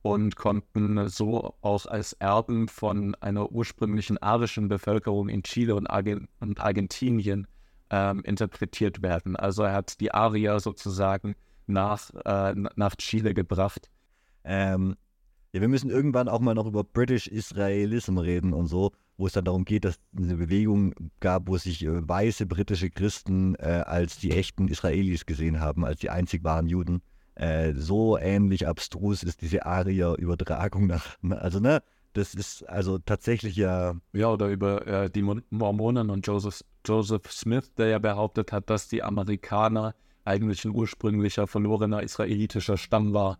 und 0.02 0.36
konnten 0.36 1.08
so 1.08 1.54
auch 1.62 1.86
als 1.86 2.12
Erben 2.12 2.68
von 2.68 3.14
einer 3.16 3.50
ursprünglichen 3.50 4.18
arischen 4.18 4.68
Bevölkerung 4.68 5.30
in 5.30 5.42
Chile 5.44 5.76
und, 5.76 5.86
Argen 5.86 6.28
und 6.40 6.60
Argentinien 6.60 7.46
ähm, 7.90 8.22
interpretiert 8.24 9.02
werden. 9.02 9.36
Also 9.36 9.62
er 9.62 9.72
hat 9.72 10.00
die 10.00 10.12
Arier 10.12 10.60
sozusagen 10.60 11.34
nach, 11.66 12.10
äh, 12.24 12.54
nach 12.54 12.96
Chile 12.96 13.34
gebracht. 13.34 13.90
Ähm, 14.44 14.96
ja, 15.52 15.60
wir 15.60 15.68
müssen 15.68 15.90
irgendwann 15.90 16.28
auch 16.28 16.40
mal 16.40 16.54
noch 16.54 16.66
über 16.66 16.84
British 16.84 17.26
Israelism 17.26 18.18
reden 18.18 18.52
und 18.52 18.66
so, 18.66 18.92
wo 19.16 19.26
es 19.26 19.32
dann 19.32 19.44
darum 19.44 19.64
geht, 19.64 19.84
dass 19.84 19.94
es 19.94 20.22
eine 20.22 20.36
Bewegung 20.36 20.94
gab, 21.20 21.48
wo 21.48 21.56
sich 21.56 21.84
äh, 21.84 22.08
weiße 22.08 22.46
britische 22.46 22.90
Christen 22.90 23.54
äh, 23.56 23.82
als 23.86 24.18
die 24.18 24.32
echten 24.32 24.68
Israelis 24.68 25.26
gesehen 25.26 25.60
haben, 25.60 25.84
als 25.84 26.00
die 26.00 26.10
einzig 26.10 26.44
wahren 26.44 26.66
Juden. 26.66 27.02
Äh, 27.34 27.74
so 27.74 28.18
ähnlich 28.18 28.66
abstrus 28.66 29.22
ist 29.22 29.42
diese 29.42 29.64
Arier-Übertragung 29.64 30.86
nach, 30.86 31.16
also 31.30 31.60
ne, 31.60 31.82
das 32.18 32.34
ist 32.34 32.68
also 32.68 32.98
tatsächlich 32.98 33.56
ja. 33.56 33.94
Ja, 34.12 34.30
oder 34.30 34.48
über 34.48 34.86
äh, 34.86 35.10
die 35.10 35.22
Mormonen 35.22 36.10
und 36.10 36.26
Joseph, 36.26 36.62
Joseph 36.84 37.30
Smith, 37.30 37.72
der 37.74 37.88
ja 37.88 37.98
behauptet 37.98 38.52
hat, 38.52 38.68
dass 38.70 38.88
die 38.88 39.02
Amerikaner 39.02 39.94
eigentlich 40.24 40.64
ein 40.64 40.74
ursprünglicher 40.74 41.46
verlorener 41.46 42.02
israelitischer 42.02 42.76
Stamm 42.76 43.14
war. 43.14 43.38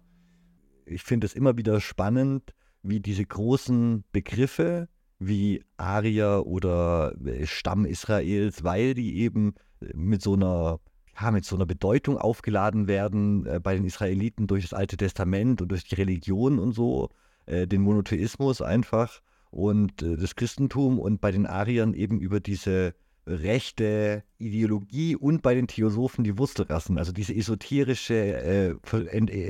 Ich 0.87 1.03
finde 1.03 1.27
es 1.27 1.35
immer 1.35 1.57
wieder 1.57 1.81
spannend, 1.81 2.55
wie 2.83 3.01
diese 3.01 3.25
großen 3.25 4.05
Begriffe 4.13 4.89
wie 5.19 5.65
Arier 5.77 6.45
oder 6.47 7.15
äh, 7.27 7.47
Stamm 7.47 7.85
Israels, 7.85 8.63
weil 8.63 8.95
die 8.95 9.19
eben 9.19 9.55
mit 9.81 10.23
so 10.23 10.35
einer 10.35 10.79
ja, 11.21 11.33
mit 11.33 11.45
so 11.45 11.57
einer 11.57 11.67
Bedeutung 11.67 12.17
aufgeladen 12.17 12.87
werden 12.87 13.45
äh, 13.45 13.59
bei 13.61 13.75
den 13.75 13.85
Israeliten 13.85 14.47
durch 14.47 14.63
das 14.63 14.73
Alte 14.73 14.97
Testament 14.97 15.61
und 15.61 15.69
durch 15.69 15.83
die 15.83 15.97
Religion 15.97 16.61
und 16.61 16.73
so, 16.73 17.11
äh, 17.49 17.67
den 17.67 17.83
Monotheismus 17.83 18.63
einfach 18.63 19.21
und 19.51 20.03
äh, 20.03 20.17
das 20.17 20.37
Christentum 20.37 20.99
und 20.99 21.21
bei 21.21 21.33
den 21.33 21.47
Ariern 21.47 21.95
eben 21.95 22.21
über 22.21 22.41
diese 22.41 22.95
rechte 23.27 24.23
Ideologie 24.39 25.17
und 25.17 25.43
bei 25.43 25.55
den 25.55 25.67
Theosophen 25.67 26.25
die 26.25 26.39
Wurzelrassen, 26.39 26.99
also 26.99 27.13
diese 27.13 27.35
esoterische 27.35 28.15
äh, 28.15 28.75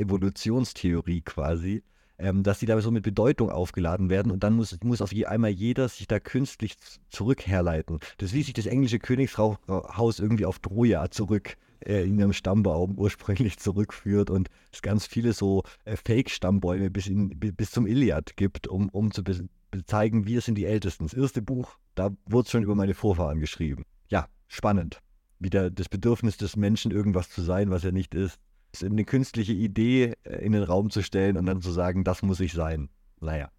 Evolutionstheorie 0.00 1.20
quasi, 1.22 1.82
ähm, 2.18 2.42
dass 2.42 2.58
die 2.58 2.66
da 2.66 2.80
so 2.80 2.90
mit 2.90 3.04
Bedeutung 3.04 3.50
aufgeladen 3.50 4.10
werden 4.10 4.32
und 4.32 4.42
dann 4.42 4.54
muss, 4.54 4.76
muss 4.82 5.02
auf 5.02 5.12
einmal 5.26 5.50
jeder 5.50 5.88
sich 5.88 6.08
da 6.08 6.18
künstlich 6.18 6.76
zurückherleiten. 7.10 8.00
Das 8.18 8.32
wie 8.32 8.42
sich 8.42 8.54
das 8.54 8.66
englische 8.66 8.98
Königshaus 8.98 10.18
irgendwie 10.18 10.46
auf 10.46 10.58
Troja 10.58 11.10
zurück 11.10 11.56
äh, 11.84 12.04
in 12.04 12.18
ihrem 12.18 12.32
Stammbaum 12.32 12.98
ursprünglich 12.98 13.58
zurückführt 13.58 14.30
und 14.30 14.48
es 14.72 14.82
ganz 14.82 15.06
viele 15.06 15.32
so 15.32 15.62
äh, 15.84 15.96
Fake-Stammbäume 15.96 16.90
bis, 16.90 17.10
bis 17.10 17.70
zum 17.70 17.86
Iliad 17.86 18.36
gibt, 18.36 18.68
um, 18.68 18.88
um 18.90 19.10
zu 19.12 19.22
be 19.22 19.48
zeigen, 19.84 20.26
wir 20.26 20.40
sind 20.40 20.54
die 20.54 20.64
Ältesten. 20.64 21.04
Das 21.04 21.12
erste 21.12 21.42
Buch, 21.42 21.76
da 21.94 22.10
wurde 22.24 22.48
schon 22.48 22.62
über 22.62 22.74
meine 22.74 22.94
Vorfahren 22.94 23.38
geschrieben. 23.38 23.84
Ja, 24.08 24.26
spannend. 24.46 25.00
Wieder 25.38 25.70
das 25.70 25.90
Bedürfnis 25.90 26.38
des 26.38 26.56
Menschen, 26.56 26.90
irgendwas 26.90 27.28
zu 27.28 27.42
sein, 27.42 27.70
was 27.70 27.84
er 27.84 27.92
nicht 27.92 28.14
ist 28.14 28.38
eine 28.82 29.04
künstliche 29.04 29.52
Idee 29.52 30.14
äh, 30.24 30.44
in 30.44 30.52
den 30.52 30.62
Raum 30.62 30.90
zu 30.90 31.02
stellen 31.02 31.36
und 31.36 31.46
dann 31.46 31.62
zu 31.62 31.70
sagen, 31.70 32.04
das 32.04 32.22
muss 32.22 32.40
ich 32.40 32.52
sein. 32.52 32.88
Naja. 33.20 33.50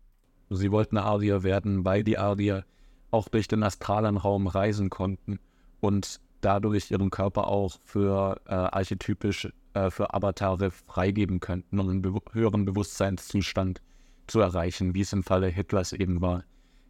Sie 0.49 0.71
wollten 0.71 0.97
Arier 0.97 1.43
werden, 1.43 1.85
weil 1.85 2.03
die 2.03 2.17
Arier 2.17 2.65
auch 3.11 3.27
durch 3.27 3.47
den 3.47 3.63
astralen 3.63 4.17
Raum 4.17 4.47
reisen 4.47 4.89
konnten 4.89 5.39
und 5.79 6.19
dadurch 6.41 6.91
ihren 6.91 7.09
Körper 7.09 7.47
auch 7.47 7.77
für 7.83 8.39
äh, 8.45 8.53
archetypisch 8.53 9.49
äh, 9.73 9.89
für 9.89 10.13
Avatare 10.13 10.71
freigeben 10.71 11.39
könnten, 11.39 11.79
um 11.79 11.89
einen 11.89 12.01
be 12.01 12.19
höheren 12.31 12.65
Bewusstseinszustand 12.65 13.81
zu 14.27 14.39
erreichen, 14.39 14.93
wie 14.93 15.01
es 15.01 15.13
im 15.13 15.23
Falle 15.23 15.47
Hitlers 15.47 15.93
eben 15.93 16.21
war. 16.21 16.43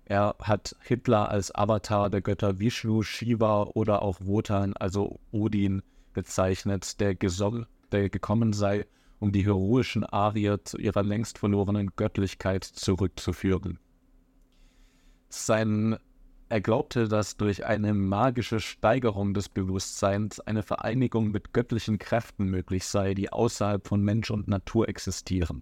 Er 0.05 0.35
hat 0.41 0.75
Hitler 0.81 1.29
als 1.29 1.53
Avatar 1.53 2.09
der 2.09 2.21
Götter 2.21 2.59
Vishnu, 2.59 3.03
Shiva 3.03 3.63
oder 3.63 4.01
auch 4.01 4.17
Wotan, 4.21 4.73
also 4.73 5.19
Odin, 5.31 5.83
bezeichnet, 6.13 6.99
der 6.99 7.15
der 7.15 8.09
gekommen 8.09 8.53
sei, 8.53 8.85
um 9.19 9.31
die 9.31 9.45
heroischen 9.45 10.03
Arier 10.03 10.63
zu 10.63 10.77
ihrer 10.77 11.03
längst 11.03 11.37
verlorenen 11.37 11.91
Göttlichkeit 11.95 12.63
zurückzuführen. 12.63 13.79
Sein, 15.29 15.97
er 16.49 16.61
glaubte, 16.61 17.07
dass 17.07 17.37
durch 17.37 17.65
eine 17.65 17.93
magische 17.93 18.59
Steigerung 18.59 19.35
des 19.35 19.49
Bewusstseins 19.49 20.39
eine 20.39 20.63
Vereinigung 20.63 21.29
mit 21.29 21.53
göttlichen 21.53 21.99
Kräften 21.99 22.45
möglich 22.45 22.85
sei, 22.85 23.13
die 23.13 23.31
außerhalb 23.31 23.87
von 23.87 24.01
Mensch 24.01 24.31
und 24.31 24.47
Natur 24.47 24.89
existieren. 24.89 25.61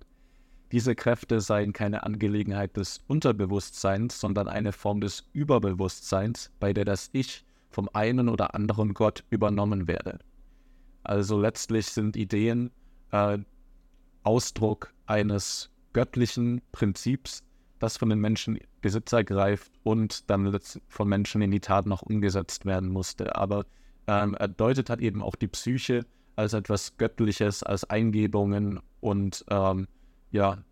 Diese 0.72 0.96
Kräfte 0.96 1.42
seien 1.42 1.74
keine 1.74 2.04
Angelegenheit 2.04 2.78
des 2.78 3.02
Unterbewusstseins, 3.08 4.20
sondern 4.20 4.48
eine 4.48 4.72
Form 4.72 5.02
des 5.02 5.30
Überbewusstseins, 5.34 6.52
bei 6.60 6.74
der 6.74 6.86
das 6.86 7.10
Ich 7.12 7.46
vom 7.70 7.90
einen 7.92 8.30
oder 8.30 8.56
anderen 8.56 8.94
Gott 8.94 9.26
übernommen 9.30 9.88
werde. 9.88 10.20
Also 11.04 11.40
letztlich 11.40 11.88
sind 11.88 12.16
Ideen 12.16 12.72
äh, 13.12 13.40
Ausdruck 14.24 14.94
eines 15.06 15.70
göttlichen 15.94 16.62
Prinzips, 16.72 17.44
das 17.80 17.98
von 17.98 18.10
den 18.10 18.20
Menschen 18.20 18.60
Besitz 18.82 19.12
ergreift 19.12 19.72
und 19.84 20.30
dann 20.30 20.58
von 20.88 21.08
Menschen 21.08 21.42
in 21.42 21.52
die 21.52 21.60
Tat 21.60 21.86
noch 21.86 22.02
umgesetzt 22.02 22.66
werden 22.66 22.90
musste. 22.90 23.36
Aber 23.36 23.66
ähm, 24.08 24.36
er 24.36 24.48
deutet 24.48 24.90
hat 24.90 25.02
eben 25.02 25.22
auch 25.22 25.36
die 25.36 25.48
Psyche 25.48 26.06
als 26.36 26.54
etwas 26.54 26.98
Göttliches, 26.98 27.64
als 27.64 27.84
Eingebungen 27.90 28.80
und 29.00 29.44
ähm, 29.50 29.88
ja, 30.32 30.64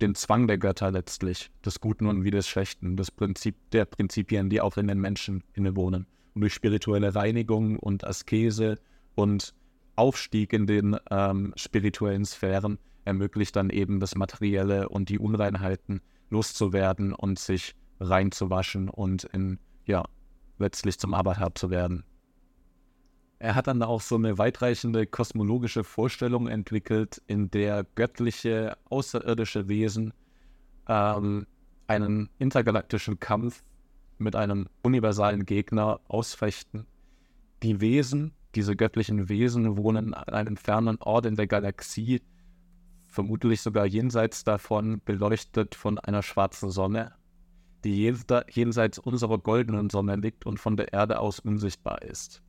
den 0.00 0.14
Zwang 0.14 0.46
der 0.46 0.58
Götter 0.58 0.90
letztlich, 0.90 1.50
des 1.64 1.80
Guten 1.80 2.06
und 2.06 2.24
wie 2.24 2.30
des 2.30 2.46
Schlechten, 2.46 2.96
das 2.96 3.10
Prinzip 3.10 3.56
der 3.70 3.86
Prinzipien, 3.86 4.50
die 4.50 4.60
auch 4.60 4.76
in 4.76 4.88
den 4.88 5.00
Menschen 5.00 5.42
innewohnen. 5.54 6.06
Und 6.34 6.42
durch 6.42 6.54
spirituelle 6.54 7.14
Reinigung 7.14 7.78
und 7.78 8.06
Askese 8.06 8.78
und 9.14 9.54
Aufstieg 9.96 10.52
in 10.52 10.66
den 10.66 10.96
ähm, 11.10 11.54
spirituellen 11.56 12.26
Sphären 12.26 12.78
ermöglicht 13.06 13.56
dann 13.56 13.70
eben 13.70 14.00
das 14.00 14.14
Materielle 14.14 14.88
und 14.88 15.08
die 15.08 15.18
Unreinheiten 15.18 16.00
loszuwerden 16.28 17.12
und 17.14 17.38
sich 17.38 17.74
reinzuwaschen 18.00 18.88
und 18.88 19.24
in, 19.24 19.58
ja, 19.86 20.04
letztlich 20.58 20.98
zum 20.98 21.14
Avatar 21.14 21.54
zu 21.54 21.70
werden. 21.70 22.04
Er 23.38 23.54
hat 23.54 23.66
dann 23.66 23.82
auch 23.82 24.00
so 24.00 24.16
eine 24.16 24.38
weitreichende 24.38 25.06
kosmologische 25.06 25.84
Vorstellung 25.84 26.48
entwickelt, 26.48 27.22
in 27.26 27.50
der 27.50 27.84
göttliche, 27.94 28.76
außerirdische 28.88 29.68
Wesen 29.68 30.12
ähm, 30.88 31.46
einen 31.86 32.30
intergalaktischen 32.38 33.20
Kampf 33.20 33.62
mit 34.18 34.34
einem 34.34 34.68
universalen 34.82 35.44
Gegner 35.44 36.00
ausfechten. 36.08 36.86
Die 37.62 37.80
Wesen, 37.80 38.32
diese 38.54 38.74
göttlichen 38.74 39.28
Wesen 39.28 39.76
wohnen 39.76 40.14
an 40.14 40.34
einem 40.34 40.56
fernen 40.56 40.96
Ort 41.00 41.26
in 41.26 41.36
der 41.36 41.46
Galaxie, 41.46 42.22
vermutlich 43.16 43.62
sogar 43.62 43.86
jenseits 43.86 44.44
davon, 44.44 45.00
beleuchtet 45.02 45.74
von 45.74 45.98
einer 45.98 46.22
schwarzen 46.22 46.70
Sonne, 46.70 47.14
die 47.82 48.12
jenseits 48.50 48.98
unserer 48.98 49.38
goldenen 49.38 49.88
Sonne 49.88 50.16
liegt 50.16 50.44
und 50.44 50.60
von 50.60 50.76
der 50.76 50.92
Erde 50.92 51.18
aus 51.18 51.40
unsichtbar 51.40 52.02
ist. 52.02 52.42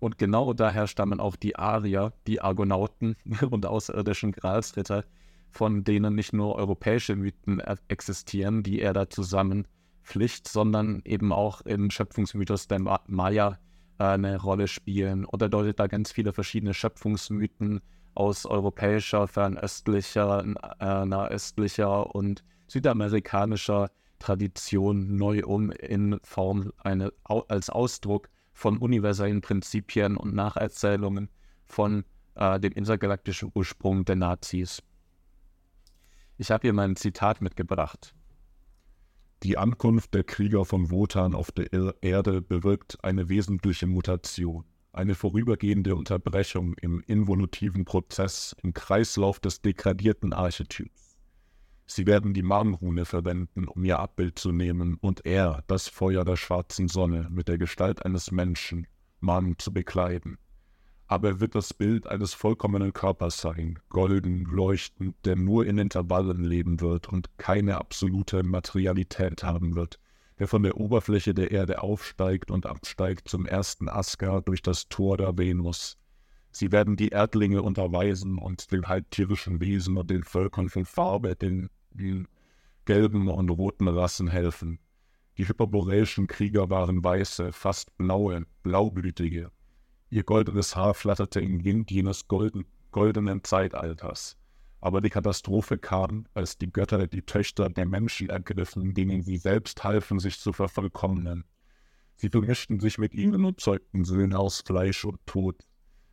Und 0.00 0.18
genau 0.18 0.52
daher 0.52 0.88
stammen 0.88 1.20
auch 1.20 1.36
die 1.36 1.54
Arier, 1.54 2.12
die 2.26 2.40
Argonauten 2.40 3.14
und 3.50 3.64
außerirdischen 3.66 4.32
Gralsritter, 4.32 5.04
von 5.52 5.84
denen 5.84 6.16
nicht 6.16 6.32
nur 6.32 6.56
europäische 6.56 7.14
Mythen 7.14 7.62
existieren, 7.86 8.64
die 8.64 8.80
er 8.80 8.92
da 8.92 9.08
zusammenpflicht, 9.08 10.48
sondern 10.48 11.02
eben 11.04 11.32
auch 11.32 11.60
im 11.60 11.88
Schöpfungsmythos 11.88 12.66
der 12.66 12.80
Maya 13.06 13.60
äh, 14.00 14.04
eine 14.04 14.40
Rolle 14.40 14.66
spielen 14.66 15.24
oder 15.24 15.48
deutet 15.48 15.78
da 15.78 15.86
ganz 15.86 16.10
viele 16.10 16.32
verschiedene 16.32 16.74
Schöpfungsmythen 16.74 17.80
aus 18.20 18.44
europäischer, 18.44 19.26
fernöstlicher, 19.26 20.44
äh, 20.78 21.06
nahöstlicher 21.06 22.14
und 22.14 22.44
südamerikanischer 22.66 23.90
Tradition 24.18 25.16
neu 25.16 25.42
um 25.46 25.70
in 25.70 26.20
Form 26.22 26.70
eine, 26.76 27.14
als 27.24 27.70
Ausdruck 27.70 28.28
von 28.52 28.76
universellen 28.76 29.40
Prinzipien 29.40 30.18
und 30.18 30.34
Nacherzählungen 30.34 31.30
von 31.64 32.04
äh, 32.34 32.60
dem 32.60 32.74
intergalaktischen 32.74 33.52
Ursprung 33.54 34.04
der 34.04 34.16
Nazis. 34.16 34.82
Ich 36.36 36.50
habe 36.50 36.60
hier 36.60 36.74
mal 36.74 36.88
ein 36.88 36.96
Zitat 36.96 37.40
mitgebracht. 37.40 38.14
Die 39.44 39.56
Ankunft 39.56 40.12
der 40.12 40.24
Krieger 40.24 40.66
von 40.66 40.90
Wotan 40.90 41.34
auf 41.34 41.52
der 41.52 41.72
Erde 42.02 42.42
bewirkt 42.42 43.02
eine 43.02 43.30
wesentliche 43.30 43.86
Mutation, 43.86 44.66
eine 44.92 45.14
vorübergehende 45.14 45.94
Unterbrechung 45.94 46.74
im 46.74 47.02
involutiven 47.06 47.84
Prozess, 47.84 48.56
im 48.62 48.74
Kreislauf 48.74 49.40
des 49.40 49.62
degradierten 49.62 50.32
Archetyps. 50.32 51.16
Sie 51.86 52.06
werden 52.06 52.34
die 52.34 52.42
Marmrune 52.42 53.04
verwenden, 53.04 53.66
um 53.66 53.84
ihr 53.84 53.98
Abbild 53.98 54.38
zu 54.38 54.52
nehmen 54.52 54.96
und 55.00 55.26
er, 55.26 55.64
das 55.66 55.88
Feuer 55.88 56.24
der 56.24 56.36
schwarzen 56.36 56.88
Sonne, 56.88 57.28
mit 57.30 57.48
der 57.48 57.58
Gestalt 57.58 58.04
eines 58.04 58.30
Menschen, 58.30 58.86
Mann 59.20 59.56
zu 59.58 59.72
bekleiden 59.72 60.38
aber 61.10 61.28
er 61.28 61.40
wird 61.40 61.56
das 61.56 61.74
Bild 61.74 62.06
eines 62.06 62.34
vollkommenen 62.34 62.92
Körpers 62.92 63.40
sein, 63.40 63.80
golden, 63.88 64.44
leuchtend, 64.44 65.16
der 65.24 65.34
nur 65.34 65.66
in 65.66 65.76
Intervallen 65.76 66.44
leben 66.44 66.80
wird 66.80 67.08
und 67.08 67.36
keine 67.36 67.78
absolute 67.78 68.44
Materialität 68.44 69.42
haben 69.42 69.74
wird, 69.74 69.98
der 70.40 70.48
von 70.48 70.64
der 70.64 70.76
Oberfläche 70.76 71.34
der 71.34 71.52
Erde 71.52 71.80
aufsteigt 71.80 72.50
und 72.50 72.66
absteigt 72.66 73.28
zum 73.28 73.46
ersten 73.46 73.88
Asgard 73.88 74.48
durch 74.48 74.62
das 74.62 74.88
Tor 74.88 75.16
der 75.16 75.38
Venus. 75.38 75.96
Sie 76.50 76.72
werden 76.72 76.96
die 76.96 77.10
Erdlinge 77.10 77.62
unterweisen 77.62 78.38
und 78.38 78.72
den 78.72 78.88
halbtierischen 78.88 79.60
Wesen 79.60 79.96
und 79.96 80.10
den 80.10 80.24
Völkern 80.24 80.68
von 80.68 80.84
Farbe, 80.84 81.36
den, 81.36 81.70
den 81.90 82.26
gelben 82.84 83.28
und 83.28 83.50
roten 83.50 83.86
Rassen 83.86 84.26
helfen. 84.26 84.80
Die 85.38 85.46
hyperboreischen 85.46 86.26
Krieger 86.26 86.68
waren 86.70 87.04
weiße, 87.04 87.52
fast 87.52 87.96
blaue, 87.96 88.44
blaublütige, 88.64 89.52
Ihr 90.12 90.24
goldenes 90.24 90.74
Haar 90.74 90.94
flatterte 90.94 91.40
im 91.40 91.64
Wind 91.64 91.92
jenes 91.92 92.26
golden, 92.26 92.64
goldenen 92.90 93.44
Zeitalters. 93.44 94.36
Aber 94.80 95.00
die 95.00 95.10
Katastrophe 95.10 95.76
kam, 95.76 96.26
als 96.32 96.56
die 96.56 96.72
Götter 96.72 97.06
die 97.06 97.22
Töchter 97.22 97.68
der 97.68 97.86
Menschen 97.86 98.30
ergriffen, 98.30 98.94
denen 98.94 99.22
sie 99.22 99.36
selbst 99.36 99.84
halfen, 99.84 100.18
sich 100.18 100.40
zu 100.40 100.52
vervollkommnen. 100.52 101.44
Sie 102.16 102.30
vermischten 102.30 102.80
sich 102.80 102.98
mit 102.98 103.14
ihnen 103.14 103.44
und 103.44 103.60
zeugten 103.60 104.04
Söhne 104.04 104.38
aus 104.38 104.60
Fleisch 104.60 105.04
und 105.04 105.24
Tod. 105.26 105.56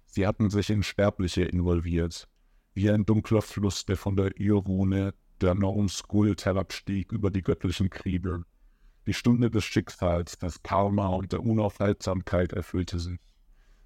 Sie 0.06 0.26
hatten 0.26 0.50
sich 0.50 0.70
in 0.70 0.84
Sterbliche 0.84 1.44
involviert, 1.44 2.28
wie 2.74 2.90
ein 2.90 3.06
dunkler 3.06 3.42
Fluss, 3.42 3.86
der 3.86 3.98
von 3.98 4.16
der 4.16 4.40
Irrune 4.40 5.14
der 5.42 5.54
Normskuld 5.54 6.46
herabstieg 6.46 7.12
über 7.12 7.30
die 7.30 7.44
göttlichen 7.44 7.90
Kriege. 7.90 8.44
Die 9.06 9.14
Stunde 9.14 9.50
des 9.50 9.64
Schicksals, 9.64 10.38
des 10.38 10.64
Karma 10.64 11.08
und 11.08 11.32
der 11.32 11.44
Unaufhaltsamkeit 11.44 12.54
erfüllte 12.54 13.00
sich. 13.00 13.20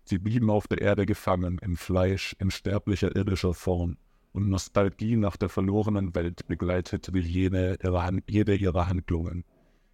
Sie 0.03 0.17
blieben 0.17 0.49
auf 0.49 0.67
der 0.67 0.81
Erde 0.81 1.05
gefangen, 1.05 1.59
im 1.61 1.77
Fleisch, 1.77 2.35
in 2.39 2.49
sterblicher 2.49 3.15
irdischer 3.15 3.53
Form, 3.53 3.97
und 4.33 4.49
Nostalgie 4.49 5.15
nach 5.17 5.37
der 5.37 5.49
verlorenen 5.49 6.15
Welt 6.15 6.47
begleitete 6.47 7.17
jede 7.17 7.77
ihrer, 7.83 8.11
jede 8.27 8.55
ihrer 8.55 8.87
Handlungen. 8.87 9.43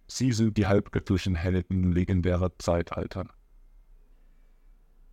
Sie 0.06 0.32
sind 0.32 0.56
die 0.56 0.66
halbgöttlichen 0.66 1.34
Helden 1.34 1.92
legendärer 1.92 2.50
Zeitalter. 2.58 3.28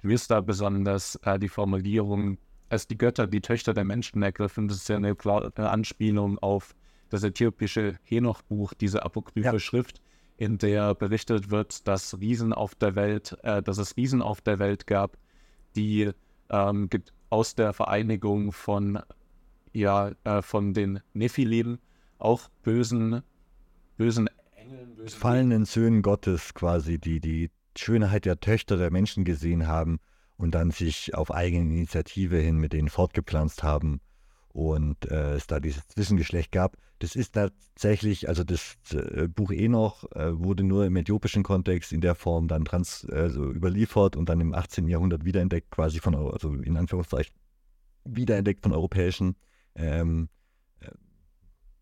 Mir 0.02 0.14
ist 0.14 0.30
da 0.30 0.42
besonders 0.42 1.16
äh, 1.24 1.40
die 1.40 1.50
Formulierung, 1.50 2.38
als 2.70 2.88
die 2.88 2.98
Götter 2.98 3.28
die 3.28 3.42
Töchter 3.42 3.74
der 3.74 3.84
Menschen 3.84 4.22
ergriffen, 4.22 4.68
das 4.68 4.78
ist 4.78 4.90
ja 4.90 4.96
eine 4.96 5.16
klare 5.16 5.52
Anspielung 5.70 6.38
auf 6.40 6.76
das 7.10 7.24
äthiopische 7.24 7.98
Henoch-Buch, 8.04 8.74
diese 8.74 9.04
apokryphe 9.04 9.54
ja. 9.54 9.60
Schrift, 9.60 10.02
in 10.38 10.58
der 10.58 10.94
berichtet 10.96 11.50
wird, 11.50 11.88
dass 11.88 12.20
Riesen 12.20 12.54
auf 12.54 12.76
der 12.76 12.96
Welt, 12.96 13.38
äh, 13.44 13.62
dass 13.62 13.78
es 13.78 13.98
Riesen 13.98 14.22
auf 14.22 14.42
der 14.42 14.60
Welt 14.60 14.86
gab, 14.86 15.18
die 15.76 16.12
ähm, 16.50 16.90
aus 17.36 17.54
der 17.54 17.74
Vereinigung 17.74 18.54
von 18.54 18.98
ja 19.74 20.12
äh, 20.24 20.42
von 20.42 20.74
den 20.74 21.02
Nephilim 21.14 21.80
auch 22.18 22.48
bösen 22.64 23.24
bösen 23.98 24.30
Engeln, 24.56 24.96
bösen 24.96 25.20
fallenden 25.20 25.66
Söhnen 25.66 26.02
Gottes 26.02 26.54
quasi, 26.54 26.98
die 26.98 27.20
die 27.20 27.52
Schönheit 27.78 28.24
der 28.24 28.40
Töchter 28.40 28.78
der 28.78 28.90
Menschen 28.90 29.26
gesehen 29.26 29.68
haben 29.68 30.00
und 30.38 30.56
dann 30.56 30.72
sich 30.72 31.14
auf 31.14 31.30
eigene 31.30 31.74
Initiative 31.74 32.38
hin 32.38 32.56
mit 32.56 32.72
denen 32.72 32.88
fortgepflanzt 32.88 33.64
haben 33.64 34.00
und 34.56 35.12
äh, 35.12 35.34
es 35.34 35.48
da 35.48 35.60
dieses 35.60 35.86
Zwischengeschlecht 35.90 36.50
gab. 36.54 36.78
Das 37.00 37.18
ist 37.18 37.34
tatsächlich, 37.34 38.30
also 38.30 38.46
das 38.46 38.78
äh, 38.94 39.28
Buch 39.28 39.52
Enoch 39.52 40.10
äh, 40.16 40.40
wurde 40.40 40.64
nur 40.64 40.86
im 40.86 40.96
äthiopischen 40.96 41.44
Kontext 41.44 41.92
in 41.92 42.00
der 42.00 42.16
Form 42.16 42.48
dann 42.48 42.64
trans, 42.64 43.06
also 43.12 43.52
überliefert 43.52 44.16
und 44.16 44.30
dann 44.30 44.40
im 44.40 44.56
18. 44.56 44.88
Jahrhundert 44.88 45.26
wiederentdeckt, 45.26 45.72
quasi 45.72 46.00
von, 46.00 46.16
also 46.16 46.54
in 46.54 46.78
Anführungszeichen, 46.78 47.36
wiederentdeckt 48.06 48.64
von 48.64 48.72
europäischen 48.72 49.36
ähm, 49.76 50.30
äh, 50.80 50.88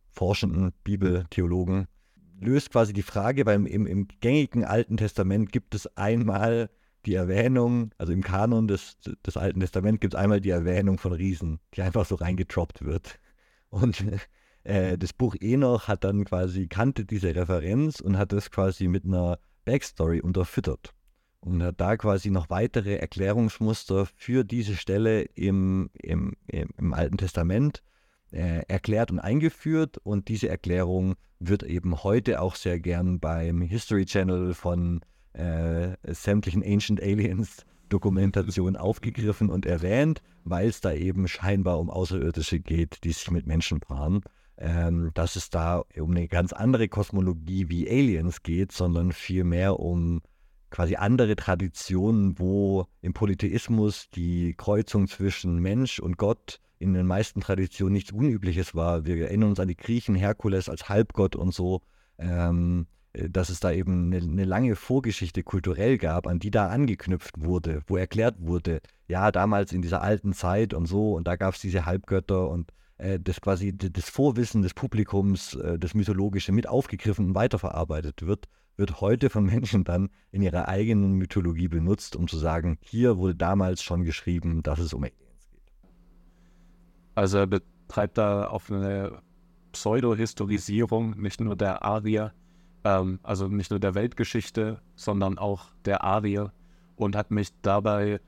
forschenden 0.09 0.73
Bibeltheologen. 0.83 1.87
Löst 2.39 2.71
quasi 2.71 2.91
die 2.91 3.03
Frage, 3.03 3.45
weil 3.45 3.67
im, 3.67 3.85
im 3.85 4.07
gängigen 4.19 4.65
Alten 4.65 4.97
Testament 4.97 5.51
gibt 5.51 5.75
es 5.75 5.95
einmal 5.95 6.71
die 7.05 7.15
Erwähnung, 7.15 7.91
also 7.97 8.13
im 8.13 8.23
Kanon 8.23 8.67
des, 8.67 8.97
des 9.25 9.37
Alten 9.37 9.59
Testaments 9.59 9.99
gibt 9.99 10.13
es 10.13 10.19
einmal 10.19 10.41
die 10.41 10.49
Erwähnung 10.49 10.97
von 10.97 11.13
Riesen, 11.13 11.59
die 11.75 11.81
einfach 11.81 12.05
so 12.05 12.15
reingetroppt 12.15 12.83
wird. 12.83 13.19
Und 13.69 14.03
äh, 14.63 14.97
das 14.97 15.13
Buch 15.13 15.35
Enoch 15.39 15.87
hat 15.87 16.03
dann 16.03 16.25
quasi, 16.25 16.67
kannte 16.67 17.05
diese 17.05 17.35
Referenz 17.35 17.99
und 17.99 18.17
hat 18.17 18.31
das 18.31 18.51
quasi 18.51 18.87
mit 18.87 19.05
einer 19.05 19.39
Backstory 19.65 20.21
unterfüttert. 20.21 20.93
Und 21.39 21.61
hat 21.61 21.81
da 21.81 21.97
quasi 21.97 22.31
noch 22.31 22.49
weitere 22.49 22.95
Erklärungsmuster 22.95 24.07
für 24.15 24.45
diese 24.45 24.75
Stelle 24.75 25.23
im, 25.35 25.89
im, 26.01 26.37
im, 26.47 26.69
im 26.77 26.93
Alten 26.93 27.17
Testament 27.17 27.83
äh, 28.31 28.63
erklärt 28.69 29.11
und 29.11 29.19
eingeführt. 29.19 29.97
Und 29.97 30.29
diese 30.29 30.47
Erklärung 30.47 31.15
wird 31.39 31.63
eben 31.63 32.03
heute 32.03 32.41
auch 32.41 32.55
sehr 32.55 32.79
gern 32.79 33.19
beim 33.19 33.61
History 33.61 34.05
Channel 34.05 34.53
von 34.53 35.01
äh, 35.33 35.95
sämtlichen 36.03 36.63
Ancient 36.63 37.01
Aliens 37.01 37.65
Dokumentationen 37.89 38.75
aufgegriffen 38.77 39.49
und 39.49 39.65
erwähnt, 39.65 40.21
weil 40.43 40.67
es 40.67 40.81
da 40.81 40.93
eben 40.93 41.27
scheinbar 41.27 41.79
um 41.79 41.89
Außerirdische 41.89 42.59
geht, 42.59 43.03
die 43.03 43.11
sich 43.11 43.29
mit 43.31 43.45
Menschen 43.47 43.79
paaren. 43.79 44.21
Ähm, 44.55 45.09
dass 45.15 45.35
es 45.35 45.49
da 45.49 45.83
um 45.99 46.11
eine 46.11 46.27
ganz 46.27 46.53
andere 46.53 46.87
Kosmologie 46.87 47.69
wie 47.69 47.89
Aliens 47.89 48.43
geht, 48.43 48.71
sondern 48.71 49.11
vielmehr 49.11 49.79
um 49.79 50.21
quasi 50.69 50.95
andere 50.95 51.35
Traditionen, 51.35 52.37
wo 52.37 52.85
im 53.01 53.13
Polytheismus 53.13 54.09
die 54.09 54.53
Kreuzung 54.55 55.07
zwischen 55.07 55.59
Mensch 55.59 55.99
und 55.99 56.17
Gott 56.17 56.59
in 56.79 56.93
den 56.93 57.07
meisten 57.07 57.41
Traditionen 57.41 57.93
nichts 57.93 58.11
Unübliches 58.11 58.75
war. 58.75 59.05
Wir 59.05 59.17
erinnern 59.25 59.49
uns 59.49 59.59
an 59.59 59.67
die 59.67 59.77
Griechen, 59.77 60.15
Herkules 60.15 60.69
als 60.69 60.89
Halbgott 60.89 61.35
und 61.35 61.53
so. 61.53 61.81
Ähm, 62.17 62.85
äh, 62.85 63.02
dass 63.13 63.49
es 63.49 63.59
da 63.59 63.71
eben 63.71 64.11
eine, 64.11 64.23
eine, 64.23 64.45
lange 64.45 64.75
Vorgeschichte 64.75 65.43
kulturell 65.43 65.97
gab, 65.97 66.25
an 66.25 66.39
die 66.39 66.51
da 66.51 66.69
angeknüpft 66.69 67.39
wurde, 67.43 67.81
wo 67.87 67.97
erklärt 67.97 68.35
wurde, 68.39 68.81
ja, 69.07 69.31
damals 69.31 69.71
in 69.71 69.83
dieser 69.83 70.01
alten 70.01 70.33
Zeit 70.33 70.73
und 70.73 70.87
so, 70.87 71.13
und 71.13 71.27
da 71.27 71.35
gab 71.35 71.53
es 71.53 71.61
diese 71.61 71.85
Halbgötter 71.85 72.49
und 72.49 72.71
äh, 72.97 73.19
das 73.19 73.39
quasi 73.39 73.75
das 73.77 74.09
Vorwissen 74.09 74.63
des 74.63 74.73
Publikums, 74.73 75.53
äh, 75.55 75.77
das 75.77 75.93
Mythologische 75.93 76.51
mit 76.51 76.67
aufgegriffen 76.67 77.27
und 77.27 77.35
weiterverarbeitet 77.35 78.25
wird, 78.25 78.47
wird 78.77 79.01
heute 79.01 79.29
von 79.29 79.45
Menschen 79.45 79.83
dann 79.83 80.09
in 80.31 80.41
ihrer 80.41 80.67
eigenen 80.67 81.13
Mythologie 81.13 81.67
benutzt, 81.67 82.15
um 82.15 82.27
zu 82.27 82.37
sagen, 82.37 82.77
hier 82.81 83.17
wurde 83.17 83.35
damals 83.35 83.83
schon 83.83 84.03
geschrieben, 84.03 84.63
dass 84.63 84.79
es 84.79 84.93
um 84.93 85.03
Aliens 85.03 85.49
geht. 85.51 85.61
Also 87.13 87.37
er 87.37 87.47
betreibt 87.47 88.17
da 88.17 88.47
auf 88.47 88.71
eine 88.71 89.21
Pseudo-Historisierung 89.73 91.19
nicht 91.19 91.41
nur 91.41 91.55
der 91.55 91.83
Arier, 91.83 92.33
ähm, 92.83 93.19
also 93.23 93.47
nicht 93.47 93.71
nur 93.71 93.79
der 93.79 93.95
Weltgeschichte, 93.95 94.81
sondern 94.95 95.37
auch 95.37 95.67
der 95.85 96.03
Arier 96.03 96.51
und 96.95 97.15
hat 97.15 97.31
mich 97.31 97.49
dabei, 97.61 98.19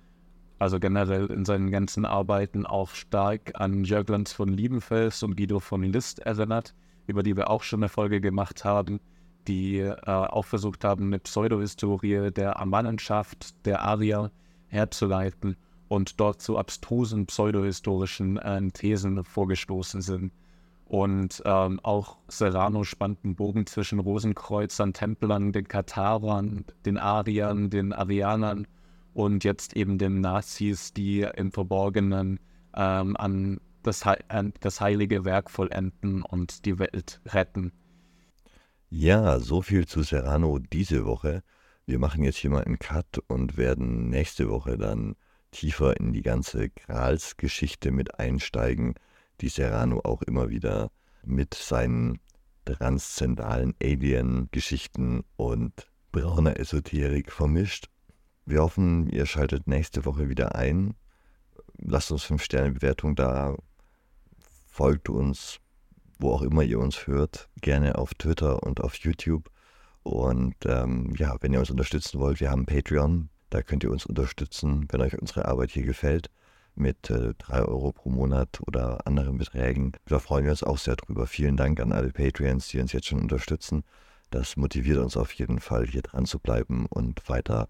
also 0.59 0.79
generell 0.79 1.27
in 1.27 1.45
seinen 1.45 1.71
ganzen 1.71 2.05
Arbeiten 2.05 2.65
auch 2.65 2.91
stark 2.91 3.59
an 3.59 3.83
Jörglanz 3.83 4.31
von 4.33 4.49
Liebenfels 4.49 5.23
und 5.23 5.35
Guido 5.35 5.59
von 5.59 5.83
List 5.83 6.19
erinnert, 6.19 6.73
über 7.07 7.23
die 7.23 7.35
wir 7.35 7.49
auch 7.49 7.63
schon 7.63 7.81
eine 7.81 7.89
Folge 7.89 8.21
gemacht 8.21 8.63
haben, 8.63 8.99
die 9.47 9.79
äh, 9.79 9.95
auch 10.05 10.45
versucht 10.45 10.83
haben, 10.83 11.05
eine 11.05 11.19
Pseudohistorie 11.19 12.31
der 12.31 12.59
Amannenschaft, 12.59 13.65
der 13.65 13.81
Arier 13.83 14.31
herzuleiten 14.67 15.55
und 15.87 16.19
dort 16.19 16.41
zu 16.41 16.57
abstrusen 16.57 17.27
pseudohistorischen 17.27 18.37
äh, 18.37 18.69
Thesen 18.71 19.23
vorgestoßen 19.23 20.01
sind. 20.01 20.31
Und 20.85 21.41
ähm, 21.45 21.79
auch 21.81 22.17
Serrano 22.27 22.83
spannt 22.83 23.19
einen 23.23 23.35
Bogen 23.35 23.65
zwischen 23.65 23.99
Rosenkreuzern, 23.99 24.93
Templern, 24.93 25.51
den 25.51 25.67
Katharern, 25.67 26.65
den 26.85 26.97
Ariern, 26.97 27.71
den 27.71 27.91
Arianern 27.91 28.67
und 29.13 29.43
jetzt 29.43 29.75
eben 29.75 29.97
den 29.97 30.21
Nazis, 30.21 30.93
die 30.93 31.21
im 31.21 31.51
Verborgenen 31.51 32.39
ähm, 32.75 33.17
an 33.17 33.59
das, 33.81 34.03
an 34.27 34.53
das 34.59 34.79
heilige 34.79 35.25
Werk 35.25 35.49
vollenden 35.49 36.21
und 36.21 36.65
die 36.65 36.77
Welt 36.77 37.21
retten. 37.25 37.71
Ja, 38.89 39.39
so 39.39 39.61
viel 39.61 39.87
zu 39.87 40.03
Serrano 40.03 40.59
diese 40.59 41.05
Woche. 41.05 41.43
Wir 41.87 41.99
machen 41.99 42.23
jetzt 42.23 42.37
hier 42.37 42.51
mal 42.51 42.63
einen 42.63 42.79
Cut 42.79 43.19
und 43.27 43.57
werden 43.57 44.09
nächste 44.09 44.49
Woche 44.49 44.77
dann 44.77 45.15
tiefer 45.51 45.97
in 45.99 46.13
die 46.13 46.21
ganze 46.21 46.69
Grals-Geschichte 46.69 47.91
mit 47.91 48.19
einsteigen 48.19 48.95
die 49.41 49.49
Serrano 49.49 50.01
auch 50.03 50.21
immer 50.21 50.49
wieder 50.49 50.91
mit 51.23 51.53
seinen 51.53 52.19
transzendalen 52.65 53.75
Alien-Geschichten 53.81 55.23
und 55.35 55.91
brauner 56.11 56.59
Esoterik 56.59 57.31
vermischt. 57.31 57.89
Wir 58.45 58.61
hoffen, 58.61 59.09
ihr 59.09 59.25
schaltet 59.25 59.67
nächste 59.67 60.05
Woche 60.05 60.29
wieder 60.29 60.55
ein. 60.55 60.95
Lasst 61.77 62.11
uns 62.11 62.25
5-Sterne-Bewertung 62.25 63.15
da. 63.15 63.55
Folgt 64.67 65.09
uns, 65.09 65.59
wo 66.19 66.31
auch 66.31 66.41
immer 66.41 66.63
ihr 66.63 66.79
uns 66.79 67.07
hört. 67.07 67.49
Gerne 67.61 67.97
auf 67.97 68.13
Twitter 68.13 68.63
und 68.63 68.81
auf 68.81 68.95
YouTube. 68.95 69.49
Und 70.03 70.55
ähm, 70.65 71.13
ja, 71.17 71.35
wenn 71.41 71.53
ihr 71.53 71.59
uns 71.59 71.71
unterstützen 71.71 72.19
wollt, 72.19 72.39
wir 72.39 72.51
haben 72.51 72.65
Patreon. 72.65 73.29
Da 73.49 73.61
könnt 73.61 73.83
ihr 73.83 73.91
uns 73.91 74.05
unterstützen, 74.05 74.85
wenn 74.91 75.01
euch 75.01 75.19
unsere 75.19 75.45
Arbeit 75.45 75.71
hier 75.71 75.83
gefällt, 75.83 76.29
mit 76.75 77.09
äh, 77.09 77.33
3 77.37 77.63
Euro 77.63 77.91
pro 77.91 78.09
Monat 78.09 78.59
oder 78.67 79.05
anderen 79.07 79.37
Beträgen. 79.37 79.93
Da 80.05 80.19
freuen 80.19 80.45
wir 80.45 80.51
uns 80.51 80.63
auch 80.63 80.77
sehr 80.77 80.95
drüber. 80.95 81.27
Vielen 81.27 81.57
Dank 81.57 81.79
an 81.79 81.91
alle 81.91 82.11
Patreons, 82.11 82.67
die 82.67 82.79
uns 82.79 82.91
jetzt 82.93 83.07
schon 83.07 83.21
unterstützen. 83.21 83.83
Das 84.31 84.57
motiviert 84.57 84.97
uns 84.97 85.17
auf 85.17 85.31
jeden 85.33 85.59
Fall, 85.59 85.85
hier 85.87 86.01
dran 86.01 86.25
zu 86.25 86.39
bleiben 86.39 86.85
und 86.87 87.27
weiter 87.29 87.69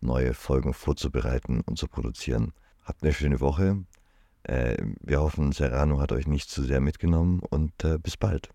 neue 0.00 0.34
Folgen 0.34 0.74
vorzubereiten 0.74 1.62
und 1.62 1.78
zu 1.78 1.88
produzieren. 1.88 2.52
Habt 2.84 3.02
eine 3.02 3.12
schöne 3.12 3.40
Woche. 3.40 3.84
Äh, 4.44 4.76
wir 5.00 5.20
hoffen, 5.20 5.52
Serrano 5.52 6.00
hat 6.00 6.12
euch 6.12 6.26
nicht 6.26 6.48
zu 6.48 6.62
sehr 6.62 6.80
mitgenommen 6.80 7.40
und 7.40 7.84
äh, 7.84 7.98
bis 7.98 8.16
bald. 8.16 8.50